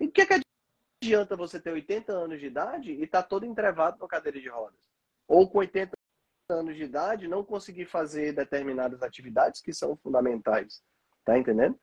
E 0.00 0.06
o 0.06 0.12
que, 0.12 0.20
é 0.20 0.26
que 0.26 0.40
adianta 1.02 1.36
você 1.36 1.60
ter 1.60 1.72
80 1.72 2.12
anos 2.12 2.38
de 2.38 2.46
idade 2.46 2.92
e 2.92 3.02
estar 3.02 3.22
tá 3.22 3.28
todo 3.28 3.44
entrevado 3.44 3.98
na 3.98 4.06
cadeira 4.06 4.40
de 4.40 4.48
rodas? 4.48 4.78
Ou 5.28 5.48
com 5.48 5.58
80 5.58 5.92
anos 6.50 6.76
de 6.76 6.84
idade 6.84 7.28
não 7.28 7.44
conseguir 7.44 7.84
fazer 7.84 8.32
determinadas 8.32 9.02
atividades 9.02 9.60
que 9.60 9.72
são 9.72 9.96
fundamentais. 9.96 10.82
Tá 11.24 11.38
entendendo? 11.38 11.78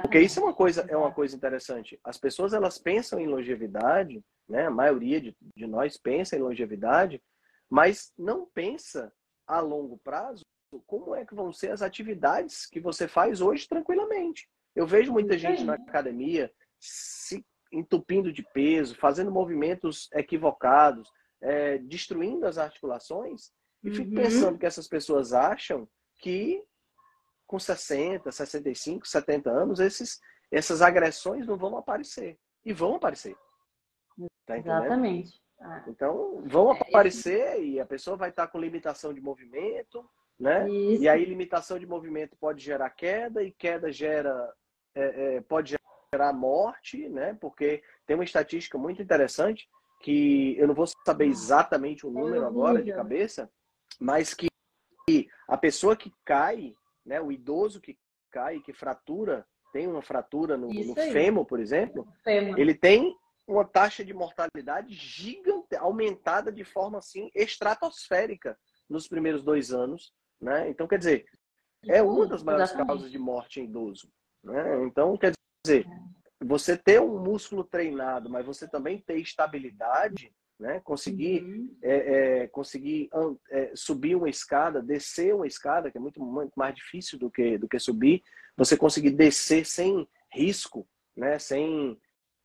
Porque 0.00 0.18
isso 0.18 0.40
é 0.40 0.42
uma 0.42 0.54
coisa, 0.54 0.86
é 0.88 0.96
uma 0.96 1.12
coisa 1.12 1.36
interessante. 1.36 2.00
As 2.02 2.16
pessoas 2.16 2.54
elas 2.54 2.78
pensam 2.78 3.20
em 3.20 3.26
longevidade, 3.26 4.24
né? 4.48 4.66
A 4.66 4.70
maioria 4.70 5.20
de, 5.20 5.36
de 5.54 5.66
nós 5.66 5.98
pensa 5.98 6.34
em 6.34 6.40
longevidade 6.40 7.22
mas 7.70 8.12
não 8.16 8.46
pensa 8.46 9.12
a 9.46 9.60
longo 9.60 9.98
prazo 9.98 10.44
como 10.86 11.14
é 11.14 11.24
que 11.24 11.34
vão 11.34 11.52
ser 11.52 11.70
as 11.70 11.82
atividades 11.82 12.66
que 12.66 12.80
você 12.80 13.08
faz 13.08 13.40
hoje 13.40 13.68
tranquilamente. 13.68 14.48
Eu 14.74 14.86
vejo 14.86 15.12
muita 15.12 15.38
gente 15.38 15.64
na 15.64 15.74
academia 15.74 16.52
se 16.78 17.44
entupindo 17.72 18.32
de 18.32 18.42
peso, 18.52 18.94
fazendo 18.96 19.30
movimentos 19.30 20.08
equivocados, 20.12 21.08
é, 21.40 21.78
destruindo 21.78 22.46
as 22.46 22.58
articulações, 22.58 23.52
e 23.82 23.90
fico 23.90 24.08
uhum. 24.10 24.16
pensando 24.16 24.58
que 24.58 24.66
essas 24.66 24.88
pessoas 24.88 25.32
acham 25.32 25.88
que 26.18 26.62
com 27.46 27.58
60, 27.58 28.32
65, 28.32 29.06
70 29.06 29.50
anos, 29.50 29.78
esses, 29.78 30.20
essas 30.50 30.82
agressões 30.82 31.46
não 31.46 31.56
vão 31.56 31.76
aparecer. 31.76 32.38
E 32.64 32.72
vão 32.72 32.96
aparecer. 32.96 33.36
Tá? 34.44 34.58
Exatamente. 34.58 35.40
Ah. 35.60 35.84
Então, 35.88 36.42
vão 36.44 36.72
É, 36.72 36.80
aparecer 36.80 37.62
e 37.62 37.80
a 37.80 37.86
pessoa 37.86 38.16
vai 38.16 38.30
estar 38.30 38.48
com 38.48 38.58
limitação 38.58 39.14
de 39.14 39.20
movimento, 39.20 40.08
né? 40.38 40.68
Isso. 40.68 41.02
E 41.02 41.08
aí, 41.08 41.24
limitação 41.24 41.78
de 41.78 41.86
movimento 41.86 42.36
pode 42.36 42.62
gerar 42.62 42.90
queda, 42.90 43.42
e 43.42 43.52
queda 43.52 43.90
gera, 43.90 44.52
é, 44.94 45.36
é, 45.36 45.40
pode 45.42 45.76
gerar 46.12 46.32
morte, 46.32 47.08
né? 47.08 47.36
Porque 47.40 47.82
tem 48.04 48.16
uma 48.16 48.24
estatística 48.24 48.76
muito 48.76 49.00
interessante, 49.00 49.68
que 50.00 50.56
eu 50.58 50.66
não 50.66 50.74
vou 50.74 50.86
saber 51.04 51.26
exatamente 51.26 52.06
o 52.06 52.10
número 52.10 52.44
agora 52.46 52.82
de 52.82 52.92
cabeça, 52.92 53.50
mas 54.00 54.34
que 54.34 54.48
a 55.48 55.56
pessoa 55.56 55.96
que 55.96 56.12
cai, 56.24 56.74
né? 57.04 57.20
O 57.20 57.30
idoso 57.30 57.80
que 57.80 57.96
cai, 58.30 58.60
que 58.60 58.72
fratura, 58.72 59.46
tem 59.72 59.86
uma 59.86 60.02
fratura 60.02 60.56
no, 60.56 60.68
no 60.68 60.94
fêmur, 60.94 61.44
por 61.44 61.60
exemplo, 61.60 62.06
Fêmur. 62.24 62.58
ele 62.58 62.74
tem 62.74 63.16
uma 63.46 63.64
taxa 63.64 64.04
de 64.04 64.12
mortalidade 64.12 64.92
gigante, 64.92 65.76
aumentada 65.76 66.50
de 66.50 66.64
forma 66.64 66.98
assim 66.98 67.30
estratosférica 67.34 68.58
nos 68.88 69.06
primeiros 69.06 69.42
dois 69.42 69.72
anos, 69.72 70.12
né? 70.40 70.68
Então, 70.68 70.88
quer 70.88 70.98
dizer, 70.98 71.26
é 71.88 72.02
uma 72.02 72.26
das 72.26 72.42
maiores 72.42 72.72
causas 72.72 73.10
de 73.10 73.18
morte 73.18 73.60
em 73.60 73.64
idoso, 73.64 74.10
né? 74.42 74.84
Então, 74.84 75.16
quer 75.16 75.32
dizer, 75.64 75.86
você 76.44 76.76
ter 76.76 77.00
um 77.00 77.18
músculo 77.18 77.64
treinado, 77.64 78.28
mas 78.28 78.44
você 78.44 78.68
também 78.68 78.98
ter 79.00 79.18
estabilidade, 79.18 80.32
né? 80.58 80.80
Conseguir 80.80 81.42
Uhum. 81.42 81.76
é, 81.82 81.96
é, 82.42 82.46
conseguir 82.48 83.10
é, 83.50 83.72
subir 83.74 84.14
uma 84.16 84.28
escada, 84.28 84.82
descer 84.82 85.34
uma 85.34 85.46
escada, 85.46 85.90
que 85.90 85.98
é 85.98 86.00
muito, 86.00 86.20
muito 86.20 86.52
mais 86.56 86.74
difícil 86.74 87.18
do 87.18 87.30
que, 87.30 87.58
do 87.58 87.68
que 87.68 87.78
subir, 87.78 88.22
você 88.56 88.76
conseguir 88.76 89.10
descer 89.10 89.64
sem 89.66 90.08
risco, 90.32 90.86
né? 91.16 91.38
sem 91.38 91.98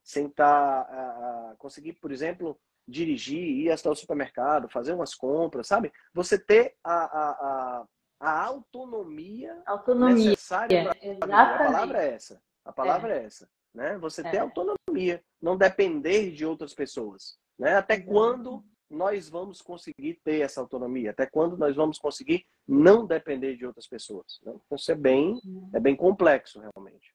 sem 0.04 0.25
estar 0.25 1.56
conseguir, 1.60 1.93
por 1.93 2.12
exemplo, 2.12 2.60
dirigir, 2.88 3.38
ir 3.39 3.71
até 3.71 3.88
o 3.89 3.95
supermercado, 3.95 4.67
fazer 4.67 4.93
umas 4.93 5.13
compras, 5.13 5.67
sabe? 5.67 5.91
Você 6.13 6.39
ter 6.39 6.75
a, 6.84 6.93
a, 6.93 7.30
a, 7.32 7.86
a 8.19 8.45
autonomia 8.45 9.62
Autonomia. 9.65 10.15
necessária 10.32 10.84
para 10.84 10.91
a 10.91 11.15
Exatamente. 11.15 11.60
palavra 11.60 12.04
é 12.04 12.13
essa. 12.13 12.41
A 12.65 12.71
palavra 12.73 13.15
é, 13.15 13.25
essa, 13.25 13.49
né? 13.73 13.97
Você 13.97 14.21
ter 14.23 14.38
É. 14.38 14.39
autonomia, 14.39 15.23
não 15.41 15.57
depender 15.57 16.31
de 16.31 16.45
outras 16.45 16.73
pessoas, 16.73 17.38
né? 17.57 17.75
Até 17.75 17.95
Exato. 17.95 18.10
quando 18.10 18.63
nós 18.89 19.29
vamos 19.29 19.62
conseguir 19.62 20.19
ter 20.23 20.41
essa 20.41 20.60
autonomia? 20.60 21.12
Até 21.12 21.25
quando 21.25 21.57
nós 21.57 21.75
vamos 21.75 21.97
conseguir 21.97 22.45
não 22.67 23.05
depender 23.05 23.55
de 23.55 23.65
outras 23.65 23.88
pessoas? 23.88 24.39
Né? 24.43 24.53
Então, 24.65 24.75
isso 24.75 24.91
é 24.91 24.95
bem, 24.95 25.39
é 25.73 25.79
bem 25.79 25.95
complexo, 25.95 26.60
realmente. 26.60 27.13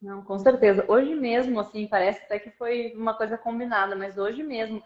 Não, 0.00 0.22
com 0.22 0.38
certeza. 0.38 0.84
Hoje 0.86 1.14
mesmo, 1.14 1.58
assim, 1.58 1.88
parece 1.88 2.22
até 2.24 2.38
que 2.38 2.50
foi 2.52 2.92
uma 2.94 3.14
coisa 3.14 3.36
combinada, 3.38 3.96
mas 3.96 4.16
hoje 4.18 4.42
mesmo, 4.42 4.82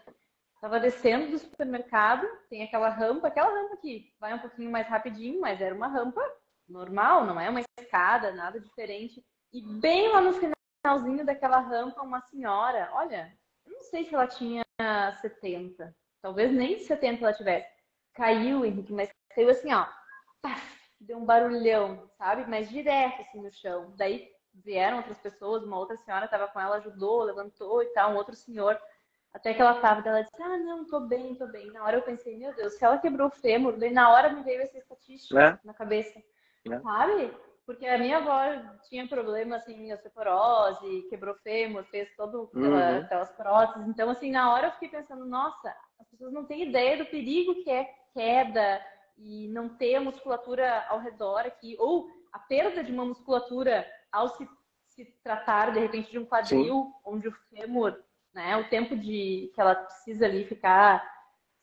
estava 0.55 0.79
descendo 0.79 1.29
do 1.29 1.37
supermercado, 1.37 2.25
tem 2.49 2.63
aquela 2.63 2.89
rampa, 2.89 3.27
aquela 3.27 3.49
rampa 3.53 3.77
que 3.77 4.11
vai 4.19 4.33
um 4.33 4.39
pouquinho 4.39 4.71
mais 4.71 4.87
rapidinho, 4.87 5.41
mas 5.41 5.59
era 5.61 5.75
uma 5.75 5.87
rampa 5.87 6.21
normal, 6.67 7.25
não 7.25 7.39
é 7.39 7.49
uma 7.49 7.61
escada, 7.79 8.31
nada 8.31 8.59
diferente. 8.59 9.23
E 9.51 9.61
bem 9.61 10.07
lá 10.09 10.21
no 10.21 10.33
finalzinho 10.83 11.25
daquela 11.25 11.59
rampa, 11.59 12.01
uma 12.01 12.19
senhora, 12.19 12.89
olha, 12.93 13.33
eu 13.65 13.71
não 13.71 13.81
sei 13.83 14.03
se 14.03 14.13
ela 14.13 14.27
tinha 14.27 14.63
70, 15.21 15.95
talvez 16.21 16.51
nem 16.51 16.77
70 16.77 17.23
ela 17.23 17.33
tivesse. 17.33 17.71
Caiu, 18.13 18.65
Henrique, 18.65 18.91
mas 18.91 19.09
caiu 19.33 19.49
assim, 19.49 19.73
ó, 19.73 19.87
deu 20.99 21.17
um 21.17 21.25
barulhão, 21.25 22.09
sabe? 22.17 22.45
Mas 22.49 22.69
direto 22.69 23.21
assim 23.21 23.41
no 23.41 23.51
chão. 23.51 23.93
Daí 23.95 24.29
vieram 24.53 24.97
outras 24.97 25.17
pessoas, 25.17 25.63
uma 25.63 25.79
outra 25.79 25.95
senhora 25.97 26.25
estava 26.25 26.49
com 26.49 26.59
ela, 26.59 26.75
ajudou, 26.75 27.23
levantou 27.23 27.81
e 27.81 27.87
tal, 27.93 28.11
um 28.11 28.17
outro 28.17 28.35
senhor. 28.35 28.77
Até 29.33 29.53
que 29.53 29.61
ela 29.61 29.79
tava, 29.79 30.07
ela 30.07 30.21
disse, 30.21 30.43
ah, 30.43 30.57
não, 30.59 30.85
tô 30.85 30.99
bem, 30.99 31.33
tô 31.33 31.47
bem. 31.47 31.71
Na 31.71 31.83
hora 31.83 31.97
eu 31.97 32.03
pensei, 32.03 32.37
meu 32.37 32.53
Deus, 32.53 32.73
se 32.73 32.85
ela 32.85 32.99
quebrou 32.99 33.29
o 33.29 33.31
fêmur, 33.31 33.77
daí 33.77 33.91
na 33.91 34.11
hora 34.11 34.29
me 34.29 34.43
veio 34.43 34.61
essa 34.61 34.77
estatística 34.77 35.41
É. 35.41 35.59
na 35.63 35.73
cabeça, 35.73 36.21
É. 36.69 36.79
sabe? 36.81 37.33
Porque 37.65 37.85
a 37.85 37.97
minha 37.97 38.17
avó 38.17 38.39
tinha 38.89 39.07
problema, 39.07 39.55
assim, 39.55 39.93
osteoporose, 39.93 41.03
quebrou 41.09 41.33
fêmur, 41.35 41.83
fez 41.85 42.13
todo 42.15 42.49
aquela- 42.53 42.91
Uhum. 42.91 42.97
aquelas 43.05 43.31
próteses. 43.31 43.87
Então, 43.87 44.09
assim, 44.09 44.31
na 44.31 44.51
hora 44.53 44.67
eu 44.67 44.71
fiquei 44.73 44.89
pensando, 44.89 45.25
nossa, 45.25 45.73
as 45.99 46.07
pessoas 46.09 46.33
não 46.33 46.45
têm 46.45 46.63
ideia 46.63 46.97
do 46.97 47.05
perigo 47.05 47.63
que 47.63 47.69
é 47.69 47.85
queda 48.13 48.85
e 49.17 49.47
não 49.49 49.69
ter 49.69 49.95
a 49.95 50.01
musculatura 50.01 50.85
ao 50.89 50.99
redor 50.99 51.39
aqui, 51.45 51.75
ou 51.79 52.07
a 52.33 52.39
perda 52.39 52.83
de 52.83 52.91
uma 52.91 53.05
musculatura 53.05 53.89
ao 54.11 54.27
se, 54.29 54.47
se 54.89 55.05
tratar, 55.23 55.71
de 55.71 55.79
repente, 55.79 56.11
de 56.11 56.19
um 56.19 56.25
quadril, 56.25 56.93
onde 57.05 57.27
o 57.27 57.31
fêmur, 57.49 57.97
né, 58.33 58.57
o 58.57 58.67
tempo 58.69 58.95
de 58.95 59.51
que 59.53 59.61
ela 59.61 59.75
precisa 59.75 60.25
ali 60.25 60.43
ficar 60.45 61.01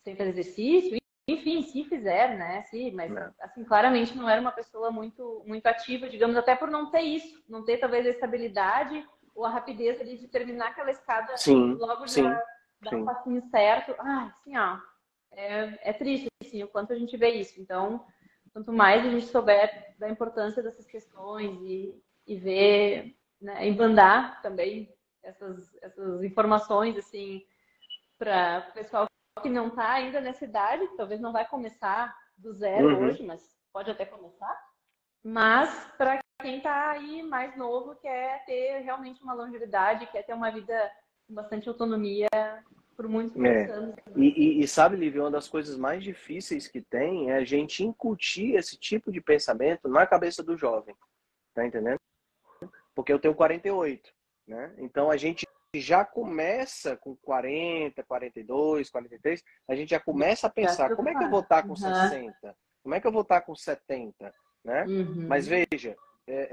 sem 0.02 0.16
fazer 0.16 0.30
exercício, 0.30 0.99
enfim, 1.33 1.62
se 1.62 1.85
fizer, 1.85 2.37
né, 2.37 2.62
sim, 2.64 2.93
mas 2.93 3.11
Não. 3.12 3.33
assim, 3.40 3.64
claramente 3.64 4.16
não 4.16 4.29
era 4.29 4.40
uma 4.40 4.53
pessoa 4.53 4.90
muito, 4.90 5.43
muito 5.47 5.66
ativa, 5.66 6.09
digamos, 6.09 6.37
até 6.37 6.55
por 6.55 6.71
não 6.71 6.90
ter 6.90 7.03
isso, 7.03 7.43
não 7.49 7.64
ter 7.64 7.79
talvez 7.79 8.07
a 8.07 8.11
estabilidade 8.11 9.07
ou 9.35 9.45
a 9.45 9.51
rapidez 9.51 10.01
ali 10.01 10.16
de 10.16 10.29
terminar 10.29 10.69
aquela 10.69 10.90
escada 10.90 11.37
Sim, 11.37 11.75
logo 11.75 12.07
sim, 12.07 12.23
já 12.23 12.43
dar 12.81 12.97
um 12.97 13.05
passinho 13.05 13.43
certo. 13.51 13.95
Ah, 13.99 14.27
assim, 14.33 14.57
ó, 14.57 14.79
é, 15.33 15.90
é 15.90 15.93
triste, 15.93 16.29
assim, 16.43 16.62
o 16.62 16.69
quanto 16.69 16.93
a 16.93 16.97
gente 16.97 17.16
vê 17.16 17.31
isso. 17.31 17.61
Então, 17.61 18.05
quanto 18.53 18.73
mais 18.73 19.05
a 19.05 19.11
gente 19.11 19.27
souber 19.27 19.95
da 19.99 20.09
importância 20.09 20.62
dessas 20.62 20.87
questões 20.87 21.61
e, 21.62 22.03
e 22.27 22.37
ver, 22.37 23.16
né, 23.40 23.69
e 23.69 23.75
mandar 23.75 24.40
também 24.43 24.93
essas, 25.23 25.77
essas 25.83 26.23
informações, 26.23 26.97
assim, 26.97 27.45
para 28.19 28.66
o 28.71 28.73
pessoal 28.73 29.07
que 29.40 29.48
não 29.48 29.68
está 29.68 29.92
ainda 29.92 30.20
nessa 30.20 30.44
idade, 30.44 30.87
talvez 30.96 31.20
não 31.20 31.33
vai 31.33 31.46
começar 31.46 32.14
do 32.37 32.53
zero 32.53 32.87
Uhum. 32.88 33.09
hoje, 33.09 33.22
mas 33.24 33.42
pode 33.72 33.90
até 33.90 34.05
começar. 34.05 34.57
Mas 35.22 35.70
para 35.98 36.20
quem 36.40 36.59
está 36.59 36.90
aí 36.90 37.22
mais 37.22 37.57
novo, 37.57 37.94
quer 37.96 38.44
ter 38.46 38.79
realmente 38.81 39.22
uma 39.22 39.35
longevidade, 39.35 40.07
quer 40.07 40.22
ter 40.24 40.33
uma 40.35 40.50
vida 40.50 40.90
com 41.26 41.35
bastante 41.35 41.68
autonomia 41.68 42.29
por 42.96 43.07
muitos, 43.09 43.37
muitos 43.37 43.68
É. 43.68 43.72
anos. 43.72 43.94
E, 44.16 44.29
e- 44.29 44.61
e 44.62 44.68
sabe, 44.68 44.96
Lívia, 44.96 45.22
uma 45.22 45.31
das 45.31 45.48
coisas 45.48 45.76
mais 45.76 46.03
difíceis 46.03 46.66
que 46.68 46.81
tem 46.81 47.31
é 47.31 47.37
a 47.37 47.44
gente 47.44 47.85
incutir 47.85 48.55
esse 48.57 48.79
tipo 48.79 49.12
de 49.12 49.20
pensamento 49.20 49.88
na 49.88 50.07
cabeça 50.07 50.42
do 50.42 50.57
jovem. 50.57 50.94
Tá 51.55 51.66
entendendo? 51.66 51.98
Porque 52.94 53.12
eu 53.12 53.18
tenho 53.18 53.35
48, 53.35 54.11
né? 54.46 54.74
Então 54.79 55.11
a 55.11 55.16
gente 55.16 55.46
já 55.78 56.04
começa 56.04 56.96
com 56.96 57.14
40, 57.16 58.02
42, 58.02 58.90
43, 58.90 59.44
a 59.68 59.74
gente 59.76 59.90
já 59.90 60.00
começa 60.00 60.46
a 60.48 60.50
pensar, 60.50 60.88
se 60.88 60.96
como 60.96 61.09
é 61.09 61.14
que 61.14 61.22
eu 61.24 61.30
vou 61.30 61.40
estar 61.40 61.62
com 61.62 61.74
preocupar. 61.74 62.02
Uhum. 62.04 62.09
60? 62.09 62.56
Como 62.83 62.94
é 62.94 63.00
que 63.00 63.06
eu 63.06 63.12
vou 63.12 63.22
estar 63.22 63.40
com 63.42 63.54
70? 63.54 64.35
Né? 64.64 64.85
Uhum. 64.85 65.26
Mas 65.28 65.46
veja, 65.46 65.96
é, 66.26 66.48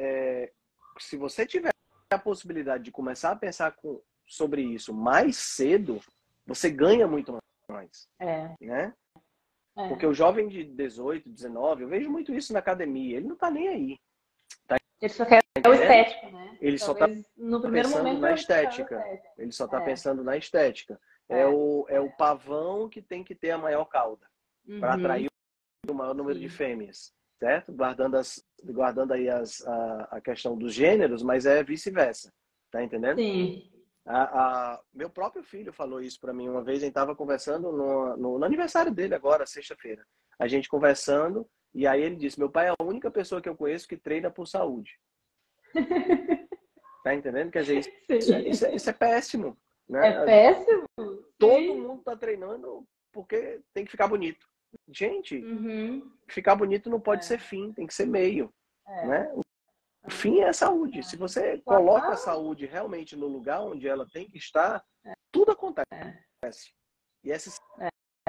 é, 0.45 0.51
se 0.99 1.17
você 1.17 1.45
tiver 1.45 1.71
a 2.11 2.19
possibilidade 2.19 2.83
de 2.83 2.91
começar 2.91 3.31
a 3.31 3.35
pensar 3.35 3.71
com- 3.71 4.01
sobre 4.25 4.61
isso 4.61 4.93
mais 4.93 5.37
cedo, 5.37 5.99
você 6.45 6.69
ganha 6.69 7.07
muito 7.07 7.35
mais, 7.69 8.07
É, 8.19 8.53
né? 8.61 8.93
é. 9.77 9.87
Porque 9.87 10.05
o 10.05 10.13
jovem 10.13 10.47
de 10.47 10.63
18, 10.63 11.29
19, 11.29 11.83
eu 11.83 11.89
vejo 11.89 12.09
muito 12.09 12.33
isso 12.33 12.53
na 12.53 12.59
academia, 12.59 13.17
ele 13.17 13.27
não 13.27 13.35
tá 13.35 13.49
nem 13.49 13.67
aí. 13.67 13.97
Ele 15.01 15.13
só 15.13 15.25
quer 15.25 15.41
o 15.65 15.73
estético, 15.73 16.27
né? 16.31 16.46
Ele 16.61 16.77
só 16.77 16.93
Talvez 16.93 17.25
primeiro 17.61 17.71
pensando 17.89 18.19
na 18.19 18.33
estética. 18.33 19.03
Ele 19.37 19.51
só 19.51 19.67
tá 19.67 19.77
É. 19.81 19.85
pensando 19.85 20.23
na 20.23 20.37
estética. 20.37 20.99
É, 21.29 21.41
É. 21.41 21.47
o, 21.47 21.85
é 21.89 21.99
o 21.99 22.09
pavão 22.11 22.87
que 22.89 23.01
tem 23.01 23.23
que 23.23 23.35
ter 23.35 23.51
a 23.51 23.57
maior 23.57 23.85
cauda 23.85 24.25
para 24.79 24.89
Uhum. 24.95 24.99
atrair 24.99 25.27
o 25.89 25.93
maior 25.93 26.13
número 26.13 26.39
de 26.39 26.49
Sim. 26.49 26.55
fêmeas, 26.55 27.13
certo? 27.39 27.71
Guardando, 27.73 28.15
as, 28.17 28.43
guardando 28.63 29.13
aí 29.13 29.29
as, 29.29 29.65
a, 29.65 30.07
a 30.11 30.21
questão 30.21 30.57
dos 30.57 30.73
gêneros, 30.73 31.23
mas 31.23 31.45
é 31.45 31.63
vice-versa. 31.63 32.33
Tá 32.71 32.83
entendendo? 32.83 33.17
Sim. 33.19 33.71
A, 34.05 34.23
a- 34.73 34.81
meu 34.93 35.09
próprio 35.09 35.43
filho 35.43 35.71
falou 35.73 36.01
isso 36.01 36.19
para 36.19 36.33
mim 36.33 36.47
uma 36.49 36.63
vez. 36.63 36.77
A 36.79 36.81
gente 36.81 36.89
estava 36.91 37.15
conversando 37.15 37.71
no, 37.71 38.15
no, 38.17 38.39
no 38.39 38.45
aniversário 38.45 38.91
dele 38.93 39.13
agora, 39.15 39.45
sexta-feira. 39.45 40.05
A 40.39 40.47
gente 40.47 40.69
conversando 40.69 41.45
e 41.73 41.85
aí 41.87 42.01
ele 42.01 42.15
disse: 42.15 42.39
Meu 42.39 42.49
pai 42.49 42.67
é 42.67 42.73
a 42.77 42.83
única 42.83 43.09
pessoa 43.11 43.41
que 43.41 43.49
eu 43.49 43.55
conheço 43.55 43.87
que 43.87 43.97
treina 43.97 44.29
por 44.31 44.47
saúde. 44.47 44.97
tá 47.07 47.13
entendendo? 47.13 47.51
Quer 47.51 47.61
dizer, 47.61 47.79
isso, 47.79 47.89
isso 48.09 48.33
é, 48.33 48.39
isso 48.41 48.65
é- 48.65 48.75
isso 48.75 48.89
é 48.89 48.93
péssimo. 48.93 49.57
Né? 49.87 50.07
É 50.09 50.25
péssimo. 50.25 50.83
Todo 51.39 51.55
Sim. 51.59 51.79
mundo 51.81 52.03
tá 52.03 52.15
treinando 52.17 52.85
porque 53.13 53.61
tem 53.73 53.85
que 53.85 53.91
ficar 53.91 54.07
bonito. 54.07 54.45
Gente, 54.89 55.37
Uhum. 55.37 56.11
ficar 56.27 56.55
bonito 56.55 56.89
não 56.89 56.99
pode 56.99 57.21
É. 57.21 57.27
ser 57.27 57.39
fim, 57.39 57.71
tem 57.71 57.87
que 57.87 57.93
ser 57.93 58.05
meio. 58.05 58.53
É. 58.85 59.07
Né? 59.07 59.33
O 60.05 60.11
fim 60.11 60.39
é 60.39 60.49
a 60.49 60.53
saúde. 60.53 61.03
Se 61.03 61.15
você 61.15 61.57
coloca 61.59 62.09
a 62.09 62.17
saúde 62.17 62.65
realmente 62.65 63.15
no 63.15 63.27
lugar 63.27 63.61
onde 63.61 63.87
ela 63.87 64.05
tem 64.11 64.29
que 64.29 64.37
estar, 64.37 64.83
tudo 65.31 65.51
acontece. 65.51 66.73
E 67.23 67.31
essa 67.31 67.49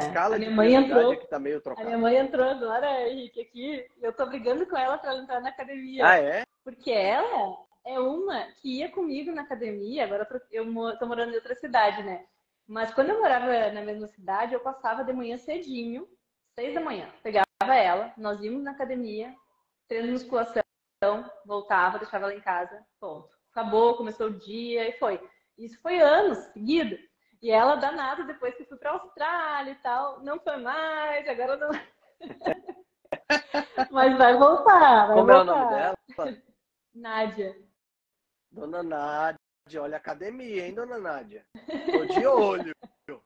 escala 0.00 0.36
A 0.36 0.38
de 0.38 0.44
minha 0.46 0.56
mãe 0.56 0.68
prioridade 0.68 1.00
entrou- 1.00 1.12
é 1.12 1.16
que 1.16 1.26
tá 1.28 1.38
meio 1.38 1.56
A 1.56 1.58
minha 1.58 1.62
trocada. 1.62 1.98
mãe 1.98 2.16
entrou 2.16 2.46
agora, 2.48 3.08
Henrique, 3.08 3.40
aqui. 3.40 3.86
Eu 4.00 4.12
tô 4.12 4.26
brigando 4.26 4.66
com 4.66 4.76
ela 4.76 4.96
para 4.98 5.16
entrar 5.16 5.40
na 5.40 5.48
academia. 5.50 6.06
Ah, 6.06 6.18
é? 6.18 6.42
Porque 6.64 6.90
ela 6.90 7.56
é 7.88 7.98
uma 7.98 8.42
que 8.60 8.80
ia 8.80 8.90
comigo 8.90 9.32
na 9.32 9.42
academia, 9.42 10.04
agora 10.04 10.28
eu 10.52 10.98
tô- 10.98 11.06
morando 11.06 11.32
em 11.32 11.36
outra 11.36 11.54
cidade, 11.54 12.02
né? 12.02 12.26
Mas 12.66 12.92
quando 12.92 13.08
eu 13.08 13.18
morava 13.18 13.46
na 13.72 13.80
mesma 13.80 14.06
cidade, 14.06 14.52
eu 14.52 14.60
passava 14.60 15.02
de 15.02 15.12
manhã 15.12 15.38
cedinho, 15.38 16.06
seis 16.54 16.74
da 16.74 16.82
manhã. 16.82 17.10
Pegava 17.22 17.46
ela, 17.74 18.12
nós 18.18 18.42
íamos 18.42 18.62
na 18.62 18.72
academia, 18.72 19.34
treino 19.88 20.06
de 20.06 20.12
musculação, 20.12 20.62
voltava, 21.46 21.98
deixava 21.98 22.26
ela 22.26 22.34
em 22.34 22.42
casa, 22.42 22.84
ponto. 23.00 23.30
Acabou, 23.52 23.96
começou 23.96 24.26
o 24.26 24.38
dia 24.38 24.86
e 24.86 24.92
foi. 24.98 25.18
Isso 25.56 25.80
foi 25.80 25.98
anos 25.98 26.36
seguido. 26.52 26.94
E 27.40 27.50
ela 27.50 27.76
danada 27.76 28.22
depois 28.24 28.54
que 28.54 28.64
fui 28.64 28.76
para 28.76 28.90
Austrália 28.90 29.72
e 29.72 29.76
tal, 29.76 30.20
não 30.20 30.38
foi 30.40 30.58
mais, 30.58 31.26
agora 31.26 31.56
não. 31.56 31.70
Mas 33.90 34.18
vai 34.18 34.36
voltar. 34.36 35.06
Vai 35.06 35.16
Como 35.16 35.26
voltar. 35.32 35.38
é 35.38 35.40
o 35.40 35.44
nome 35.44 35.68
dela? 35.68 35.98
Nádia. 36.94 37.67
Dona 38.58 38.82
Nádia. 38.82 39.38
Olha 39.80 39.96
a 39.96 39.98
academia, 39.98 40.66
hein, 40.66 40.74
dona 40.74 40.98
Nádia? 40.98 41.44
Tô 41.92 42.04
de 42.04 42.26
olho. 42.26 42.72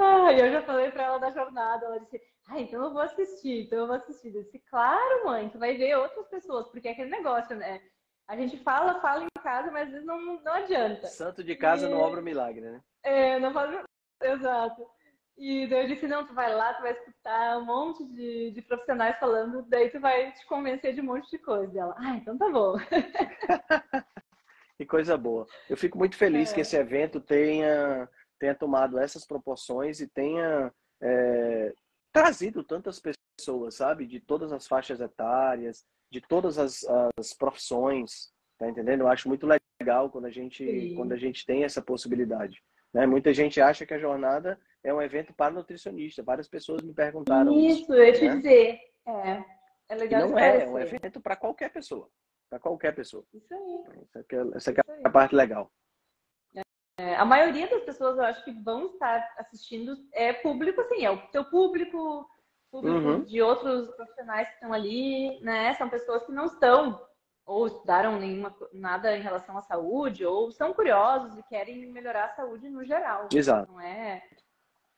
Ah, 0.00 0.32
eu 0.32 0.52
já 0.52 0.62
falei 0.62 0.90
para 0.90 1.04
ela 1.04 1.18
da 1.18 1.30
jornada. 1.30 1.86
Ela 1.86 2.00
disse: 2.00 2.20
Ah, 2.48 2.60
então 2.60 2.82
eu 2.84 2.92
vou 2.92 3.00
assistir, 3.00 3.64
então 3.64 3.78
eu 3.78 3.86
vou 3.86 3.96
assistir. 3.96 4.34
Eu 4.34 4.42
disse: 4.42 4.58
Claro, 4.68 5.24
mãe, 5.24 5.48
tu 5.48 5.58
vai 5.58 5.76
ver 5.76 5.96
outras 5.96 6.28
pessoas, 6.28 6.68
porque 6.68 6.88
é 6.88 6.92
aquele 6.92 7.10
negócio, 7.10 7.56
né? 7.56 7.80
A 8.26 8.36
gente 8.36 8.58
fala, 8.58 9.00
fala 9.00 9.24
em 9.24 9.42
casa, 9.42 9.70
mas 9.70 9.84
às 9.86 9.92
vezes 9.92 10.06
não, 10.06 10.20
não 10.42 10.52
adianta. 10.52 11.06
Santo 11.06 11.42
de 11.42 11.56
casa 11.56 11.86
E- 11.86 11.90
não 11.90 11.98
obra 11.98 12.20
o 12.20 12.22
milagre, 12.22 12.60
né? 12.60 12.82
É, 13.02 13.38
não 13.40 13.52
faz. 13.52 13.82
Exato. 14.22 14.86
E 15.38 15.68
daí 15.68 15.82
eu 15.84 15.86
disse, 15.86 16.08
não, 16.08 16.26
tu 16.26 16.34
vai 16.34 16.52
lá, 16.52 16.74
tu 16.74 16.82
vai 16.82 16.92
escutar 16.92 17.58
um 17.58 17.64
monte 17.64 18.04
de, 18.04 18.50
de 18.50 18.60
profissionais 18.62 19.16
falando, 19.20 19.62
daí 19.68 19.88
tu 19.88 20.00
vai 20.00 20.32
te 20.32 20.44
convencer 20.46 20.92
de 20.94 21.00
um 21.00 21.04
monte 21.04 21.30
de 21.30 21.38
coisa. 21.38 21.72
E 21.72 21.78
ela, 21.78 21.94
ah, 21.96 22.16
então 22.16 22.36
tá 22.36 22.50
bom. 22.50 22.74
Que 24.76 24.86
coisa 24.86 25.16
boa. 25.16 25.44
Eu 25.68 25.76
fico 25.76 25.98
muito 25.98 26.16
feliz 26.16 26.52
É. 26.52 26.54
que 26.54 26.60
esse 26.60 26.76
evento 26.76 27.20
tenha, 27.20 28.08
tenha 28.38 28.54
tomado 28.54 28.96
essas 28.96 29.26
proporções 29.26 30.00
e 30.00 30.06
tenha 30.06 30.72
é, 31.02 31.74
trazido 32.12 32.62
tantas 32.62 33.00
pessoas, 33.00 33.74
sabe? 33.74 34.06
De 34.06 34.20
todas 34.20 34.52
as 34.52 34.68
faixas 34.68 35.00
etárias, 35.00 35.84
de 36.12 36.20
todas 36.20 36.58
as, 36.58 36.84
as 37.18 37.34
profissões, 37.34 38.32
tá 38.56 38.68
entendendo? 38.68 39.00
Eu 39.00 39.08
acho 39.08 39.26
muito 39.26 39.48
legal 39.80 40.10
quando 40.10 40.26
a 40.26 40.30
gente, 40.30 40.64
Sim. 40.64 40.94
quando 40.94 41.10
a 41.10 41.16
gente 41.16 41.44
tem 41.44 41.64
essa 41.64 41.82
possibilidade. 41.82 42.62
Né? 42.94 43.04
Muita 43.04 43.34
gente 43.34 43.60
acha 43.60 43.84
que 43.84 43.94
a 43.94 43.98
jornada 43.98 44.56
é 44.84 44.92
um 44.92 45.02
evento 45.02 45.32
para 45.34 45.52
nutricionista. 45.52 46.22
Várias 46.22 46.48
pessoas 46.48 46.82
me 46.82 46.92
perguntaram 46.94 47.52
isso. 47.58 47.82
Isso, 47.82 47.94
eu 47.94 48.04
ia 48.04 48.12
te 48.12 48.28
né? 48.28 48.36
dizer. 48.36 48.80
É, 49.06 49.30
é 49.30 49.44
E 49.90 49.94
legal 49.94 50.28
não 50.28 50.38
é, 50.38 50.64
é 50.64 50.68
um 50.68 50.78
evento 50.78 51.20
para 51.20 51.36
qualquer 51.36 51.70
pessoa. 51.70 52.08
Para 52.48 52.58
qualquer 52.58 52.94
pessoa. 52.94 53.24
Isso 53.34 53.54
aí. 53.54 53.84
Essa 54.02 54.20
aqui 54.20 54.36
é, 54.36 54.56
essa 54.56 54.70
aqui 54.70 54.80
aí. 54.88 55.00
é 55.04 55.08
a 55.08 55.10
parte 55.10 55.34
legal. 55.34 55.70
É, 57.00 57.14
a 57.14 57.24
maioria 57.24 57.68
das 57.68 57.84
pessoas, 57.84 58.16
eu 58.16 58.24
acho 58.24 58.44
que 58.44 58.50
vão 58.50 58.86
estar 58.86 59.34
assistindo 59.38 59.96
é 60.12 60.32
público, 60.32 60.80
assim, 60.80 61.04
é 61.04 61.10
o 61.10 61.18
teu 61.28 61.44
público, 61.44 62.28
público 62.72 62.96
Uhum. 62.96 63.24
de 63.24 63.40
outros 63.40 63.88
profissionais 63.94 64.48
que 64.48 64.54
estão 64.54 64.72
ali, 64.72 65.38
né? 65.40 65.74
São 65.74 65.88
pessoas 65.88 66.24
que 66.26 66.32
não 66.32 66.46
estão 66.46 67.00
ou 67.46 67.66
estudaram 67.66 68.18
nenhuma, 68.18 68.54
nada 68.74 69.16
em 69.16 69.22
relação 69.22 69.56
à 69.56 69.62
saúde, 69.62 70.26
ou 70.26 70.50
são 70.50 70.74
curiosos 70.74 71.38
e 71.38 71.42
querem 71.44 71.86
melhorar 71.86 72.26
a 72.26 72.34
saúde 72.34 72.68
no 72.68 72.84
geral. 72.84 73.26
Exato. 73.32 73.72
Não 73.72 73.80
é 73.80 74.22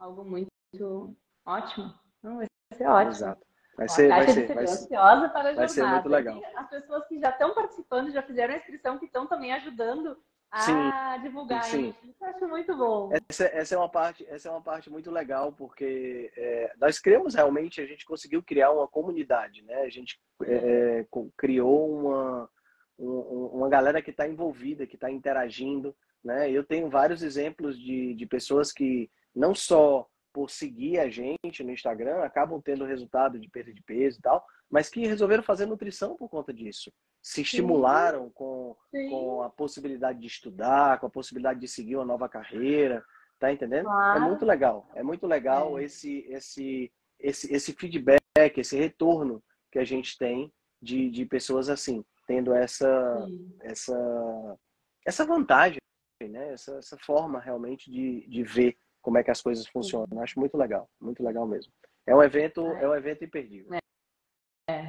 algo 0.00 0.24
muito 0.24 1.16
ótimo. 1.46 1.94
Não, 2.22 2.36
vai 2.38 2.46
ser 2.74 2.86
ótimo. 2.86 3.10
Exato. 3.12 3.46
Vai 3.76 3.88
ser, 3.88 4.08
vai 4.08 4.28
ser, 4.28 4.54
vai 4.54 4.66
ser. 4.66 4.72
ansiosa 4.84 5.28
para 5.28 5.50
a 5.50 5.54
vai 5.54 5.68
ser 5.68 5.86
muito 5.86 6.08
legal. 6.08 6.36
E 6.38 6.44
as 6.44 6.68
pessoas 6.68 7.06
que 7.06 7.18
já 7.18 7.30
estão 7.30 7.54
participando, 7.54 8.10
já 8.10 8.22
fizeram 8.22 8.54
a 8.54 8.56
inscrição, 8.58 8.98
que 8.98 9.06
estão 9.06 9.26
também 9.26 9.52
ajudando 9.52 10.18
a 10.50 10.60
Sim, 10.60 11.22
divulgar 11.22 11.62
sim. 11.64 11.88
isso. 11.90 12.06
Isso 12.06 12.24
eu 12.24 12.28
acho 12.28 12.48
muito 12.48 12.76
bom. 12.76 13.10
Essa, 13.30 13.44
essa 13.44 13.74
é 13.74 13.78
uma 13.78 13.88
parte, 13.88 14.26
essa 14.28 14.48
é 14.48 14.50
uma 14.50 14.60
parte 14.60 14.90
muito 14.90 15.10
legal 15.10 15.52
porque 15.52 16.30
é, 16.36 16.74
nós 16.78 16.98
criamos 16.98 17.34
realmente, 17.34 17.80
a 17.80 17.86
gente 17.86 18.04
conseguiu 18.04 18.42
criar 18.42 18.70
uma 18.72 18.88
comunidade, 18.88 19.62
né? 19.62 19.82
A 19.82 19.88
gente 19.88 20.20
é, 20.44 21.00
é, 21.00 21.06
criou 21.36 21.90
uma 22.00 22.50
um- 22.98 23.46
uma 23.54 23.68
galera 23.70 24.02
que 24.02 24.10
está 24.10 24.28
envolvida, 24.28 24.86
que 24.86 24.96
está 24.96 25.10
interagindo, 25.10 25.96
né? 26.22 26.50
Eu 26.50 26.62
tenho 26.62 26.90
vários 26.90 27.22
exemplos 27.22 27.78
de, 27.78 28.14
de 28.14 28.26
pessoas 28.26 28.72
que 28.72 29.10
não 29.34 29.54
só 29.54 30.06
por 30.32 30.50
seguir 30.50 30.98
a 30.98 31.08
gente 31.08 31.62
no 31.62 31.72
Instagram 31.72 32.22
acabam 32.22 32.60
tendo 32.60 32.84
resultado 32.84 33.38
de 33.38 33.48
perda 33.48 33.72
de 33.72 33.82
peso 33.82 34.18
e 34.18 34.22
tal, 34.22 34.44
mas 34.70 34.88
que 34.88 35.06
resolveram 35.06 35.42
fazer 35.42 35.66
nutrição 35.66 36.16
por 36.16 36.28
conta 36.28 36.52
disso. 36.52 36.92
Se 37.20 37.42
estimularam 37.42 38.30
com 38.30 38.76
Sim, 38.90 39.10
com 39.10 39.42
a 39.42 39.50
possibilidade 39.50 40.20
de 40.20 40.26
estudar, 40.26 41.00
com 41.00 41.06
a 41.06 41.10
possibilidade 41.10 41.60
de 41.60 41.68
seguir 41.68 41.96
uma 41.96 42.04
nova 42.04 42.28
carreira, 42.28 43.04
tá 43.38 43.52
entendendo? 43.52 43.86
Claro. 43.86 44.22
É 44.22 44.28
muito 44.28 44.44
legal, 44.44 44.88
é 44.94 45.02
muito 45.02 45.26
legal 45.26 45.78
É. 45.78 45.84
esse, 45.84 46.24
esse, 46.28 46.92
esse, 47.18 47.52
esse 47.52 47.72
feedback, 47.72 48.20
esse 48.56 48.76
retorno 48.76 49.42
que 49.72 49.78
a 49.78 49.84
gente 49.84 50.16
tem 50.16 50.52
de, 50.80 51.10
de 51.10 51.26
pessoas 51.26 51.68
assim, 51.68 52.04
tendo 52.26 52.54
essa, 52.54 53.26
sim. 53.26 53.56
essa, 53.62 54.58
essa 55.04 55.26
vantagem, 55.26 55.78
né? 56.22 56.52
essa, 56.52 56.76
essa 56.76 56.96
forma 56.98 57.40
realmente 57.40 57.90
de, 57.90 58.26
de 58.28 58.42
ver 58.44 58.76
como 59.02 59.18
é 59.18 59.22
que 59.24 59.30
as 59.30 59.40
coisas 59.42 59.66
funcionam. 59.66 60.20
Acho 60.22 60.38
muito 60.38 60.56
legal, 60.56 60.88
muito 61.00 61.22
legal 61.22 61.46
mesmo. 61.46 61.72
É 62.06 62.14
um 62.14 62.22
evento, 62.22 62.66
É. 62.66 62.84
é 62.84 62.88
um 62.88 62.94
evento 62.94 63.24
imperdível. 63.24 63.78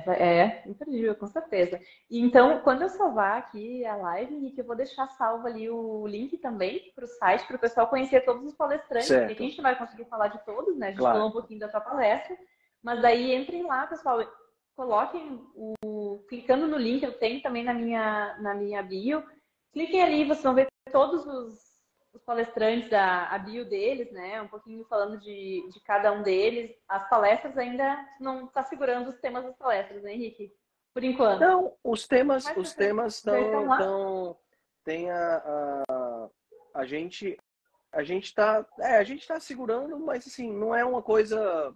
É, 0.08 0.64
imperdível, 0.68 1.16
com 1.16 1.26
certeza. 1.28 1.80
E 2.10 2.20
então, 2.20 2.62
quando 2.62 2.84
eu 2.84 2.90
salvar 2.90 3.40
aqui 3.40 3.84
a 3.86 3.96
live, 3.96 4.36
Nick, 4.36 4.58
eu 4.60 4.66
vou 4.66 4.76
deixar 4.76 5.08
salvo 5.10 5.48
ali 5.48 5.70
o 5.70 6.06
link 6.06 6.38
também 6.38 6.92
para 6.96 7.06
o 7.06 7.08
site, 7.08 7.46
para 7.48 7.56
o 7.56 7.60
pessoal 7.60 7.88
conhecer 7.88 8.22
todos 8.22 8.46
os 8.46 8.54
palestrantes, 8.54 9.08
Certo. 9.08 9.28
porque 9.28 9.44
a 9.44 9.46
gente 9.46 9.58
não 9.58 9.64
vai 9.64 9.78
conseguir 9.78 10.06
falar 10.06 10.28
de 10.28 10.44
todos, 10.46 10.78
né? 10.78 10.88
A 10.88 10.90
gente 10.92 11.00
Claro. 11.00 11.16
falou 11.18 11.30
um 11.30 11.34
pouquinho 11.34 11.60
da 11.60 11.68
tua 11.68 11.82
palestra, 11.82 12.38
mas 12.84 13.02
daí 13.02 13.34
entrem 13.34 13.64
lá, 13.64 13.88
pessoal, 13.88 14.20
coloquem 14.76 15.42
o. 15.56 16.24
clicando 16.30 16.68
no 16.68 16.78
link, 16.78 17.04
eu 17.04 17.18
tenho 17.18 17.42
também 17.42 17.64
na 17.64 17.74
minha, 17.74 18.38
na 18.40 18.54
minha 18.54 18.84
bio. 18.84 19.24
Cliquem 19.74 20.02
ali, 20.04 20.26
vocês 20.26 20.44
vão 20.44 20.54
ver 20.54 20.68
todos 20.92 21.26
os, 21.26 21.71
os 22.14 22.22
palestrantes, 22.24 22.92
a, 22.92 23.28
a 23.28 23.40
bio 23.40 23.66
deles, 23.66 24.12
né? 24.12 24.42
Um 24.42 24.48
pouquinho 24.48 24.86
falando 24.86 25.20
de, 25.20 25.68
de 25.72 25.80
cada 25.82 26.12
um 26.12 26.22
deles. 26.22 26.72
As 26.88 27.10
palestras 27.10 27.58
ainda 27.58 27.98
não 28.20 28.46
está 28.46 28.64
segurando 28.64 29.10
os 29.10 29.20
temas 29.20 29.44
das 29.44 29.56
palestras, 29.56 30.04
né, 30.04 30.14
Henrique? 30.14 30.54
Por 30.94 31.04
enquanto. 31.04 31.40
Não, 31.40 31.74
os 31.84 32.08
temas, 32.08 32.44
Mas 32.46 32.58
os 32.58 32.74
temas 32.74 33.16
estão, 33.16 34.38
tem 34.84 35.10
a, 35.10 35.86
a, 35.90 36.30
a 36.76 36.86
gente, 36.86 37.38
a 37.94 38.04
gente 38.04 38.34
tá, 38.36 38.66
é, 38.80 38.98
a 38.98 39.04
gente 39.04 39.26
tá 39.26 39.40
segurando, 39.40 39.98
mas 40.00 40.28
assim, 40.28 40.52
não 40.52 40.76
é 40.76 40.84
uma 40.84 41.02
coisa 41.02 41.74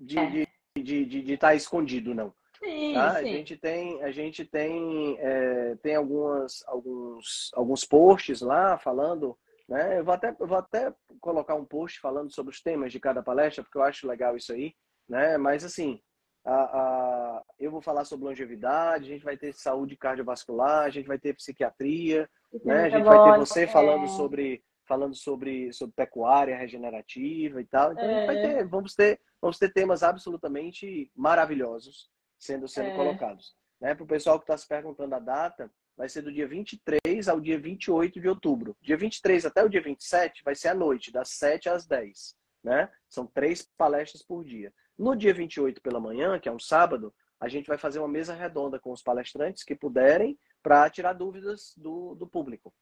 de 0.00 0.18
é. 0.18 0.26
de 0.26 0.48
de 0.74 1.04
de 1.04 1.22
de 1.22 1.32
estar 1.34 1.54
escondido, 1.54 2.14
não. 2.14 2.32
Sim, 2.58 2.94
Tá? 2.94 3.18
A 3.18 3.22
sim. 3.22 3.32
gente 3.32 3.56
tem, 3.56 4.02
a 4.02 4.10
gente 4.12 4.44
tem, 4.44 5.16
é, 5.18 5.74
tem 5.82 5.96
algumas, 5.96 6.62
alguns, 6.68 7.50
alguns 7.54 7.84
posts 7.84 8.40
lá 8.40 8.78
falando, 8.78 9.36
né? 9.68 9.98
Eu 9.98 10.04
vou 10.04 10.14
até, 10.14 10.36
eu 10.38 10.46
vou 10.46 10.58
até 10.58 10.94
colocar 11.20 11.54
um 11.54 11.64
post 11.64 12.00
falando 12.00 12.32
sobre 12.32 12.52
os 12.52 12.60
temas 12.60 12.92
de 12.92 13.00
cada 13.00 13.22
palestra, 13.22 13.62
porque 13.62 13.78
eu 13.78 13.82
acho 13.82 14.06
legal 14.06 14.36
isso 14.36 14.52
aí, 14.52 14.74
né? 15.08 15.36
Mas 15.38 15.64
assim, 15.64 16.00
a, 16.44 16.54
a, 16.54 17.42
eu 17.58 17.70
vou 17.70 17.80
falar 17.80 18.04
sobre 18.04 18.24
longevidade, 18.26 19.04
a 19.04 19.08
gente 19.08 19.24
vai 19.24 19.36
ter 19.36 19.52
saúde 19.54 19.96
cardiovascular, 19.96 20.84
a 20.84 20.90
gente 20.90 21.06
vai 21.06 21.18
ter 21.18 21.34
psiquiatria, 21.34 22.28
né? 22.64 22.84
A 22.84 22.90
gente 22.90 23.04
vai 23.04 23.20
ter 23.22 23.34
você 23.34 23.62
É. 23.62 23.66
falando 23.66 24.06
sobre 24.08 24.62
falando 24.84 25.14
sobre, 25.14 25.72
sobre 25.72 25.94
pecuária 25.94 26.56
regenerativa 26.56 27.60
e 27.60 27.64
tal. 27.64 27.92
Então 27.92 28.08
gente 28.10 28.26
vai 28.26 28.34
É. 28.34 28.38
ter, 28.38 28.66
vamos 28.66 28.94
ter, 28.94 29.20
vamos 29.40 29.56
ter 29.58 29.72
temas 29.72 30.02
absolutamente 30.02 31.10
maravilhosos 31.14 32.10
sendo 32.38 32.66
sendo 32.66 32.88
É. 32.88 32.92
colocados, 32.92 33.54
né? 33.80 33.94
Para 33.94 34.04
o 34.04 34.08
pessoal 34.08 34.38
que 34.38 34.42
está 34.42 34.56
se 34.56 34.66
perguntando 34.66 35.14
a 35.14 35.20
data, 35.20 35.70
vai 35.96 36.08
ser 36.08 36.22
do 36.22 36.32
dia 36.32 36.46
23 36.46 37.28
ao 37.28 37.40
dia 37.40 37.58
28 37.58 38.20
de 38.20 38.28
outubro. 38.28 38.76
Dia 38.80 38.96
23 38.96 39.46
até 39.46 39.62
o 39.62 39.68
dia 39.68 39.82
27 39.82 40.42
vai 40.44 40.54
ser 40.54 40.68
à 40.68 40.74
noite, 40.74 41.12
das 41.12 41.30
7 41.30 41.68
às 41.68 41.86
10, 41.86 42.36
né? 42.62 42.90
São 43.08 43.26
três 43.26 43.68
palestras 43.76 44.22
por 44.22 44.44
dia. 44.44 44.72
No 44.98 45.16
dia 45.16 45.34
28 45.34 45.80
pela 45.80 46.00
manhã, 46.00 46.38
que 46.38 46.48
é 46.48 46.52
um 46.52 46.58
sábado, 46.58 47.14
a 47.40 47.48
gente 47.48 47.66
vai 47.66 47.76
fazer 47.76 47.98
uma 47.98 48.08
mesa 48.08 48.34
redonda 48.34 48.78
com 48.78 48.92
os 48.92 49.02
palestrantes 49.02 49.64
que 49.64 49.74
puderem 49.74 50.38
para 50.62 50.88
tirar 50.88 51.12
dúvidas 51.12 51.74
do, 51.76 52.14
do 52.14 52.26
público. 52.26 52.72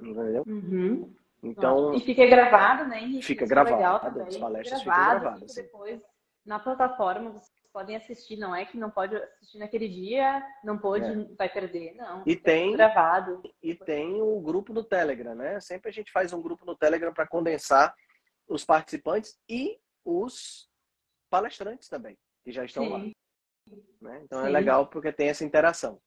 Entendeu? 0.00 0.44
Uhum. 0.46 1.14
Então, 1.42 1.94
E 1.94 2.00
fica 2.00 2.26
gravado, 2.26 2.88
né, 2.88 3.00
Henrique? 3.00 3.22
Fica 3.22 3.44
Isso 3.44 3.52
é 3.52 3.54
gravado, 3.54 3.76
legal 3.76 4.26
as 4.26 4.36
palestras 4.36 4.80
ficam 4.80 4.94
gravado, 4.94 5.20
gravadas, 5.20 5.54
fica 5.54 5.62
depois 5.62 6.00
na 6.44 6.58
plataforma, 6.58 7.30
vocês 7.30 7.57
podem 7.72 7.96
assistir, 7.96 8.36
não 8.36 8.54
é 8.54 8.64
que 8.64 8.76
não 8.76 8.90
pode 8.90 9.14
assistir 9.16 9.58
naquele 9.58 9.88
dia, 9.88 10.42
não 10.64 10.78
pode, 10.78 11.04
É. 11.04 11.34
vai 11.36 11.48
perder, 11.48 11.94
não. 11.94 12.22
E 12.26 12.34
tem- 12.36 12.72
gravado. 12.72 13.42
e 13.62 13.74
tem 13.74 14.20
o 14.20 14.40
grupo 14.40 14.72
no 14.72 14.82
Telegram, 14.84 15.34
né? 15.34 15.60
Sempre 15.60 15.88
a 15.90 15.92
gente 15.92 16.10
faz 16.10 16.32
um 16.32 16.40
grupo 16.42 16.64
no 16.64 16.76
Telegram 16.76 17.12
para 17.12 17.26
condensar 17.26 17.94
os 18.48 18.64
participantes 18.64 19.38
e 19.48 19.78
os 20.04 20.68
palestrantes 21.30 21.88
também, 21.88 22.16
que 22.44 22.50
já 22.50 22.64
estão 22.64 22.88
lá. 22.88 23.00
Sim. 23.00 23.12
Né? 24.00 24.20
Então 24.24 24.40
é 24.40 24.46
Sim. 24.46 24.52
legal 24.52 24.86
porque 24.88 25.12
tem 25.12 25.28
essa 25.28 25.44
interação. 25.44 26.00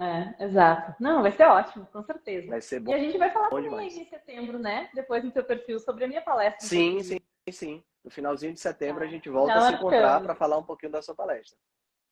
É, 0.00 0.44
exato. 0.44 0.94
Não, 1.02 1.22
vai 1.22 1.32
ser 1.32 1.44
ótimo, 1.44 1.86
com 1.86 2.02
certeza. 2.04 2.46
Vai 2.48 2.60
ser 2.60 2.78
bom. 2.78 2.92
E 2.92 2.94
a 2.94 2.98
gente 2.98 3.18
vai 3.18 3.30
falar 3.32 3.48
bom 3.50 3.56
também 3.56 3.70
demais. 3.70 3.96
em 3.96 4.04
setembro, 4.04 4.58
né? 4.58 4.88
Depois 4.94 5.24
no 5.24 5.32
seu 5.32 5.42
perfil 5.42 5.80
sobre 5.80 6.04
a 6.04 6.08
minha 6.08 6.22
palestra. 6.22 6.68
Sim, 6.68 7.02
sim, 7.02 7.18
sim. 7.50 7.84
No 8.08 8.10
finalzinho 8.10 8.54
de 8.54 8.60
setembro 8.60 9.04
a 9.04 9.06
Ah, 9.06 9.10
gente 9.10 9.28
volta 9.28 9.52
a 9.52 9.60
se 9.60 9.74
encontrar 9.74 10.22
para 10.22 10.34
falar 10.34 10.56
um 10.56 10.62
pouquinho 10.64 10.90
da 10.90 11.02
sua 11.02 11.14
palestra. 11.14 11.58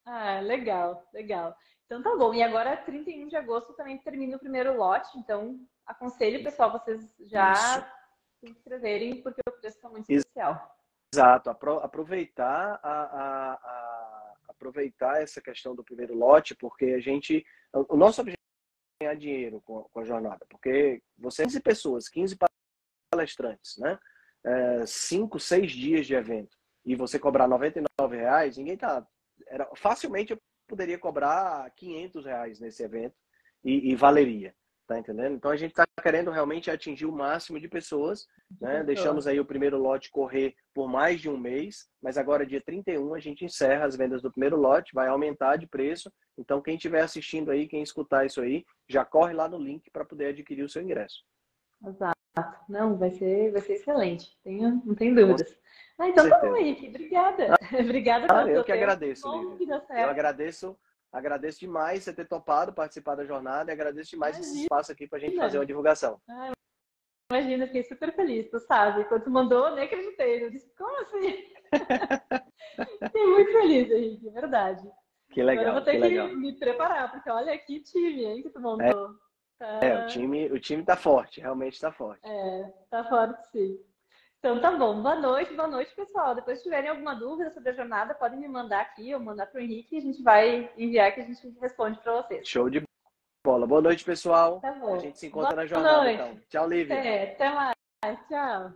Ah, 0.05 0.41
legal, 0.41 1.03
legal. 1.11 1.57
Então 1.87 2.03
tá 2.03 2.15
bom. 2.15 2.35
E 2.35 2.43
agora, 2.43 2.77
31 2.77 3.29
de 3.29 3.35
agosto, 3.37 3.73
também 3.73 3.97
termina 3.97 4.37
o 4.37 4.39
primeiro 4.39 4.77
lote. 4.77 5.09
Então, 5.19 5.59
aconselho, 5.87 6.45
pessoal, 6.45 6.71
vocês 6.71 7.15
já 7.21 7.55
se 8.39 8.51
inscreverem, 8.51 9.23
porque 9.23 9.41
o 9.49 9.53
preço 9.53 9.77
está 9.79 9.89
muito 9.89 10.03
Isso. 10.13 10.19
especial. 10.27 10.77
Exato, 11.15 11.49
apro- 11.49 11.79
aproveitar 11.81 12.79
a, 12.83 12.93
a- 12.93 13.53
a- 13.55 14.35
aproveitar 14.49 15.23
essa 15.23 15.41
questão 15.41 15.75
do 15.75 15.83
primeiro 15.83 16.15
lote, 16.15 16.55
porque 16.55 16.85
a 16.93 17.01
gente, 17.01 17.43
o 17.73 17.97
nosso 17.97 18.21
objetivo 18.21 18.37
é 19.01 19.07
ganhar 19.07 19.19
dinheiro 19.19 19.63
com, 19.63 19.85
com 19.85 20.01
a 20.01 20.05
jornada, 20.05 20.45
porque 20.51 21.03
você 21.17 21.45
15 21.45 21.61
pessoas, 21.63 22.07
15 22.11 22.37
palestrantes, 23.11 23.79
né? 23.79 23.99
É, 24.47 24.87
cinco, 24.87 25.41
seis 25.41 25.73
dias 25.73 26.07
de 26.07 26.15
evento 26.15 26.57
e 26.85 26.95
você 26.95 27.19
cobrar 27.19 27.49
99 27.49 28.17
reais, 28.17 28.57
ninguém 28.57 28.77
tá, 28.77 29.05
era 29.49 29.69
facilmente 29.75 30.33
eu 30.33 30.39
poderia 30.69 30.99
cobrar 30.99 31.69
500 31.77 32.25
reais 32.25 32.61
nesse 32.61 32.83
evento 32.83 33.17
e, 33.65 33.91
e 33.91 33.97
valeria, 33.97 34.55
tá 34.87 34.97
entendendo? 34.97 35.35
Então 35.35 35.51
a 35.51 35.57
gente 35.57 35.73
está 35.73 35.85
querendo 36.01 36.31
realmente 36.31 36.71
atingir 36.71 37.07
o 37.07 37.13
máximo 37.13 37.59
de 37.59 37.69
pessoas 37.69 38.27
né? 38.61 38.69
Pessoas. 38.69 38.87
Deixamos 38.87 39.27
aí 39.27 39.41
o 39.41 39.45
primeiro 39.45 39.79
lote 39.79 40.11
correr 40.11 40.55
por 40.73 40.89
mais 40.89 41.21
de 41.21 41.29
um 41.29 41.37
mês, 41.37 41.89
mas 42.01 42.17
agora 42.17 42.47
dia 42.47 42.61
31 42.61 43.15
a 43.15 43.21
gente 43.21 43.45
encerra 43.45 43.85
as 43.85 43.97
vendas 43.97 44.23
do 44.23 44.31
primeiro 44.31 44.57
lote, 44.57 44.95
vai 44.95 45.09
aumentar 45.09 45.57
de 45.57 45.67
preço. 45.67 46.11
Então 46.39 46.63
quem 46.63 46.77
estiver 46.77 47.03
assistindo 47.03 47.51
aí, 47.51 47.67
quem 47.67 47.83
escutar 47.83 48.25
isso 48.25 48.41
aí, 48.41 48.65
já 48.89 49.05
corre 49.05 49.35
lá 49.35 49.49
no 49.49 49.59
link 49.59 49.91
para 49.91 50.05
poder 50.05 50.27
adquirir 50.27 50.63
o 50.63 50.69
seu 50.69 50.83
ingresso. 50.83 51.25
Exato. 51.85 52.17
Não, 52.69 52.97
vai 52.97 53.11
ser, 53.11 53.51
vai 53.53 53.61
ser 53.63 53.75
excelente. 53.75 54.37
Tenho, 54.43 54.83
não 54.85 54.95
tem 54.95 55.15
dúvidas. 55.15 55.57
Ah, 55.99 56.09
então 56.09 56.29
tá 56.29 56.39
bom. 56.41 56.55
Henrique. 56.57 56.89
Obrigada. 56.89 57.55
Obrigada 57.81 58.27
Ah, 58.27 58.37
pelo 58.39 58.49
eu 58.51 58.55
seu 58.57 58.65
que 58.65 58.73
tempo. 58.73 58.85
agradeço, 58.85 59.33
Lívia. 59.59 59.83
Eu 59.91 60.09
agradeço, 60.11 60.79
agradeço 61.11 61.61
demais 61.61 62.03
você 62.05 62.13
ter 62.13 62.27
topado 62.27 62.73
participar 62.75 63.15
da 63.15 63.25
jornada 63.25 63.71
e 63.71 63.73
agradeço 63.73 64.11
demais 64.11 64.37
esse 64.39 64.49
Imagina. 64.49 64.63
espaço 64.65 64.93
aqui 64.93 65.07
para 65.07 65.17
a 65.17 65.21
gente 65.21 65.33
Imagina. 65.33 65.47
fazer 65.49 65.59
uma 65.59 65.67
divulgação. 65.67 66.21
Imagina, 67.33 67.67
fiquei 67.67 67.83
super 67.85 68.15
feliz, 68.15 68.49
tu 68.51 68.61
sabe? 68.61 69.05
Quando 69.05 69.25
tu 69.25 69.31
mandou, 69.31 69.75
nem 69.75 69.85
acreditei. 69.85 70.45
Eu 70.45 70.51
disse, 70.51 70.71
como 70.77 70.95
assim? 71.01 71.45
Fiquei 73.03 73.27
muito 73.27 73.53
feliz, 73.53 73.91
Henrique, 73.91 74.29
é 74.29 74.33
verdade. 74.33 74.89
Que 75.33 75.41
Agora 75.41 75.55
eu 75.55 75.59
legal, 75.59 75.75
vou 75.75 75.83
ter 75.83 75.91
que 75.93 75.97
que 75.97 76.03
legal. 76.09 76.29
me 76.37 76.53
preparar, 76.59 77.11
porque 77.11 77.31
olha 77.31 77.59
que 77.59 77.81
time, 77.81 78.25
hein, 78.25 78.43
que 78.43 78.51
tu 78.51 78.61
montou. 78.61 79.11
Tá, 79.59 79.81
É, 79.83 80.05
o 80.05 80.07
time, 80.09 80.53
o 80.53 80.61
time 80.61 80.85
tá 80.85 80.97
forte, 80.97 81.41
realmente 81.41 81.75
está 81.75 81.91
forte. 81.91 82.21
é, 82.25 82.73
tá 82.91 83.05
forte 83.05 83.43
sim. 83.51 83.79
Então 84.39 84.61
tá 84.61 84.71
bom. 84.71 85.03
Boa 85.03 85.17
noite, 85.17 85.55
boa 85.55 85.67
noite, 85.67 85.95
pessoal. 85.95 86.35
Depois 86.35 86.59
se 86.59 86.65
tiverem 86.65 86.91
alguma 86.91 87.15
dúvida 87.15 87.51
sobre 87.51 87.71
a 87.71 87.73
jornada, 87.73 88.15
podem 88.15 88.39
me 88.39 88.47
mandar 88.47 88.81
aqui 88.83 89.13
ou 89.15 89.19
mandar 89.21 89.47
pro 89.47 89.61
Henrique 89.61 89.95
e 89.97 89.99
a 89.99 90.03
gente 90.03 90.23
vai 90.23 90.71
enviar 90.77 91.13
que 91.15 91.21
a 91.21 91.25
gente 91.25 91.49
responde 91.61 91.99
para 92.01 92.23
vocês. 92.23 92.47
Show 92.47 92.69
de 92.71 92.83
bola. 93.45 93.67
Boa 93.67 93.81
noite, 93.81 94.05
pessoal. 94.05 94.61
Tá 94.61 94.73
bom. 94.73 94.95
A 94.95 94.99
gente 94.99 95.19
se 95.19 95.27
encontra 95.27 95.51
Boa 95.51 95.63
na 95.63 95.67
jornada, 95.67 96.03
noite. 96.05 96.15
então. 96.21 96.41
Tchau, 96.51 96.69
Lívia. 96.69 96.95
É, 96.95 97.33
até 97.33 97.51
mais. 97.51 97.75
Tchau. 98.29 98.73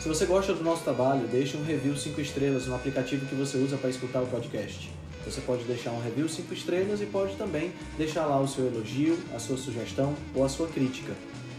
Se 0.00 0.08
você 0.08 0.26
gosta 0.26 0.52
do 0.52 0.62
nosso 0.62 0.84
trabalho, 0.84 1.26
deixe 1.28 1.56
um 1.56 1.64
review 1.64 1.96
5 1.96 2.20
estrelas 2.20 2.66
no 2.66 2.76
aplicativo 2.76 3.26
que 3.26 3.34
você 3.34 3.56
usa 3.56 3.78
para 3.78 3.88
escutar 3.88 4.22
o 4.22 4.26
podcast. 4.30 4.90
Você 5.24 5.40
pode 5.40 5.64
deixar 5.64 5.90
um 5.90 6.02
review 6.02 6.28
5 6.28 6.52
estrelas 6.52 7.00
e 7.00 7.06
pode 7.06 7.34
também 7.36 7.72
deixar 7.96 8.26
lá 8.26 8.40
o 8.40 8.46
seu 8.46 8.66
elogio, 8.66 9.18
a 9.34 9.38
sua 9.38 9.56
sugestão 9.56 10.14
ou 10.34 10.44
a 10.44 10.48
sua 10.48 10.68
crítica. 10.68 11.14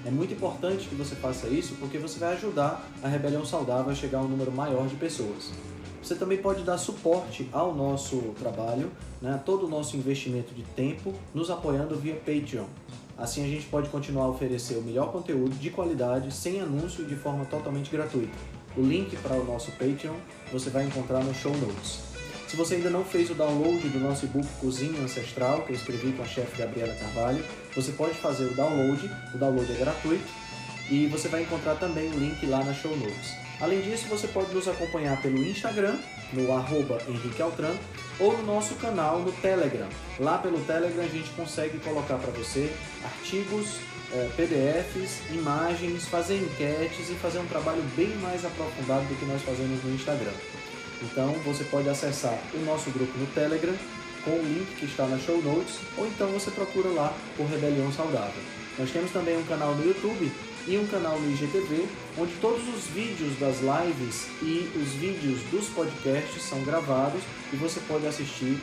É 0.06 0.12
muito 0.12 0.34
importante 0.34 0.88
que 0.88 0.94
você 0.94 1.16
faça 1.16 1.48
isso 1.48 1.76
porque 1.80 1.98
você 1.98 2.20
vai 2.20 2.34
ajudar 2.34 2.88
a 3.02 3.08
Rebelião 3.08 3.44
Saudável 3.44 3.92
a 3.92 3.96
chegar 3.96 4.20
a 4.20 4.22
um 4.22 4.28
número 4.28 4.52
maior 4.52 4.88
de 4.88 4.96
pessoas. 4.96 5.52
Você 6.02 6.14
também 6.14 6.38
pode 6.38 6.62
dar 6.62 6.78
suporte 6.78 7.50
ao 7.52 7.74
nosso 7.74 8.18
trabalho, 8.38 8.92
né, 9.20 9.42
todo 9.44 9.66
o 9.66 9.68
nosso 9.68 9.98
investimento 9.98 10.54
de 10.54 10.62
tempo, 10.62 11.12
nos 11.34 11.50
apoiando 11.50 11.96
via 11.96 12.14
Patreon. 12.14 12.66
Assim 13.18 13.44
a 13.44 13.48
gente 13.48 13.66
pode 13.66 13.90
continuar 13.90 14.26
a 14.26 14.30
oferecer 14.30 14.76
o 14.76 14.84
melhor 14.84 15.12
conteúdo 15.12 15.56
de 15.56 15.72
qualidade, 15.72 16.32
sem 16.32 16.62
anúncio 16.62 17.04
e 17.04 17.08
de 17.08 17.16
forma 17.16 17.44
totalmente 17.46 17.90
gratuita. 17.90 18.38
O 18.78 18.82
link 18.82 19.16
para 19.18 19.36
o 19.38 19.44
nosso 19.44 19.72
Patreon 19.72 20.16
você 20.52 20.70
vai 20.70 20.86
encontrar 20.86 21.24
no 21.24 21.34
show 21.34 21.56
notes. 21.58 22.15
Se 22.48 22.56
você 22.56 22.76
ainda 22.76 22.90
não 22.90 23.04
fez 23.04 23.30
o 23.30 23.34
download 23.34 23.88
do 23.90 24.00
nosso 24.00 24.26
e-book 24.26 24.48
Cozinha 24.62 25.02
Ancestral, 25.02 25.64
que 25.64 25.72
eu 25.72 25.76
escrevi 25.76 26.12
com 26.14 26.22
a 26.22 26.26
chefe 26.26 26.58
Gabriela 26.58 26.94
Carvalho, 26.94 27.44
você 27.76 27.92
pode 27.92 28.14
fazer 28.14 28.46
o 28.46 28.54
download, 28.54 29.12
o 29.34 29.38
download 29.38 29.72
é 29.72 29.76
gratuito 29.76 30.28
e 30.90 31.08
você 31.08 31.28
vai 31.28 31.42
encontrar 31.42 31.76
também 31.76 32.08
o 32.10 32.18
link 32.18 32.46
lá 32.46 32.64
na 32.64 32.74
show 32.74 32.96
notes. 32.96 33.34
Além 33.60 33.82
disso, 33.82 34.08
você 34.08 34.28
pode 34.28 34.54
nos 34.54 34.68
acompanhar 34.68 35.22
pelo 35.22 35.38
Instagram, 35.38 35.98
no 36.34 36.52
arroba 36.54 37.00
Henrique 37.08 37.42
Altran, 37.42 37.74
ou 38.20 38.38
no 38.38 38.44
nosso 38.44 38.76
canal 38.76 39.20
no 39.20 39.32
Telegram. 39.32 39.88
Lá 40.20 40.38
pelo 40.38 40.60
Telegram 40.62 41.04
a 41.04 41.08
gente 41.08 41.30
consegue 41.32 41.80
colocar 41.80 42.18
para 42.18 42.32
você 42.32 42.72
artigos, 43.04 43.78
eh, 44.14 44.30
PDFs, 44.36 45.22
imagens, 45.32 46.06
fazer 46.06 46.38
enquetes 46.38 47.10
e 47.10 47.14
fazer 47.16 47.40
um 47.40 47.48
trabalho 47.48 47.82
bem 47.96 48.10
mais 48.18 48.46
aprofundado 48.46 49.06
do 49.06 49.16
que 49.16 49.26
nós 49.26 49.42
fazemos 49.42 49.84
no 49.84 49.96
Instagram. 49.96 50.34
Então 51.12 51.34
você 51.46 51.64
pode 51.66 51.88
acessar 51.90 52.38
o 52.54 52.60
nosso 52.66 52.90
grupo 52.92 53.18
no 53.18 53.26
Telegram 53.28 53.74
com 54.24 54.32
o 54.32 54.44
link 54.44 54.76
que 54.80 54.86
está 54.86 55.06
na 55.06 55.20
show 55.20 55.40
notes, 55.42 55.76
ou 55.98 56.08
então 56.08 56.28
você 56.30 56.50
procura 56.52 56.90
lá 56.90 57.14
por 57.38 57.46
Rebelião 57.48 57.92
Saudável. 57.94 58.42
Nós 58.78 58.90
temos 58.92 59.12
também 59.12 59.38
um 59.38 59.44
canal 59.44 59.74
no 59.76 59.86
YouTube 59.86 60.32
e 60.68 60.78
um 60.78 60.88
canal 60.88 61.20
no 61.20 61.32
IGTV, 61.32 61.86
onde 62.18 62.34
todos 62.42 62.68
os 62.74 62.86
vídeos 62.88 63.38
das 63.40 63.58
lives 63.62 64.26
e 64.42 64.68
os 64.76 64.94
vídeos 64.94 65.40
dos 65.52 65.68
podcasts 65.70 66.42
são 66.42 66.64
gravados 66.64 67.22
e 67.54 67.56
você 67.56 67.80
pode 67.88 68.08
assistir 68.08 68.58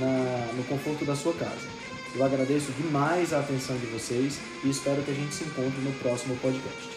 na- 0.00 0.52
no 0.54 0.64
conforto 0.64 1.04
da 1.04 1.14
sua 1.14 1.32
casa. 1.34 1.68
Eu 2.16 2.24
agradeço 2.24 2.72
demais 2.72 3.32
a 3.32 3.38
atenção 3.40 3.76
de 3.76 3.86
vocês 3.86 4.38
e 4.64 4.68
espero 4.70 5.02
que 5.02 5.10
a 5.12 5.14
gente 5.14 5.34
se 5.34 5.44
encontre 5.44 5.80
no 5.80 5.92
próximo 6.00 6.36
podcast. 6.36 6.93